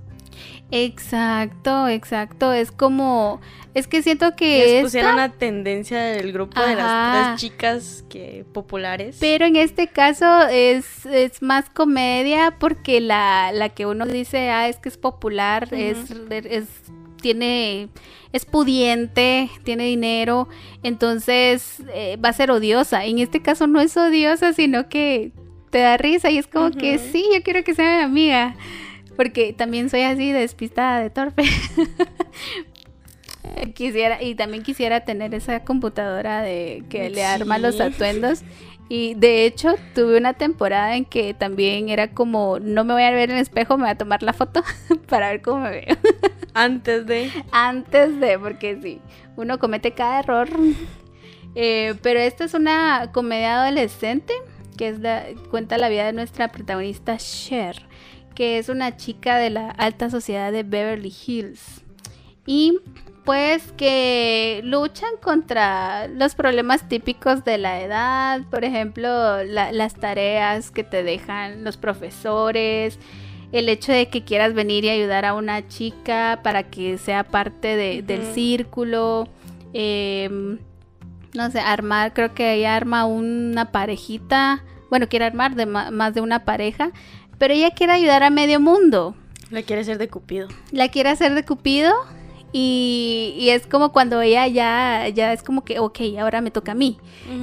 Exacto, 0.70 1.88
exacto. 1.88 2.52
Es 2.52 2.72
como. 2.72 3.40
Es 3.74 3.86
que 3.86 4.02
siento 4.02 4.34
que. 4.36 4.58
Les 4.58 4.68
esta- 4.72 4.82
pusieron 4.82 5.16
la 5.16 5.28
tendencia 5.30 6.00
del 6.00 6.32
grupo 6.32 6.60
de 6.60 6.74
las 6.74 7.36
tres 7.36 7.40
chicas 7.40 8.04
que 8.08 8.44
populares. 8.52 9.16
Pero 9.20 9.46
en 9.46 9.56
este 9.56 9.88
caso 9.88 10.46
es, 10.48 11.06
es 11.06 11.42
más 11.42 11.70
comedia 11.70 12.56
porque 12.58 13.00
la, 13.00 13.50
la 13.52 13.68
que 13.68 13.86
uno 13.86 14.06
dice, 14.06 14.50
ah, 14.50 14.68
es 14.68 14.76
que 14.78 14.88
es 14.88 14.96
popular, 14.96 15.64
Ujú. 15.72 15.76
es, 15.76 15.98
es, 16.30 16.64
tiene, 17.24 17.88
es 18.34 18.44
pudiente, 18.44 19.48
tiene 19.62 19.84
dinero, 19.84 20.46
entonces 20.82 21.78
eh, 21.94 22.18
va 22.22 22.28
a 22.28 22.32
ser 22.34 22.50
odiosa. 22.50 23.06
En 23.06 23.18
este 23.18 23.40
caso 23.40 23.66
no 23.66 23.80
es 23.80 23.96
odiosa, 23.96 24.52
sino 24.52 24.90
que 24.90 25.32
te 25.70 25.78
da 25.78 25.96
risa 25.96 26.30
y 26.30 26.36
es 26.36 26.46
como 26.46 26.70
que 26.70 26.96
Ujú. 26.96 27.04
sí, 27.12 27.24
yo 27.34 27.42
quiero 27.42 27.64
que 27.64 27.74
sea 27.74 27.96
mi 27.96 28.02
amiga. 28.04 28.56
Porque 29.16 29.54
también 29.54 29.88
soy 29.88 30.02
así 30.02 30.32
despistada 30.32 31.00
de 31.00 31.08
torpe. 31.08 31.44
quisiera, 33.74 34.22
y 34.22 34.34
también 34.34 34.62
quisiera 34.62 35.00
tener 35.06 35.34
esa 35.34 35.64
computadora 35.64 36.42
de 36.42 36.84
que 36.90 37.08
le 37.08 37.24
arma 37.24 37.56
los 37.58 37.76
Sí. 37.76 37.82
atuendos. 37.82 38.42
Y 38.90 39.14
de 39.14 39.46
hecho, 39.46 39.76
tuve 39.94 40.18
una 40.18 40.34
temporada 40.34 40.94
en 40.94 41.06
que 41.06 41.32
también 41.32 41.88
era 41.88 42.08
como, 42.10 42.58
no 42.60 42.84
me 42.84 42.92
voy 42.92 43.04
a 43.04 43.10
ver 43.12 43.30
en 43.30 43.36
el 43.36 43.42
espejo, 43.42 43.78
me 43.78 43.84
voy 43.84 43.92
a 43.92 43.96
tomar 43.96 44.22
la 44.22 44.34
foto 44.34 44.62
para 45.08 45.30
ver 45.30 45.40
cómo 45.40 45.60
me 45.62 45.70
veo. 45.70 45.96
Antes 46.54 47.06
de. 47.06 47.30
Antes 47.52 48.18
de, 48.20 48.38
porque 48.38 48.78
sí, 48.82 49.00
uno 49.36 49.58
comete 49.58 49.92
cada 49.92 50.20
error. 50.20 50.48
Eh, 51.56 51.94
pero 52.02 52.18
esta 52.18 52.44
es 52.44 52.54
una 52.54 53.10
comedia 53.12 53.62
adolescente 53.62 54.32
que 54.76 54.88
es 54.88 54.98
la, 54.98 55.24
cuenta 55.50 55.78
la 55.78 55.88
vida 55.88 56.04
de 56.06 56.12
nuestra 56.12 56.48
protagonista 56.48 57.16
Cher, 57.16 57.86
que 58.34 58.58
es 58.58 58.68
una 58.68 58.96
chica 58.96 59.36
de 59.38 59.50
la 59.50 59.70
alta 59.70 60.10
sociedad 60.10 60.50
de 60.50 60.64
Beverly 60.64 61.14
Hills. 61.26 61.82
Y 62.44 62.78
pues 63.24 63.72
que 63.76 64.60
luchan 64.64 65.12
contra 65.22 66.08
los 66.08 66.34
problemas 66.34 66.88
típicos 66.88 67.44
de 67.44 67.56
la 67.58 67.80
edad, 67.82 68.40
por 68.50 68.64
ejemplo, 68.64 69.44
la- 69.44 69.70
las 69.72 69.94
tareas 69.94 70.70
que 70.72 70.82
te 70.84 71.04
dejan 71.04 71.62
los 71.64 71.76
profesores, 71.76 72.98
el 73.54 73.68
hecho 73.68 73.92
de 73.92 74.08
que 74.08 74.24
quieras 74.24 74.52
venir 74.52 74.84
y 74.84 74.90
ayudar 74.90 75.24
a 75.24 75.32
una 75.34 75.66
chica 75.68 76.40
para 76.42 76.64
que 76.64 76.98
sea 76.98 77.24
parte 77.24 77.76
de- 77.76 78.02
del 78.02 78.22
círculo, 78.34 79.28
em, 79.72 80.58
no 81.34 81.50
sé, 81.50 81.60
armar, 81.60 82.12
creo 82.14 82.34
que 82.34 82.54
ella 82.54 82.76
arma 82.76 83.04
una 83.06 83.70
parejita, 83.72 84.62
bueno, 84.90 85.08
quiere 85.08 85.24
armar 85.24 85.54
de 85.54 85.66
más 85.66 86.14
de 86.14 86.20
una 86.20 86.44
pareja, 86.44 86.90
pero 87.38 87.54
ella 87.54 87.70
quiere 87.72 87.92
ayudar 87.92 88.22
a 88.22 88.30
medio 88.30 88.60
mundo 88.60 89.14
La 89.50 89.62
quiere 89.62 89.84
ser 89.84 89.98
de 89.98 90.08
Cupido. 90.08 90.48
la 90.72 90.88
quiere 90.88 91.08
hacer 91.10 91.34
de 91.34 91.44
Cupido 91.44 91.92
y, 92.52 93.34
y 93.38 93.48
es 93.50 93.66
como 93.66 93.90
cuando 93.92 94.20
ella 94.20 94.46
ya, 94.46 95.08
ya 95.08 95.32
es 95.32 95.42
como 95.42 95.64
que, 95.64 95.78
ok, 95.80 95.98
ahora 96.20 96.40
me 96.40 96.50
toca 96.52 96.72
a 96.72 96.74
mí. 96.76 96.98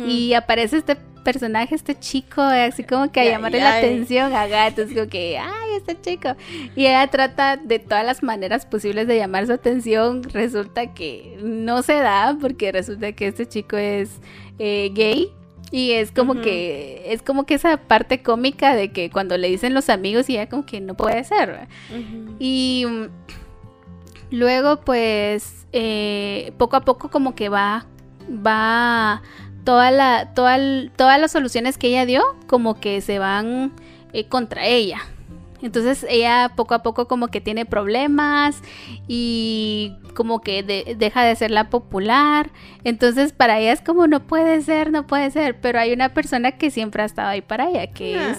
Y 0.08 0.34
aparece 0.34 0.78
este 0.78 0.96
personaje, 1.22 1.76
este 1.76 1.98
chico, 1.98 2.42
así 2.42 2.84
como 2.84 3.12
que 3.12 3.20
a 3.20 3.24
Ay, 3.24 3.30
llamarle 3.30 3.60
la 3.60 3.74
ay. 3.74 3.86
atención 3.86 4.34
a 4.34 4.48
gatos, 4.48 4.92
como 4.94 5.08
que, 5.08 5.38
ay, 5.38 5.76
este 5.78 6.00
chico. 6.00 6.36
Y 6.76 6.86
ella 6.86 7.08
trata 7.08 7.58
de 7.58 7.80
todas 7.80 8.06
las 8.06 8.24
maneras 8.24 8.66
posibles 8.66 9.08
de 9.08 9.18
llamar 9.18 9.48
su 9.48 9.54
atención. 9.54 10.24
Resulta 10.24 10.94
que 10.94 11.38
no 11.42 11.82
se 11.82 11.94
da 11.94 12.38
porque 12.40 12.72
resulta 12.72 13.12
que 13.14 13.28
este 13.28 13.48
chico 13.48 13.78
es 13.78 14.20
eh, 14.60 14.92
gay. 14.94 15.32
Y 15.74 15.92
es 15.92 16.12
como 16.12 16.42
que 16.42 17.04
es 17.06 17.22
como 17.22 17.46
que 17.46 17.54
esa 17.54 17.78
parte 17.78 18.22
cómica 18.22 18.76
de 18.76 18.92
que 18.92 19.10
cuando 19.10 19.38
le 19.38 19.48
dicen 19.48 19.74
los 19.74 19.90
amigos 19.90 20.30
y 20.30 20.34
ella 20.34 20.50
como 20.50 20.66
que 20.66 20.82
no 20.82 20.96
puede 20.96 21.24
ser. 21.24 21.70
Y 22.40 22.86
mm, 22.86 23.06
luego, 24.32 24.82
pues, 24.82 25.66
eh, 25.72 26.52
poco 26.58 26.76
a 26.76 26.82
poco 26.82 27.10
como 27.10 27.36
que 27.36 27.48
va, 27.48 27.86
va, 28.46 29.22
toda 29.64 29.92
la, 29.92 30.34
toda 30.34 30.58
todas 30.96 31.20
las 31.20 31.32
soluciones 31.32 31.78
que 31.78 31.88
ella 31.88 32.06
dio, 32.06 32.24
como 32.48 32.80
que 32.80 33.02
se 33.02 33.20
van 33.20 33.72
eh, 34.14 34.26
contra 34.26 34.66
ella. 34.66 35.00
Entonces 35.62 36.06
ella 36.10 36.52
poco 36.56 36.74
a 36.74 36.82
poco 36.82 37.08
como 37.08 37.28
que 37.28 37.40
tiene 37.40 37.66
problemas 37.66 38.62
y 39.08 39.94
como 40.16 40.42
que 40.42 40.64
de- 40.64 40.96
deja 40.98 41.24
de 41.24 41.36
ser 41.36 41.52
la 41.52 41.70
popular. 41.70 42.50
Entonces 42.84 43.32
para 43.32 43.60
ella 43.60 43.72
es 43.74 43.82
como 43.82 44.08
no 44.08 44.22
puede 44.22 44.62
ser, 44.62 44.92
no 44.92 45.06
puede 45.06 45.30
ser. 45.30 45.60
Pero 45.62 45.80
hay 45.80 45.94
una 45.94 46.10
persona 46.10 46.54
que 46.54 46.72
siempre 46.72 47.04
ha 47.04 47.06
estado 47.06 47.30
ahí 47.30 47.42
para 47.42 47.70
ella, 47.70 47.88
que 47.88 48.16
es 48.32 48.38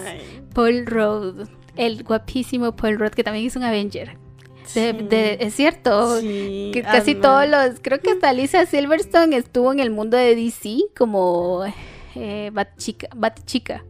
Paul 0.53 0.85
Rudd, 0.87 1.49
el 1.77 2.03
guapísimo 2.03 2.73
Paul 2.75 2.99
Rudd, 2.99 3.11
que 3.13 3.23
también 3.23 3.47
es 3.47 3.55
un 3.55 3.63
Avenger. 3.63 4.19
De- 4.75 4.93
sí. 4.93 5.07
de- 5.09 5.39
es 5.41 5.55
cierto. 5.55 6.21
Sí, 6.21 6.71
Que 6.73 6.83
casi 6.83 7.15
todos 7.15 7.49
los, 7.49 7.81
creo 7.81 8.01
que 8.01 8.13
hasta 8.13 8.33
Lisa 8.33 8.65
Silverstone 8.67 9.37
estuvo 9.37 9.73
en 9.73 9.81
el 9.81 9.91
mundo 9.91 10.17
de 10.17 10.35
DC 10.35 10.79
como 10.97 11.65
eh, 12.15 12.51
Batchica, 12.53 13.09
Batchica. 13.15 13.85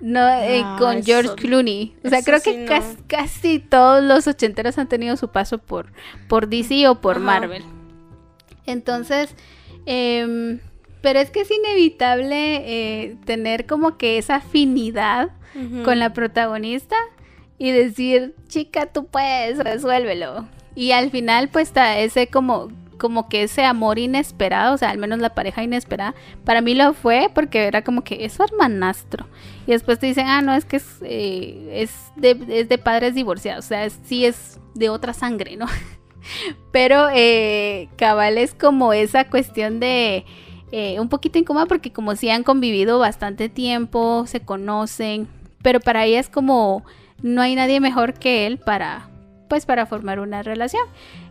No, 0.00 0.26
eh, 0.28 0.62
Ah, 0.64 0.76
con 0.78 1.02
George 1.02 1.26
eso- 1.26 1.36
Clooney. 1.36 1.94
O 2.04 2.08
sea, 2.08 2.22
creo 2.22 2.38
sí 2.40 2.52
que 2.52 2.64
no. 2.64 2.72
casi 3.06 3.58
todos 3.58 4.02
los 4.02 4.26
ochenteros 4.26 4.78
han 4.78 4.88
tenido 4.88 5.16
su 5.18 5.28
paso 5.28 5.58
por, 5.58 5.92
por 6.28 6.48
DC 6.48 6.88
o 6.88 7.00
por 7.02 7.16
Ajá. 7.16 7.24
Marvel. 7.24 7.62
Entonces, 8.66 9.34
em, 9.84 10.60
pero 11.02 11.18
es 11.18 11.30
que 11.30 11.40
es 11.42 11.50
inevitable 11.50 12.62
eh, 12.64 13.16
tener 13.26 13.66
como 13.66 13.96
que 13.98 14.16
esa 14.18 14.36
afinidad 14.36 15.30
con 15.84 15.98
la 15.98 16.12
protagonista 16.12 16.94
y 17.60 17.72
decir, 17.72 18.34
chica, 18.48 18.86
tú 18.86 19.04
puedes, 19.04 19.58
resuélvelo. 19.58 20.46
Y 20.74 20.92
al 20.92 21.10
final, 21.10 21.50
pues 21.50 21.72
ese 21.98 22.26
como, 22.28 22.68
como 22.96 23.28
que 23.28 23.42
ese 23.42 23.64
amor 23.66 23.98
inesperado, 23.98 24.74
o 24.74 24.78
sea, 24.78 24.88
al 24.88 24.96
menos 24.96 25.18
la 25.18 25.34
pareja 25.34 25.62
inesperada, 25.62 26.14
para 26.46 26.62
mí 26.62 26.74
lo 26.74 26.94
fue 26.94 27.30
porque 27.34 27.64
era 27.66 27.84
como 27.84 28.02
que 28.02 28.24
es 28.24 28.32
su 28.32 28.42
hermanastro. 28.44 29.26
Y 29.66 29.72
después 29.72 29.98
te 29.98 30.06
dicen, 30.06 30.26
ah, 30.26 30.40
no, 30.40 30.54
es 30.54 30.64
que 30.64 30.76
es, 30.78 30.86
eh, 31.02 31.68
es, 31.74 31.92
de, 32.16 32.30
es 32.48 32.70
de 32.70 32.78
padres 32.78 33.14
divorciados, 33.14 33.66
o 33.66 33.68
sea, 33.68 33.84
es- 33.84 33.98
sí 34.04 34.24
es 34.24 34.58
de 34.74 34.88
otra 34.88 35.12
sangre, 35.12 35.56
¿no? 35.58 35.66
Pero 36.72 37.08
eh, 37.14 37.88
cabal 37.96 38.38
es 38.38 38.54
como 38.54 38.94
esa 38.94 39.24
cuestión 39.28 39.80
de 39.80 40.24
eh, 40.72 40.98
un 40.98 41.10
poquito 41.10 41.38
incómoda 41.38 41.66
porque 41.66 41.92
como 41.92 42.16
si 42.16 42.30
han 42.30 42.42
convivido 42.42 42.98
bastante 42.98 43.50
tiempo, 43.50 44.24
se 44.26 44.40
conocen, 44.40 45.28
pero 45.62 45.80
para 45.80 46.06
ella 46.06 46.20
es 46.20 46.28
como 46.30 46.84
no 47.22 47.42
hay 47.42 47.54
nadie 47.54 47.80
mejor 47.80 48.14
que 48.14 48.46
él 48.46 48.58
para 48.58 49.08
pues 49.48 49.66
para 49.66 49.84
formar 49.86 50.20
una 50.20 50.42
relación. 50.44 50.82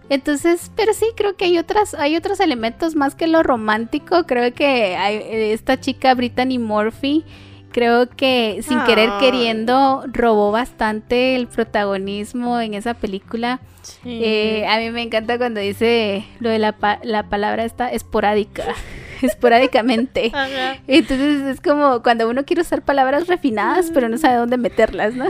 Entonces, 0.10 0.72
pero 0.76 0.94
sí 0.94 1.06
creo 1.16 1.36
que 1.38 1.46
hay 1.46 1.58
otras 1.58 1.94
hay 1.94 2.16
otros 2.16 2.40
elementos 2.40 2.96
más 2.96 3.16
que 3.16 3.28
lo 3.28 3.44
romántico, 3.44 4.26
creo 4.26 4.54
que 4.54 4.96
hay, 4.98 5.22
esta 5.52 5.80
chica 5.80 6.14
Brittany 6.16 6.58
Murphy 6.60 7.24
creo 7.72 8.10
que 8.10 8.62
sin 8.64 8.80
querer 8.86 9.10
queriendo 9.20 10.04
robó 10.08 10.52
bastante 10.52 11.36
el 11.36 11.48
protagonismo 11.48 12.60
en 12.60 12.74
esa 12.74 12.96
película. 12.96 13.60
Sí. 13.84 14.20
Eh, 14.24 14.66
a 14.68 14.80
mí 14.80 14.90
me 14.90 15.04
encanta 15.04 15.38
cuando 15.38 15.60
dice 15.60 16.26
lo 16.40 16.50
de 16.50 16.58
la, 16.60 16.74
pa- 16.74 17.00
la 17.04 17.30
palabra 17.30 17.64
esta 17.66 17.90
esporádica, 17.92 18.64
esporádicamente. 19.22 20.32
Ajá. 20.34 20.78
Entonces 20.88 21.42
es 21.42 21.62
como 21.62 22.02
cuando 22.02 22.30
uno 22.30 22.46
quiere 22.46 22.62
usar 22.62 22.84
palabras 22.84 23.28
refinadas, 23.28 23.92
pero 23.94 24.10
no 24.10 24.18
sabe 24.18 24.38
dónde 24.38 24.58
meterlas, 24.58 25.14
¿no? 25.16 25.26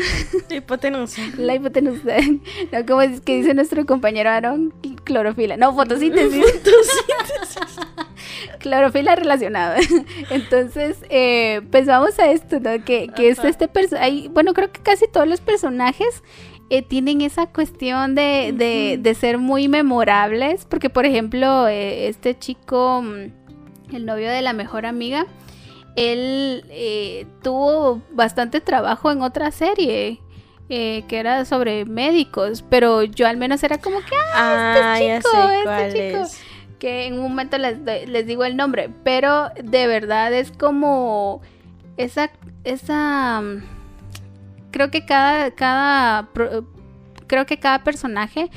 Hipotenusa. 0.49 1.21
La 1.37 1.55
hipotenusa. 1.55 2.17
No, 2.71 2.85
como 2.85 3.01
es 3.01 3.21
que 3.21 3.37
dice 3.37 3.53
nuestro 3.53 3.85
compañero 3.85 4.29
Aaron, 4.29 4.73
clorofila. 5.03 5.57
No, 5.57 5.73
fotosíntesis. 5.73 6.45
clorofila 8.59 9.15
relacionado. 9.15 9.75
Entonces, 10.29 10.97
eh, 11.09 11.61
pues 11.71 11.87
vamos 11.87 12.17
a 12.19 12.31
esto, 12.31 12.59
¿no? 12.59 12.83
Que, 12.83 13.07
que 13.15 13.29
es 13.29 13.39
este 13.43 13.67
personaje. 13.67 14.29
Bueno, 14.29 14.53
creo 14.53 14.71
que 14.71 14.81
casi 14.81 15.07
todos 15.07 15.27
los 15.27 15.41
personajes 15.41 16.23
eh, 16.69 16.83
tienen 16.83 17.21
esa 17.21 17.47
cuestión 17.47 18.13
de, 18.13 18.53
de, 18.55 18.99
de 19.01 19.15
ser 19.15 19.37
muy 19.39 19.67
memorables. 19.67 20.65
Porque, 20.65 20.89
por 20.89 21.05
ejemplo, 21.05 21.67
eh, 21.67 22.07
este 22.07 22.37
chico, 22.37 23.01
mm, 23.01 23.38
el 23.93 24.05
novio 24.05 24.29
de 24.29 24.41
la 24.41 24.53
mejor 24.53 24.85
amiga, 24.85 25.25
él 25.95 26.63
eh, 26.69 27.25
tuvo 27.43 28.01
bastante 28.11 28.61
trabajo 28.61 29.11
en 29.11 29.21
otra 29.21 29.51
serie. 29.51 30.19
eh, 30.71 31.03
que 31.07 31.17
era 31.17 31.45
sobre 31.45 31.85
médicos, 31.85 32.63
pero 32.69 33.01
yo 33.01 33.25
al 33.27 33.37
menos 33.37 33.63
era 33.63 33.79
como 33.79 33.99
que 34.01 34.15
Ah, 34.35 34.99
ya 35.01 35.17
chico, 35.19 35.29
sé 35.31 35.63
este 35.87 36.11
chico. 36.11 36.21
es. 36.25 36.39
que 36.77 37.07
en 37.07 37.13
un 37.15 37.23
momento 37.23 37.57
les, 37.57 37.79
les 38.07 38.25
digo 38.27 38.45
el 38.45 38.55
nombre, 38.55 38.91
pero 39.03 39.49
de 39.63 39.87
verdad 39.87 40.31
es 40.31 40.51
como 40.51 41.41
esa, 41.97 42.29
esa, 42.65 43.41
creo 44.71 44.91
que 44.91 45.05
cada, 45.05 45.51
cada, 45.51 46.29
creo 47.27 47.45
que 47.47 47.57
cada 47.59 47.83
personaje 47.83 48.49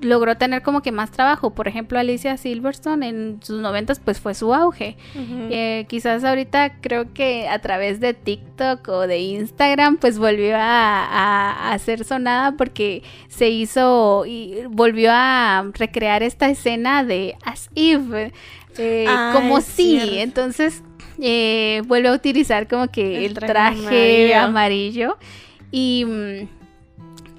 logró 0.00 0.36
tener 0.36 0.62
como 0.62 0.82
que 0.82 0.92
más 0.92 1.10
trabajo. 1.10 1.50
Por 1.50 1.68
ejemplo, 1.68 1.98
Alicia 1.98 2.36
Silverstone 2.36 3.08
en 3.08 3.40
sus 3.42 3.60
noventas 3.60 4.00
pues 4.00 4.20
fue 4.20 4.34
su 4.34 4.54
auge. 4.54 4.96
Eh, 5.14 5.86
quizás 5.88 6.24
ahorita 6.24 6.80
creo 6.80 7.12
que 7.12 7.48
a 7.48 7.58
través 7.60 8.00
de 8.00 8.14
TikTok 8.14 8.88
o 8.88 9.06
de 9.06 9.18
Instagram 9.18 9.96
pues 9.96 10.18
volvió 10.18 10.56
a, 10.56 11.72
a, 11.72 11.78
ser 11.78 12.04
sonada 12.04 12.52
porque 12.56 13.02
se 13.28 13.48
hizo 13.48 14.24
y 14.26 14.62
volvió 14.68 15.10
a 15.12 15.64
recrear 15.74 16.22
esta 16.22 16.48
escena 16.48 17.04
de 17.04 17.36
As 17.44 17.70
If. 17.74 18.02
Eh, 18.78 19.06
como 19.32 19.60
si, 19.60 20.18
entonces 20.18 20.82
eh, 21.20 21.82
vuelve 21.86 22.08
a 22.08 22.12
utilizar 22.12 22.68
como 22.68 22.88
que 22.88 23.26
el, 23.26 23.34
traje, 23.34 24.34
amarillo. 24.34 25.18
y 25.70 26.04
mm, 26.06 26.48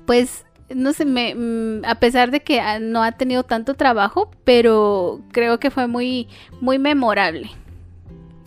pues 0.06 0.46
no 0.76 0.94
sé, 0.94 1.06
me, 1.06 1.36
mm, 1.36 1.86
a 1.86 1.96
pesar 1.96 2.32
de 2.32 2.42
que 2.42 2.62
no 2.80 3.04
ha 3.04 3.12
tenido 3.14 3.44
tanto 3.44 3.74
trabajo, 3.76 4.32
pero 4.44 5.22
creo 5.32 5.60
que 5.60 5.72
fue 5.72 5.88
muy, 5.88 6.28
muy 6.60 6.80
memorable. 6.80 7.52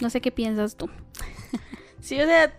No 0.01 0.11
sé 0.11 0.21
qué 0.21 0.31
piensas 0.31 0.77
tú. 0.77 0.91
Sí, 2.01 2.21
o 2.21 2.27
sea, 2.27 2.53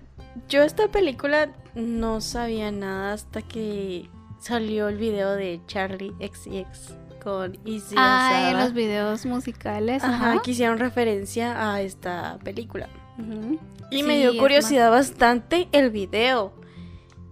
yo 0.49 0.63
esta 0.63 0.88
película 0.88 1.51
no 1.76 2.20
sabía 2.22 2.72
nada 2.72 3.13
hasta 3.13 3.41
que 3.43 4.09
salió 4.39 4.88
el 4.88 4.97
video 4.97 5.32
de 5.36 5.61
Charlie 5.68 6.13
XCX 6.20 6.95
con 7.24 7.57
Izzy 7.66 7.95
Ah, 7.97 8.51
en 8.51 8.59
los 8.59 8.74
videos 8.74 9.26
musicales. 9.26 10.03
Ajá, 10.03 10.41
que 10.43 10.51
hicieron 10.51 10.78
referencia 10.78 11.74
a 11.74 11.82
esta 11.82 12.38
película. 12.43 12.88
Y 13.91 14.03
me 14.03 14.18
dio 14.18 14.38
curiosidad 14.38 14.91
bastante 14.91 15.68
el 15.72 15.89
video. 15.89 16.53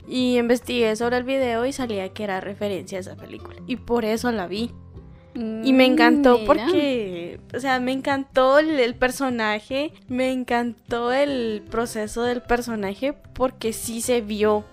Y 0.08 0.38
investigué 0.38 0.96
sobre 0.96 1.18
el 1.18 1.24
video 1.24 1.66
y 1.66 1.74
salía 1.74 2.10
que 2.10 2.24
era 2.24 2.42
referencia 2.42 2.98
a 2.98 3.02
esa 3.02 3.16
película. 3.16 3.56
Y 3.68 3.78
por 3.78 4.06
eso 4.06 4.32
la 4.32 4.48
vi. 4.48 4.72
y 5.36 5.74
me 5.74 5.86
encantó 5.86 6.40
mm, 6.40 6.46
porque, 6.46 7.40
o 7.56 7.60
sea, 7.60 7.80
me 7.80 7.92
encantó 7.92 8.60
el, 8.60 8.96
personaje, 8.96 9.94
me 10.08 10.32
encantó 10.32 11.12
el 11.12 11.64
proceso 11.72 12.24
del 12.24 12.42
personaje 12.42 13.14
porque 13.34 13.74
sí 13.74 14.02
se 14.02 14.22
vio 14.22 14.64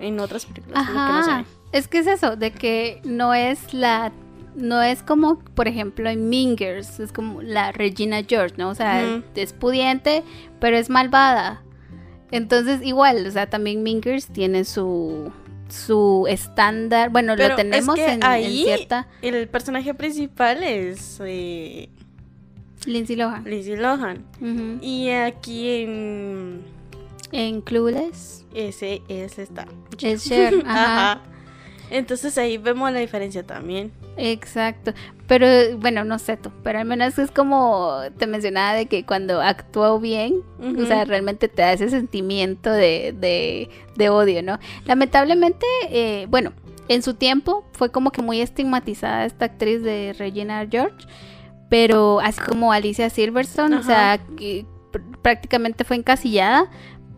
en 0.00 0.18
otras 0.20 0.46
películas. 0.46 0.84
Ajá. 0.88 1.44
Es 1.70 1.86
que 1.86 1.98
es 1.98 2.06
eso, 2.06 2.36
de 2.36 2.50
que 2.50 3.00
no 3.04 3.34
es 3.34 3.74
la 3.74 4.12
no 4.58 4.82
es 4.82 5.02
como, 5.02 5.38
por 5.38 5.68
ejemplo, 5.68 6.10
en 6.10 6.28
Mingers, 6.28 7.00
es 7.00 7.12
como 7.12 7.42
la 7.42 7.72
Regina 7.72 8.22
George, 8.26 8.56
¿no? 8.58 8.70
O 8.70 8.74
sea, 8.74 9.22
es 9.34 9.52
pudiente, 9.52 10.24
pero 10.60 10.76
es 10.76 10.90
malvada. 10.90 11.62
Entonces, 12.30 12.82
igual, 12.82 13.26
o 13.26 13.30
sea, 13.30 13.48
también 13.48 13.82
Mingers 13.82 14.26
tiene 14.26 14.64
su 14.64 15.32
su 15.68 16.26
estándar. 16.28 17.10
Bueno, 17.10 17.36
lo 17.36 17.54
tenemos 17.54 17.98
en, 17.98 18.22
cierta. 18.22 19.06
El 19.22 19.48
personaje 19.48 19.94
principal 19.94 20.62
es 20.62 21.20
eh... 21.24 21.88
Lindsay 22.86 23.16
Lohan. 23.16 23.44
Lindsay 23.44 23.76
Lohan. 23.76 24.24
Y 24.80 25.10
aquí 25.10 25.82
en. 25.82 26.62
En 27.32 27.60
Clueless. 27.60 28.46
Ese 28.54 29.02
es 29.08 29.38
está. 29.38 29.66
Es 30.00 30.24
Cher. 30.24 30.54
Ajá. 30.66 31.22
Entonces 31.90 32.38
ahí 32.38 32.56
vemos 32.56 32.90
la 32.92 33.00
diferencia 33.00 33.42
también. 33.42 33.92
Exacto. 34.18 34.92
Pero 35.26 35.46
bueno, 35.78 36.04
no 36.04 36.18
sé 36.18 36.36
tú, 36.36 36.50
pero 36.62 36.78
al 36.78 36.86
menos 36.86 37.18
es 37.18 37.30
como 37.30 38.00
te 38.18 38.26
mencionaba 38.26 38.72
de 38.72 38.86
que 38.86 39.04
cuando 39.04 39.40
actuó 39.40 40.00
bien, 40.00 40.42
o 40.58 40.86
sea, 40.86 41.04
realmente 41.04 41.48
te 41.48 41.62
da 41.62 41.72
ese 41.72 41.90
sentimiento 41.90 42.72
de, 42.72 43.68
de, 43.96 44.08
odio, 44.08 44.42
¿no? 44.42 44.58
Lamentablemente, 44.86 45.66
eh, 45.90 46.26
bueno, 46.30 46.52
en 46.88 47.02
su 47.02 47.12
tiempo 47.12 47.64
fue 47.72 47.90
como 47.90 48.10
que 48.10 48.22
muy 48.22 48.40
estigmatizada 48.40 49.26
esta 49.26 49.44
actriz 49.44 49.82
de 49.82 50.14
Regina 50.18 50.66
George, 50.68 51.06
pero 51.68 52.20
así 52.20 52.40
como 52.40 52.72
Alicia 52.72 53.10
Silverstone, 53.10 53.76
o 53.76 53.82
sea, 53.82 54.18
que 54.38 54.64
prácticamente 55.20 55.84
fue 55.84 55.96
encasillada, 55.96 56.70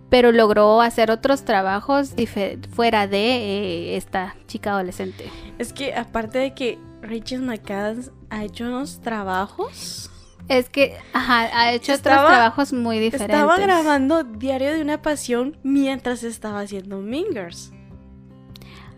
pero 0.08 0.32
logró 0.32 0.80
hacer 0.80 1.12
otros 1.12 1.44
trabajos 1.44 2.14
fuera 2.74 3.06
de 3.06 3.18
eh, 3.18 3.96
esta 3.96 4.34
chica 4.48 4.72
adolescente. 4.72 5.30
Es 5.58 5.72
que 5.72 5.94
aparte 5.94 6.38
de 6.38 6.54
que 6.54 6.78
Rachel 7.02 7.42
McAdams 7.42 8.12
ha 8.30 8.44
hecho 8.44 8.64
unos 8.64 9.00
trabajos. 9.00 10.10
Es 10.48 10.68
que, 10.68 10.96
ajá, 11.12 11.48
ha 11.52 11.72
hecho 11.72 11.92
otros 11.92 12.02
trabajos 12.02 12.72
muy 12.72 12.98
diferentes. 12.98 13.36
Estaba 13.36 13.56
grabando 13.58 14.24
Diario 14.24 14.72
de 14.72 14.82
una 14.82 15.00
Pasión 15.00 15.56
mientras 15.62 16.24
estaba 16.24 16.60
haciendo 16.60 16.98
Mingers. 16.98 17.72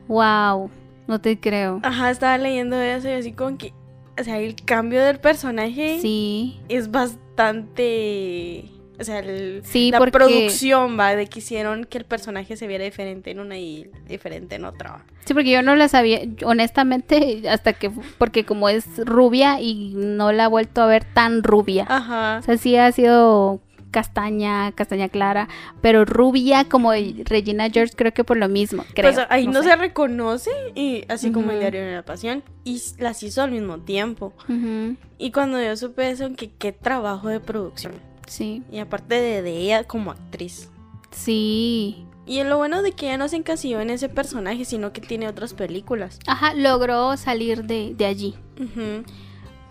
Wow, 0.09 0.71
no 1.07 1.21
te 1.21 1.39
creo. 1.39 1.81
Ajá, 1.83 2.11
estaba 2.11 2.39
leyendo 2.39 2.81
eso 2.81 3.09
y 3.09 3.13
así 3.13 3.33
con 3.33 3.59
que, 3.59 3.75
o 4.19 4.25
sea, 4.25 4.39
el 4.39 4.57
cambio 4.57 5.03
del 5.05 5.21
personaje 5.21 5.99
sí. 6.01 6.61
es 6.69 6.91
bastante 6.91 8.71
o 9.01 9.05
sea, 9.05 9.22
la 9.22 10.01
producción 10.11 10.99
va 10.99 11.16
de 11.16 11.26
que 11.26 11.40
hicieron 11.40 11.84
que 11.84 11.99
el 11.99 12.05
personaje 12.05 12.57
se 12.57 12.66
viera 12.66 12.84
diferente 12.84 13.30
en 13.30 13.40
una 13.40 13.59
y 13.59 13.90
diferente 14.07 14.57
en 14.57 14.64
otra. 14.64 15.05
Sí, 15.24 15.34
porque 15.34 15.51
yo 15.51 15.62
no 15.62 15.76
la 15.76 15.88
sabía, 15.88 16.20
honestamente, 16.45 17.49
hasta 17.49 17.72
que, 17.72 17.90
porque 18.18 18.45
como 18.45 18.68
es 18.68 18.86
rubia 18.99 19.61
y 19.61 19.93
no 19.95 20.32
la 20.32 20.45
he 20.45 20.49
vuelto 20.49 20.82
a 20.82 20.86
ver 20.86 21.05
tan 21.05 21.43
rubia. 21.43 21.86
Ajá. 21.88 22.38
O 22.40 22.43
sea, 22.43 22.57
sí 22.59 22.76
ha 22.76 22.93
sido 22.93 23.61
castaña, 23.90 24.72
castaña 24.72 25.09
clara, 25.09 25.49
pero 25.80 26.05
rubia 26.05 26.64
como 26.64 26.93
Regina 26.93 27.68
George 27.70 27.95
creo 27.95 28.12
que 28.12 28.24
por 28.24 28.36
lo 28.36 28.49
mismo, 28.49 28.84
creo. 28.95 29.12
Pues 29.12 29.26
ahí 29.28 29.47
no, 29.47 29.62
se 29.62 29.76
reconoce, 29.76 30.51
y 30.74 31.05
así 31.09 31.30
como 31.30 31.53
el 31.53 31.61
diario 31.61 31.84
de 31.84 31.95
la 31.95 32.03
pasión, 32.03 32.43
y 32.64 32.82
las 32.99 33.22
hizo 33.22 33.43
al 33.43 33.53
mismo 33.53 33.78
tiempo. 33.78 34.32
Y 35.18 35.30
cuando 35.30 35.62
yo 35.62 35.76
supe 35.76 36.11
eso, 36.11 36.34
que 36.34 36.51
qué 36.51 36.72
trabajo 36.72 37.28
de 37.28 37.40
producción. 37.40 38.12
Sí. 38.27 38.62
Y 38.70 38.79
aparte 38.79 39.43
de, 39.43 39.57
ella 39.57 39.85
como 39.85 40.11
actriz. 40.11 40.70
Sí. 41.11 42.07
Y 42.27 42.43
lo 42.45 42.57
bueno 42.57 42.83
de 42.83 42.93
que 42.93 43.07
ella 43.07 43.18
no 43.18 43.29
se 43.29 43.37
encasilló 43.37 43.81
en 43.81 43.91
ese 43.91 44.09
personaje, 44.09 44.64
sino 44.64 44.93
que 44.93 45.01
tiene 45.01 45.29
otras 45.29 45.55
películas. 45.55 46.18
Ajá, 46.27 46.55
logró 46.55 47.16
salir 47.16 47.64
de, 47.64 47.97
allí. 48.07 48.35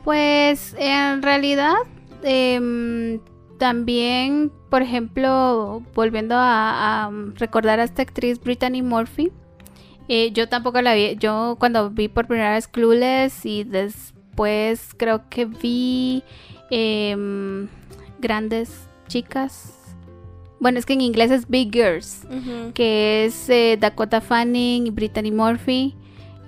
Pues 0.04 0.76
en 0.78 1.22
realidad, 1.22 1.76
em, 2.24 3.20
también, 3.58 4.52
por 4.70 4.82
ejemplo, 4.82 5.82
volviendo 5.94 6.36
a, 6.38 7.10
recordar 7.36 7.80
a 7.80 7.84
esta 7.84 8.02
actriz 8.02 8.40
Brittany 8.40 8.82
Murphy, 8.82 9.32
eh, 10.08 10.32
yo 10.34 10.50
tampoco 10.50 10.82
la 10.82 10.94
vi, 10.94 11.16
yo 11.18 11.56
cuando 11.58 11.90
vi 11.90 12.10
por 12.10 12.28
primera 12.28 12.54
vez 12.54 12.68
Clueless 12.68 13.46
y 13.46 13.64
después 13.64 14.90
creo 14.98 15.30
que 15.30 15.46
vi... 15.46 16.24
Em, 16.70 17.70
grandes 18.22 18.72
chicas. 19.08 19.74
Bueno, 20.60 20.78
es 20.78 20.86
que 20.86 20.94
en 20.94 21.02
inglés 21.02 21.32
es 21.32 21.50
Big 21.50 21.72
Girls, 21.74 22.28
que 22.76 23.26
es 23.26 23.50
eh, 23.50 23.78
Dakota 23.80 24.22
Fanning 24.22 24.88
y 24.88 24.92
Brittany 24.92 25.32
Murphy, 25.32 25.96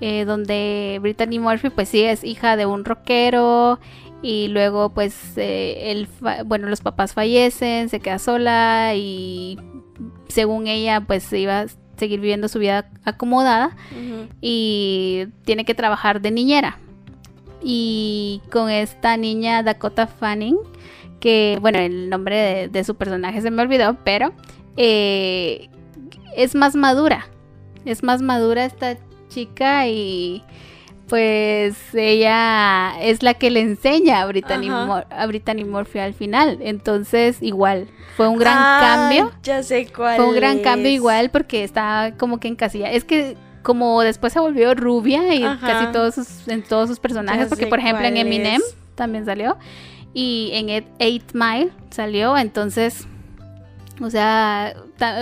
eh, 0.02 0.24
donde 0.26 1.00
Brittany 1.02 1.40
Murphy 1.40 1.72
pues 1.72 1.90
sí 1.90 2.04
es 2.04 2.24
hija 2.24 2.56
de 2.56 2.68
un 2.68 2.86
rockero 2.86 3.80
y 4.22 4.50
luego 4.50 4.90
pues 4.90 5.34
eh, 5.36 6.08
bueno, 6.46 6.70
los 6.70 6.82
papás 6.82 7.14
fallecen, 7.14 7.90
se 7.90 8.00
queda 8.00 8.20
sola 8.20 8.94
y 8.96 9.58
según 10.28 10.68
ella 10.68 11.02
pues 11.02 11.34
iba 11.34 11.62
a 11.62 11.66
seguir 11.98 12.20
viviendo 12.20 12.48
su 12.48 12.60
vida 12.60 12.92
acomodada 13.04 13.76
y 14.42 15.26
tiene 15.44 15.66
que 15.66 15.74
trabajar 15.74 16.22
de 16.22 16.32
niñera. 16.32 16.78
Y 17.64 18.42
con 18.52 18.70
esta 18.70 19.16
niña 19.18 19.64
Dakota 19.64 20.06
Fanning, 20.06 20.58
que, 21.24 21.58
bueno, 21.62 21.80
el 21.80 22.10
nombre 22.10 22.68
de, 22.68 22.84
su 22.84 22.96
personaje 22.96 23.40
se 23.40 23.50
me 23.50 23.62
olvidó, 23.62 23.96
pero 24.04 24.34
eh, 24.76 25.70
es 26.36 26.54
más 26.54 26.76
madura. 26.76 27.30
Es 27.86 28.04
más 28.04 28.22
madura 28.22 28.66
esta 28.66 28.98
chica 29.30 29.88
y 29.88 30.44
pues 31.08 31.78
ella 31.94 33.02
es 33.02 33.24
la 33.24 33.36
que 33.36 33.52
le 33.52 33.62
enseña 33.62 34.22
a 34.22 34.26
Brittany, 34.26 34.68
a 34.70 35.26
Brittany 35.26 35.64
Murphy 35.64 36.00
al 36.00 36.14
final. 36.14 36.58
Entonces, 36.60 37.38
igual, 37.40 37.88
fue 38.18 38.28
un 38.28 38.38
gran 38.38 38.58
ah, 38.58 38.80
cambio. 38.82 39.32
Ya 39.44 39.64
sé 39.64 39.88
cuál. 39.96 40.18
Fue 40.18 40.28
un 40.28 40.36
gran 40.36 40.60
cambio 40.60 40.92
igual 40.92 41.30
porque 41.32 41.64
está 41.64 42.16
como 42.18 42.42
que 42.42 42.50
en 42.50 42.58
casilla. 42.58 42.92
Es 42.92 43.06
que 43.06 43.38
como 43.62 44.02
después 44.02 44.34
se 44.34 44.42
volvió 44.42 44.76
rubia 44.76 45.34
y 45.34 45.42
casi 45.62 45.90
todos 45.94 46.16
sus, 46.16 46.50
en 46.50 46.64
todos 46.64 46.90
sus 46.90 47.00
personajes, 47.00 47.48
porque 47.48 47.68
por 47.68 47.80
ejemplo 47.80 48.06
en 48.06 48.18
Eminem 48.18 48.62
también 48.96 49.24
salió 49.24 49.58
y 50.14 50.52
en 50.54 50.70
Eight 51.00 51.34
Mile 51.34 51.72
salió, 51.90 52.38
entonces, 52.38 53.08
o 54.02 54.10
sea, 54.10 54.76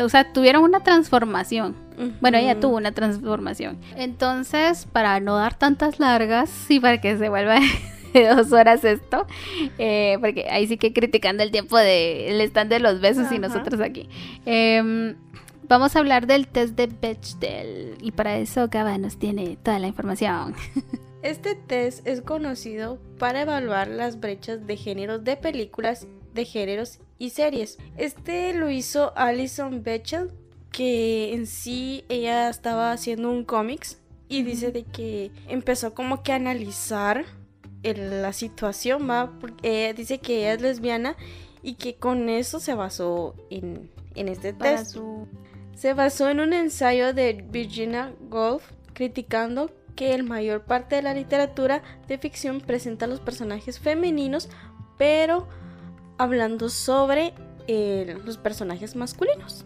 o 0.04 0.10
sea, 0.10 0.34
tuvieron 0.34 0.64
una 0.64 0.82
transformación. 0.82 1.76
Bueno, 2.20 2.40
ella 2.40 2.60
tuvo 2.60 2.78
una 2.78 2.94
transformación. 2.94 3.78
Entonces, 3.96 4.88
para 4.92 5.20
no 5.20 5.36
dar 5.36 5.54
tantas 5.54 6.00
largas 6.00 6.50
y 6.70 6.80
para 6.80 7.00
que 7.00 7.16
se 7.18 7.30
vuelva 7.30 7.60
de 8.14 8.28
dos 8.28 8.52
horas 8.52 8.84
esto, 8.84 9.28
eh, 9.78 10.18
porque 10.20 10.48
ahí 10.50 10.66
sí 10.68 10.78
que 10.78 10.94
criticando 10.94 11.44
el 11.44 11.52
tiempo 11.52 11.78
del 11.78 12.42
stand 12.42 12.72
de 12.72 12.80
los 12.80 13.02
besos 13.02 13.32
y 13.32 13.38
nosotros 13.38 13.80
aquí. 13.82 14.10
Em, 14.46 15.16
vamos 15.68 15.96
a 15.96 16.00
hablar 16.00 16.26
del 16.26 16.48
test 16.48 16.76
de 16.76 16.88
Bechdel 16.88 17.98
y 18.02 18.12
para 18.12 18.38
eso 18.38 18.68
Gaba 18.68 18.98
nos 18.98 19.18
tiene 19.18 19.58
toda 19.62 19.78
la 19.78 19.88
información. 19.88 20.56
Este 21.24 21.56
test 21.56 22.06
es 22.08 22.22
conocido 22.22 23.00
para 23.20 23.42
evaluar 23.42 23.88
las 23.88 24.20
brechas 24.20 24.66
de 24.66 24.76
géneros 24.76 25.24
de 25.24 25.38
películas, 25.38 26.08
de 26.34 26.46
géneros 26.46 27.00
y 27.20 27.30
series. 27.30 27.78
Este 27.96 28.54
lo 28.54 28.72
hizo 28.72 29.14
Alison 29.16 29.84
Bechdel, 29.84 30.32
que 30.72 31.34
en 31.34 31.46
sí 31.46 32.06
ella 32.10 32.50
estaba 32.50 32.92
haciendo 32.92 33.30
un 33.30 33.46
cómics 33.46 34.00
y 34.30 34.44
dice 34.44 34.72
de 34.72 34.84
que 34.84 35.32
empezó 35.48 35.94
como 35.94 36.24
que 36.24 36.32
a 36.32 36.36
analizar 36.36 37.26
la 37.84 38.34
situación, 38.34 39.08
¿va? 39.10 39.38
Porque 39.40 39.94
dice 39.96 40.20
que 40.20 40.40
ella 40.40 40.54
es 40.54 40.62
lesbiana 40.62 41.18
y 41.62 41.76
que 41.76 41.96
con 41.96 42.30
eso 42.30 42.60
se 42.60 42.74
basó 42.74 43.36
en, 43.50 43.92
este 44.16 44.54
test. 44.54 44.98
Se 45.76 45.94
basó 45.94 46.30
en 46.30 46.40
un 46.40 46.54
ensayo 46.54 47.14
de 47.14 47.46
Virginia 47.50 48.14
Woolf 48.30 48.64
criticando 48.94 49.72
que 49.96 50.14
el 50.14 50.24
mayor 50.24 50.64
parte 50.64 50.96
de 50.96 51.02
la 51.02 51.14
literatura 51.14 51.82
de 52.08 52.18
ficción 52.18 52.62
presenta 52.62 53.06
a 53.06 53.08
los 53.08 53.20
personajes 53.20 53.80
femeninos, 53.80 54.50
pero 54.98 55.48
hablando 56.18 56.70
sobre 56.70 57.34
eh, 57.68 58.18
los 58.26 58.38
personajes 58.38 58.96
masculinos. 58.96 59.66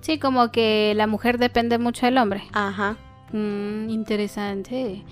Sí, 0.00 0.18
como 0.18 0.50
que 0.50 0.94
la 0.96 1.06
mujer 1.06 1.38
depende 1.38 1.78
mucho 1.78 2.06
del 2.06 2.18
hombre. 2.18 2.42
Ajá. 2.52 2.96
Mm, 3.32 3.90
interesante. 3.90 5.04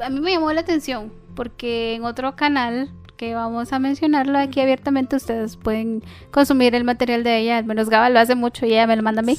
A 0.00 0.10
mí 0.10 0.20
me 0.20 0.32
llamó 0.32 0.52
la 0.52 0.60
atención 0.60 1.12
porque 1.34 1.94
en 1.94 2.04
otro 2.04 2.36
canal 2.36 2.90
que 3.16 3.34
vamos 3.34 3.72
a 3.72 3.78
mencionarlo 3.78 4.38
aquí 4.38 4.60
abiertamente, 4.60 5.16
ustedes 5.16 5.56
pueden 5.56 6.02
consumir 6.30 6.74
el 6.74 6.84
material 6.84 7.24
de 7.24 7.38
ella, 7.38 7.58
al 7.58 7.64
menos 7.64 7.88
Gaba 7.88 8.10
lo 8.10 8.18
hace 8.18 8.34
mucho 8.34 8.66
y 8.66 8.72
ella 8.72 8.86
me 8.86 8.96
lo 8.96 9.02
manda 9.02 9.20
a 9.20 9.24
mí. 9.24 9.36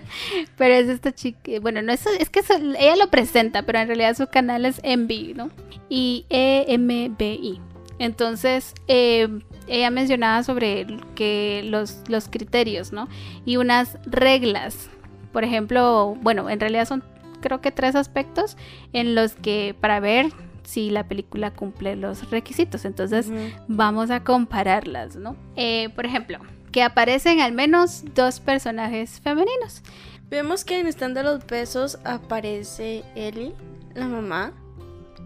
pero 0.56 0.74
es 0.74 0.88
esta 0.88 1.12
chica, 1.12 1.52
bueno, 1.60 1.82
no 1.82 1.92
es, 1.92 2.06
es 2.06 2.30
que 2.30 2.40
ella 2.78 2.96
lo 2.96 3.08
presenta, 3.08 3.62
pero 3.62 3.78
en 3.78 3.86
realidad 3.86 4.16
su 4.16 4.26
canal 4.26 4.64
es 4.64 4.80
MB, 4.84 5.36
¿no? 5.36 5.50
Y 5.88 6.26
E-M-B-I. 6.30 7.60
Entonces, 7.98 8.74
eh, 8.88 9.28
ella 9.68 9.90
mencionaba 9.90 10.42
sobre 10.42 10.86
que 11.14 11.62
los, 11.64 12.02
los 12.08 12.28
criterios, 12.28 12.92
¿no? 12.92 13.08
Y 13.44 13.58
unas 13.58 13.98
reglas. 14.06 14.90
Por 15.32 15.44
ejemplo, 15.44 16.16
bueno, 16.20 16.50
en 16.50 16.58
realidad 16.58 16.88
son 16.88 17.04
creo 17.42 17.60
que 17.60 17.70
tres 17.70 17.94
aspectos 17.94 18.56
en 18.92 19.14
los 19.14 19.34
que 19.34 19.74
para 19.78 20.00
ver 20.00 20.32
si 20.64 20.90
la 20.90 21.08
película 21.08 21.50
cumple 21.52 21.96
los 21.96 22.30
requisitos. 22.30 22.84
Entonces 22.84 23.30
vamos 23.68 24.10
a 24.10 24.24
compararlas, 24.24 25.16
¿no? 25.16 25.36
Eh, 25.56 25.90
por 25.94 26.06
ejemplo, 26.06 26.38
que 26.70 26.82
aparecen 26.82 27.40
al 27.40 27.52
menos 27.52 28.04
dos 28.14 28.40
personajes 28.40 29.20
femeninos. 29.20 29.82
Vemos 30.30 30.64
que 30.64 30.80
en 30.80 30.86
Stand 30.86 31.16
de 31.16 31.22
los 31.22 31.46
Besos 31.46 31.98
aparece 32.04 33.04
Ellie, 33.14 33.54
la 33.94 34.06
mamá, 34.06 34.52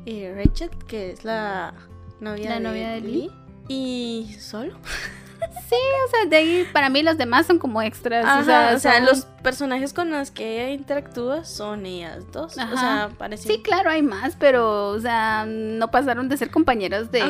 y 0.04 0.28
Rachel, 0.28 0.70
que 0.88 1.12
es 1.12 1.24
la 1.24 1.74
novia, 2.20 2.50
la 2.50 2.54
de, 2.56 2.60
novia 2.60 2.88
de 2.88 2.98
Ellie. 2.98 3.30
Y 3.68 4.36
solo. 4.38 4.76
Sí, 5.68 5.76
o 6.06 6.10
sea, 6.10 6.26
de 6.28 6.36
ahí 6.36 6.66
para 6.72 6.88
mí 6.88 7.02
los 7.02 7.16
demás 7.18 7.46
son 7.46 7.58
como 7.58 7.82
extras. 7.82 8.24
o 8.40 8.78
sea, 8.78 9.00
los 9.00 9.26
personajes 9.42 9.92
con 9.92 10.10
los 10.10 10.30
que 10.30 10.62
ella 10.62 10.70
interactúa 10.72 11.44
son 11.44 11.86
ellas 11.86 12.24
dos. 12.32 12.52
O 12.52 12.76
sea, 12.76 13.10
parece. 13.18 13.48
Sí, 13.48 13.62
claro, 13.62 13.90
hay 13.90 14.02
más, 14.02 14.36
pero, 14.36 14.88
o 14.88 15.00
sea, 15.00 15.44
no 15.46 15.90
pasaron 15.90 16.28
de 16.28 16.36
ser 16.36 16.50
compañeros 16.50 17.10
de, 17.10 17.22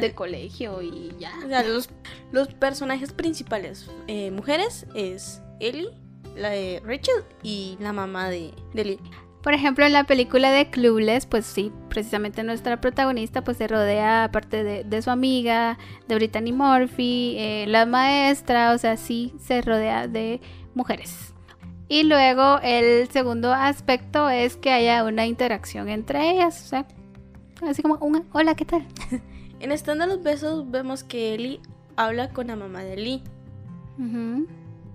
de 0.00 0.14
colegio 0.14 0.82
y 0.82 1.14
ya. 1.18 1.32
O 1.44 1.48
sea, 1.48 1.62
los, 1.62 1.90
los 2.32 2.48
personajes 2.48 3.12
principales 3.12 3.90
eh, 4.06 4.30
mujeres 4.30 4.86
es 4.94 5.42
Ellie, 5.60 5.90
la 6.36 6.50
de 6.50 6.82
Rachel 6.84 7.24
y 7.42 7.76
la 7.80 7.92
mamá 7.92 8.28
de, 8.30 8.52
de 8.74 8.84
Lily. 8.84 9.10
Por 9.42 9.54
ejemplo, 9.54 9.86
en 9.86 9.94
la 9.94 10.04
película 10.04 10.50
de 10.50 10.68
Clueless, 10.68 11.24
pues 11.24 11.46
sí, 11.46 11.72
precisamente 11.88 12.42
nuestra 12.42 12.80
protagonista 12.80 13.42
pues 13.42 13.56
se 13.56 13.68
rodea, 13.68 14.24
aparte 14.24 14.84
de, 14.84 15.02
su 15.02 15.10
amiga, 15.10 15.78
de 16.08 16.14
Brittany 16.14 16.52
Murphy, 16.52 17.36
eh, 17.38 17.64
la 17.66 17.86
maestra, 17.86 18.72
o 18.72 18.78
sea, 18.78 18.98
sí 18.98 19.32
se 19.38 19.62
rodea 19.62 20.08
de 20.08 20.42
mujeres. 20.74 21.34
Y 21.88 22.04
luego 22.04 22.60
el 22.62 23.08
segundo 23.08 23.52
aspecto 23.52 24.28
es 24.28 24.56
que 24.56 24.72
haya 24.72 25.04
una 25.04 25.26
interacción 25.26 25.88
entre 25.88 26.30
ellas, 26.30 26.62
o 26.64 26.68
sea, 26.68 26.86
así 27.66 27.80
como 27.80 27.96
un 27.96 28.26
hola, 28.32 28.54
¿qué 28.54 28.66
tal? 28.66 28.86
en 29.60 29.72
Estando 29.72 30.06
los 30.06 30.22
Besos 30.22 30.70
vemos 30.70 31.02
que 31.02 31.34
Ellie 31.34 31.60
habla 31.96 32.30
con 32.30 32.48
la 32.48 32.56
mamá 32.56 32.80
de 32.80 32.96
Lee 32.96 33.22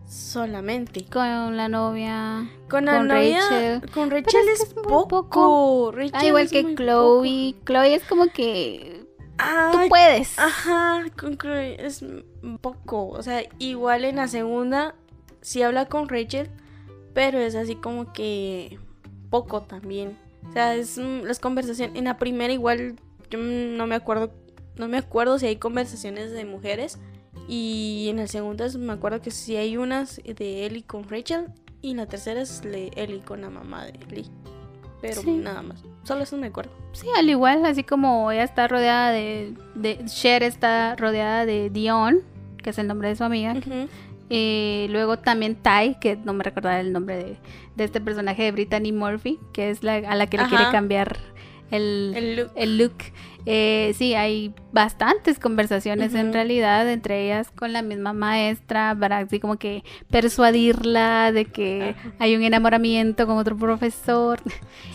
solamente. 0.07 1.05
Con 1.05 1.57
la 1.57 1.67
novia. 1.67 2.49
Con 2.69 2.85
la 2.85 3.03
novia. 3.03 3.39
Rachel. 3.41 3.91
Con 3.91 4.11
Rachel 4.11 4.49
es, 4.49 4.65
poco. 4.73 5.91
ah, 6.13 6.25
igual 6.25 6.49
que 6.49 6.75
Chloe. 6.75 7.55
Chloe 7.65 7.95
es 7.95 8.03
como 8.03 8.27
que. 8.27 9.05
tú 9.71 9.77
puedes. 9.89 10.37
Ajá, 10.39 11.03
con 11.19 11.37
Chloe 11.37 11.85
es 11.85 12.03
poco. 12.61 13.07
O 13.07 13.23
sea, 13.23 13.43
igual 13.59 14.05
en 14.05 14.17
la 14.17 14.27
segunda 14.27 14.95
sí 15.41 15.61
habla 15.61 15.87
con 15.87 16.09
Rachel, 16.09 16.49
pero 17.13 17.39
es 17.39 17.55
así 17.55 17.75
como 17.75 18.13
que 18.13 18.79
poco 19.29 19.61
también. 19.61 20.17
O 20.49 20.53
sea, 20.53 20.75
es 20.75 20.97
mm, 20.97 21.23
las 21.23 21.39
conversaciones. 21.39 21.97
En 21.97 22.05
la 22.05 22.17
primera 22.17 22.53
igual 22.53 22.95
yo 23.29 23.39
no 23.39 23.87
me 23.87 23.95
acuerdo. 23.95 24.31
No 24.77 24.89
me 24.89 24.97
acuerdo 24.97 25.39
si 25.39 25.47
hay 25.47 25.55
conversaciones 25.55 26.31
de 26.31 26.43
mujeres. 26.43 26.99
Y 27.47 28.07
en 28.09 28.19
el 28.19 28.27
segundo 28.27 28.65
me 28.79 28.93
acuerdo 28.93 29.21
que 29.21 29.31
sí 29.31 29.55
hay 29.55 29.77
unas 29.77 30.21
de 30.23 30.65
Ellie 30.65 30.83
con 30.83 31.07
Rachel. 31.07 31.47
Y 31.81 31.91
en 31.91 31.97
la 31.97 32.07
tercera 32.07 32.41
es 32.41 32.61
de 32.61 32.91
Ellie 32.95 33.21
con 33.21 33.41
la 33.41 33.49
mamá 33.49 33.85
de 33.85 33.99
Ellie. 34.09 34.31
Pero 35.01 35.21
nada 35.23 35.61
más. 35.61 35.83
Solo 36.03 36.23
eso 36.23 36.37
me 36.37 36.47
acuerdo. 36.47 36.71
Sí, 36.93 37.07
al 37.15 37.29
igual, 37.29 37.65
así 37.65 37.83
como 37.83 38.31
ella 38.31 38.43
está 38.43 38.67
rodeada 38.67 39.11
de, 39.11 39.53
de. 39.75 40.03
Cher 40.05 40.41
está 40.41 40.95
rodeada 40.95 41.45
de 41.45 41.69
Dion, 41.69 42.21
que 42.63 42.71
es 42.71 42.77
el 42.79 42.87
nombre 42.87 43.09
de 43.09 43.15
su 43.15 43.23
amiga. 43.23 43.53
Eh, 44.31 44.87
luego 44.89 45.19
también 45.19 45.55
Ty, 45.55 45.97
que 46.01 46.15
no 46.15 46.33
me 46.33 46.43
recordaba 46.43 46.79
el 46.79 46.91
nombre 46.91 47.17
de, 47.17 47.37
de 47.75 47.83
este 47.83 48.01
personaje 48.01 48.43
de 48.43 48.51
Brittany 48.51 48.91
Murphy, 48.91 49.39
que 49.53 49.69
es 49.69 49.83
la, 49.83 49.97
a 49.97 50.15
la 50.15 50.25
que 50.27 50.37
le 50.37 50.45
quiere 50.45 50.63
cambiar 50.71 51.19
el, 51.69 52.49
el 52.55 52.77
look. 52.79 52.95
Eh, 53.45 53.93
sí, 53.95 54.15
hay 54.15 54.53
bastantes 54.71 55.37
conversaciones 55.37 56.15
en 56.15 56.33
realidad 56.33 56.89
entre 56.89 57.25
ellas 57.25 57.51
con 57.51 57.73
la 57.73 57.83
misma 57.83 58.11
maestra 58.11 58.97
para 58.99 59.19
así 59.19 59.39
como 59.39 59.57
que 59.57 59.83
persuadirla 60.09 61.31
de 61.31 61.45
que 61.45 61.95
hay 62.17 62.35
un 62.35 62.43
enamoramiento 62.43 63.27
con 63.27 63.37
otro 63.37 63.55
profesor. 63.55 64.41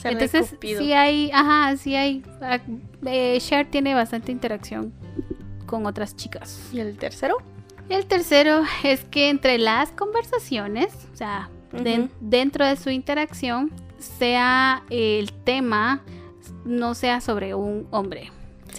Entonces 0.02 0.56
sí 0.60 0.92
hay, 0.92 1.30
ajá, 1.32 1.76
sí 1.76 1.94
hay. 1.94 2.24
Ah, 2.40 2.58
eh, 3.06 3.38
Cher 3.40 3.70
tiene 3.70 3.94
bastante 3.94 4.32
interacción 4.32 4.92
con 5.66 5.86
otras 5.86 6.16
chicas. 6.16 6.70
¿Y 6.72 6.80
el 6.80 6.96
tercero? 6.96 7.36
El 7.88 8.06
tercero 8.06 8.62
es 8.82 9.04
que 9.04 9.30
entre 9.30 9.58
las 9.58 9.92
conversaciones, 9.92 10.92
o 11.12 11.16
sea, 11.16 11.50
dentro 12.20 12.66
de 12.66 12.76
su 12.76 12.90
interacción, 12.90 13.70
sea 13.98 14.82
el 14.90 15.32
tema 15.32 16.02
no 16.64 16.94
sea 16.94 17.20
sobre 17.20 17.54
un 17.54 17.86
hombre, 17.90 18.30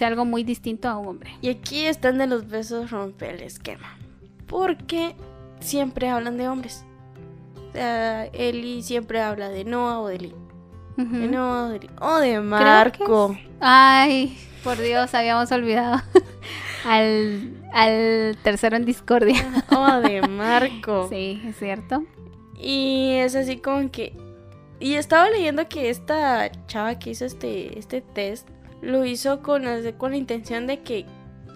sea 0.02 0.08
algo 0.08 0.24
muy 0.24 0.42
distinto 0.42 0.88
a 0.88 0.98
un 0.98 1.06
hombre. 1.06 1.30
Y 1.42 1.48
aquí 1.48 1.86
están 1.86 2.18
de 2.18 2.26
los 2.26 2.48
besos 2.48 2.90
rompe 2.90 3.30
el 3.30 3.40
esquema. 3.40 3.96
Porque 4.48 5.14
siempre 5.60 6.08
hablan 6.08 6.38
de 6.38 6.48
hombres. 6.48 6.84
O 7.68 7.72
sea, 7.72 8.24
Eli 8.32 8.82
siempre 8.82 9.20
habla 9.20 9.48
de 9.48 9.64
Noah 9.64 10.00
o 10.00 10.08
de 10.08 10.18
Lee. 10.18 10.34
De 10.96 11.28
Noah 11.28 11.66
o 11.66 11.68
de 11.68 11.78
Lee. 11.78 11.90
O 12.00 12.18
de 12.18 12.40
Marco. 12.40 13.36
Ay, 13.60 14.36
por 14.64 14.76
Dios, 14.76 15.14
habíamos 15.14 15.52
olvidado. 15.52 16.02
al, 16.84 17.62
al 17.72 18.36
tercero 18.42 18.74
en 18.74 18.84
discordia. 18.84 19.64
o 19.70 20.00
de 20.00 20.26
Marco. 20.26 21.06
Sí, 21.10 21.40
es 21.46 21.56
cierto. 21.60 22.02
Y 22.58 23.12
es 23.18 23.36
así 23.36 23.58
como 23.58 23.88
que 23.92 24.16
y 24.82 24.96
estaba 24.96 25.30
leyendo 25.30 25.68
que 25.68 25.90
esta 25.90 26.50
chava 26.66 26.98
que 26.98 27.10
hizo 27.10 27.24
este, 27.24 27.78
este 27.78 28.00
test 28.00 28.48
lo 28.82 29.06
hizo 29.06 29.42
con, 29.42 29.64
con 29.96 30.10
la 30.10 30.16
intención 30.16 30.66
de 30.66 30.80
que 30.80 31.06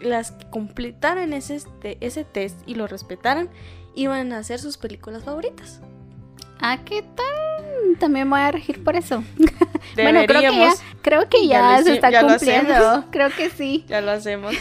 las 0.01 0.31
que 0.33 0.49
completaran 0.51 1.33
ese, 1.33 1.57
este, 1.57 1.99
ese 2.01 2.25
test 2.25 2.59
y 2.67 2.75
lo 2.75 2.87
respetaran 2.87 3.51
iban 3.95 4.33
a 4.33 4.39
hacer 4.39 4.61
sus 4.61 4.79
películas 4.79 5.25
favoritas. 5.25 5.81
Ah, 6.61 6.79
¿qué 6.85 7.03
tal? 7.03 7.99
También 7.99 8.29
voy 8.29 8.41
a 8.41 8.51
regir 8.51 8.83
por 8.83 8.97
eso. 8.97 9.23
bueno, 9.95 10.21
creo 10.27 10.41
que 10.41 10.57
ya, 10.57 10.73
creo 11.03 11.29
que 11.29 11.47
ya, 11.47 11.83
se 11.83 11.95
está 11.95 12.21
cumpliendo. 12.21 13.05
Creo 13.11 13.31
que 13.31 13.51
sí. 13.51 13.85
Ya 13.89 14.01
lo 14.01 14.11
hacemos. 14.11 14.55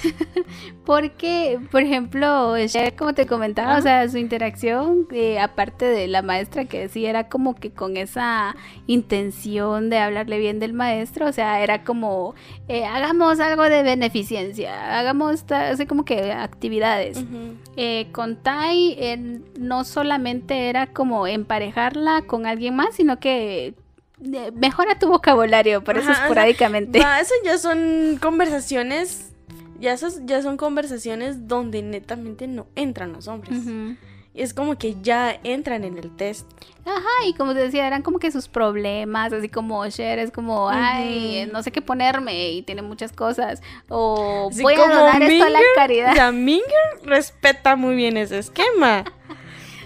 Porque, 0.86 1.60
por 1.72 1.82
ejemplo, 1.82 2.54
como 2.98 3.14
te 3.14 3.26
comentaba, 3.26 3.78
o 3.78 3.82
sea, 3.82 4.08
su 4.08 4.18
interacción, 4.18 5.08
eh, 5.12 5.40
aparte 5.40 5.86
de 5.86 6.08
la 6.08 6.22
maestra 6.22 6.66
que 6.66 6.88
sí 6.90 7.06
era 7.06 7.28
como 7.28 7.56
que 7.56 7.72
con 7.72 7.98
esa 7.98 8.56
intención 8.86 9.90
de 9.90 9.98
hablarle 9.98 10.38
bien 10.38 10.60
del 10.60 10.74
maestro, 10.74 11.28
o 11.28 11.32
sea, 11.32 11.62
era 11.64 11.84
como, 11.84 12.36
eh, 12.68 12.86
hagamos 12.86 13.40
algo 13.40 13.64
de 13.64 13.82
beneficencia, 13.82 15.00
hagamos 15.00 15.44
así 15.52 15.88
como 15.88 16.06
que 16.06 16.32
actividades. 16.32 17.24
Eh, 17.76 18.08
con 18.12 18.36
Tai 18.38 19.42
no 19.58 19.84
solamente 19.84 20.70
era 20.70 20.88
como 20.88 21.26
emparejarla 21.88 22.28
con 22.28 22.46
alguien 22.46 22.76
más, 22.76 22.96
sino 22.96 23.20
que 23.20 23.74
eh, 24.24 24.52
mejora 24.54 24.98
tu 24.98 25.08
vocabulario, 25.08 25.84
por 25.84 25.98
eso 25.98 26.10
Ajá, 26.10 26.12
o 26.12 26.16
sea, 26.16 26.26
esporádicamente. 26.26 27.00
Va, 27.00 27.20
eso 27.20 27.34
ya 27.44 27.58
son 27.58 28.18
conversaciones. 28.22 29.32
Ya, 29.80 29.92
esos, 29.94 30.26
ya 30.26 30.42
son 30.42 30.56
conversaciones 30.56 31.48
donde 31.50 31.82
netamente 31.82 32.48
no 32.48 32.68
entran 32.76 33.12
los 33.12 33.28
hombres. 33.28 33.60
Y 34.34 34.42
es 34.42 34.54
como 34.54 34.78
que 34.78 34.96
ya 35.02 35.38
entran 35.44 35.84
en 35.84 35.98
el 35.98 36.14
test. 36.16 36.46
Ajá, 36.86 37.26
y 37.26 37.34
como 37.34 37.54
te 37.54 37.60
decía, 37.60 37.86
eran 37.88 38.02
como 38.02 38.20
que 38.20 38.32
sus 38.32 38.48
problemas, 38.48 39.32
así 39.34 39.48
como 39.50 39.86
Cher 39.90 40.20
es 40.20 40.32
como, 40.32 40.70
ay, 40.70 41.44
Ujú. 41.44 41.54
no 41.54 41.64
sé 41.64 41.72
qué 41.72 41.82
ponerme 41.82 42.52
y 42.52 42.62
tiene 42.64 42.82
muchas 42.82 43.12
cosas. 43.12 43.62
O 43.90 44.50
voy 44.62 44.74
a 44.76 44.78
donar 44.78 45.24
esto 45.24 45.46
a 45.46 45.50
la 45.50 45.60
Minger, 45.60 45.76
caridad. 45.76 46.12
O 46.12 46.16
sea, 46.16 46.32
Minger 46.32 46.64
respeta 47.04 47.76
muy 47.76 47.96
bien 47.96 48.18
ese 48.18 48.38
esquema. 48.40 49.04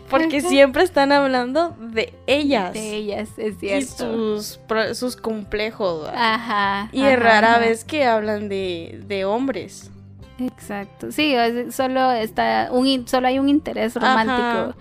Porque 0.09 0.41
siempre 0.41 0.83
están 0.83 1.11
hablando 1.11 1.75
de 1.79 2.13
ellas. 2.27 2.73
De 2.73 2.95
ellas, 2.95 3.29
es 3.37 3.55
y 3.55 3.59
cierto. 3.59 4.13
sus, 4.37 4.57
pro- 4.67 4.93
sus 4.95 5.15
complejos. 5.15 6.07
Ajá. 6.13 6.89
y 6.91 7.01
ajá, 7.01 7.11
es 7.13 7.19
rara 7.19 7.51
ajá. 7.55 7.59
vez 7.59 7.83
que 7.83 8.05
hablan 8.05 8.49
de, 8.49 9.01
de 9.07 9.25
hombres. 9.25 9.91
Exacto. 10.39 11.11
Sí, 11.11 11.35
solo 11.71 12.11
está 12.11 12.69
un 12.71 13.07
solo 13.07 13.27
hay 13.27 13.39
un 13.39 13.49
interés 13.49 13.95
romántico. 13.95 14.75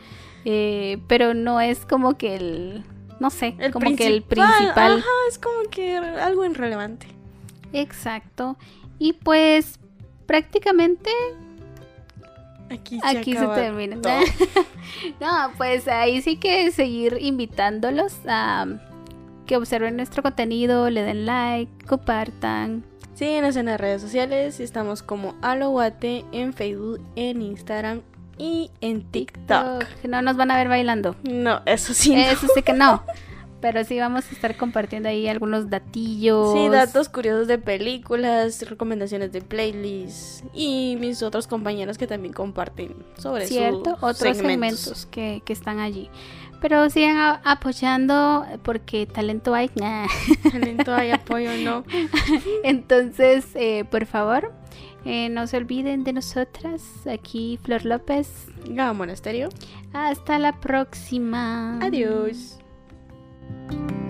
Eh, 0.45 0.99
pero 1.09 1.35
no 1.35 1.61
es 1.61 1.85
como 1.85 2.16
que 2.16 2.37
el 2.37 2.85
no 3.20 3.31
sé, 3.31 3.57
El 3.59 3.72
como 3.72 3.97
que 3.97 4.07
el 4.07 4.22
principal, 4.22 4.55
principal. 4.59 4.93
Ajá, 4.99 5.09
es 5.29 5.39
como 5.39 5.68
que 5.70 5.97
algo 5.97 6.45
irrelevante. 6.45 7.09
Exacto. 7.72 8.57
Y 9.01 9.14
pues 9.14 9.81
prácticamente 10.26 11.11
Aquí, 12.71 13.01
aquí 13.03 13.35
se 13.35 13.47
termina. 13.49 14.01
todo. 14.01 14.21
no, 15.21 15.53
pues 15.57 15.89
ahí 15.89 16.21
sí 16.23 16.37
que 16.37 16.71
seguir 16.71 17.19
invitándolos 17.21 18.14
a 18.27 18.66
que 19.47 19.57
observen 19.57 19.97
nuestro 19.97 20.23
contenido, 20.23 20.91
le 20.91 21.03
den 21.03 21.27
like, 21.27 21.87
compartan. 21.87 22.85
Síguenos 23.14 23.57
en 23.57 23.66
las 23.66 23.81
redes 23.81 24.01
sociales. 24.01 24.61
Estamos 24.61 25.03
como 25.03 25.35
Aloguate 25.43 26.25
en 26.31 26.53
Facebook, 26.53 27.01
en 27.16 27.43
Instagram 27.43 28.03
y 28.37 28.71
en 28.81 29.03
TikTok. 29.03 29.85
Que 30.03 30.07
no 30.07 30.23
nos 30.23 30.37
van 30.37 30.51
a 30.53 30.57
ver 30.57 30.69
bailando. 30.69 31.16
No, 31.25 31.62
eso 31.66 31.95
sí. 31.95 32.14
no. 32.14 32.21
Eso 32.21 32.47
sí 32.55 32.62
que 32.62 32.75
no. 32.75 33.03
Pero 33.61 33.82
sí 33.84 33.98
vamos 33.98 34.24
a 34.30 34.32
estar 34.32 34.56
compartiendo 34.56 35.09
ahí 35.09 35.26
algunos 35.26 35.68
datillos. 35.68 36.52
Sí, 36.52 36.68
datos 36.68 37.09
curiosos 37.09 37.48
de 37.48 37.59
películas, 37.59 38.68
recomendaciones 38.68 39.32
de 39.32 39.40
playlists 39.40 40.44
y 40.54 40.96
mis 41.00 41.22
otros 41.22 41.48
compañeros 41.48 41.98
que 41.98 42.06
también 42.06 42.32
comparten 42.32 42.94
sobre 43.16 43.46
Cierto, 43.46 43.94
sus 43.94 44.02
otros 44.02 44.36
segmentos. 44.36 44.78
segmentos 44.80 45.06
que, 45.06 45.42
que 45.44 45.52
están 45.52 45.80
allí. 45.80 46.09
Pero 46.61 46.90
sigan 46.90 47.40
apoyando 47.44 48.44
porque 48.62 49.06
talento 49.06 49.54
hay. 49.54 49.70
Nah. 49.78 50.06
Talento 50.50 50.92
hay 50.94 51.11
apoyo, 51.12 51.50
no. 51.59 51.84
Entonces, 52.64 53.46
eh, 53.54 53.84
por 53.88 54.06
favor, 54.06 54.52
eh, 55.04 55.28
no 55.28 55.46
se 55.46 55.56
olviden 55.56 56.02
de 56.04 56.12
nosotras. 56.12 56.82
Aquí 57.06 57.59
Flor 57.62 57.84
López. 57.84 58.46
Gama 58.68 58.92
Monasterio. 58.92 59.50
Hasta 59.92 60.38
la 60.38 60.59
próxima. 60.61 61.78
Adiós. 61.80 62.57
Bye. 63.49 64.07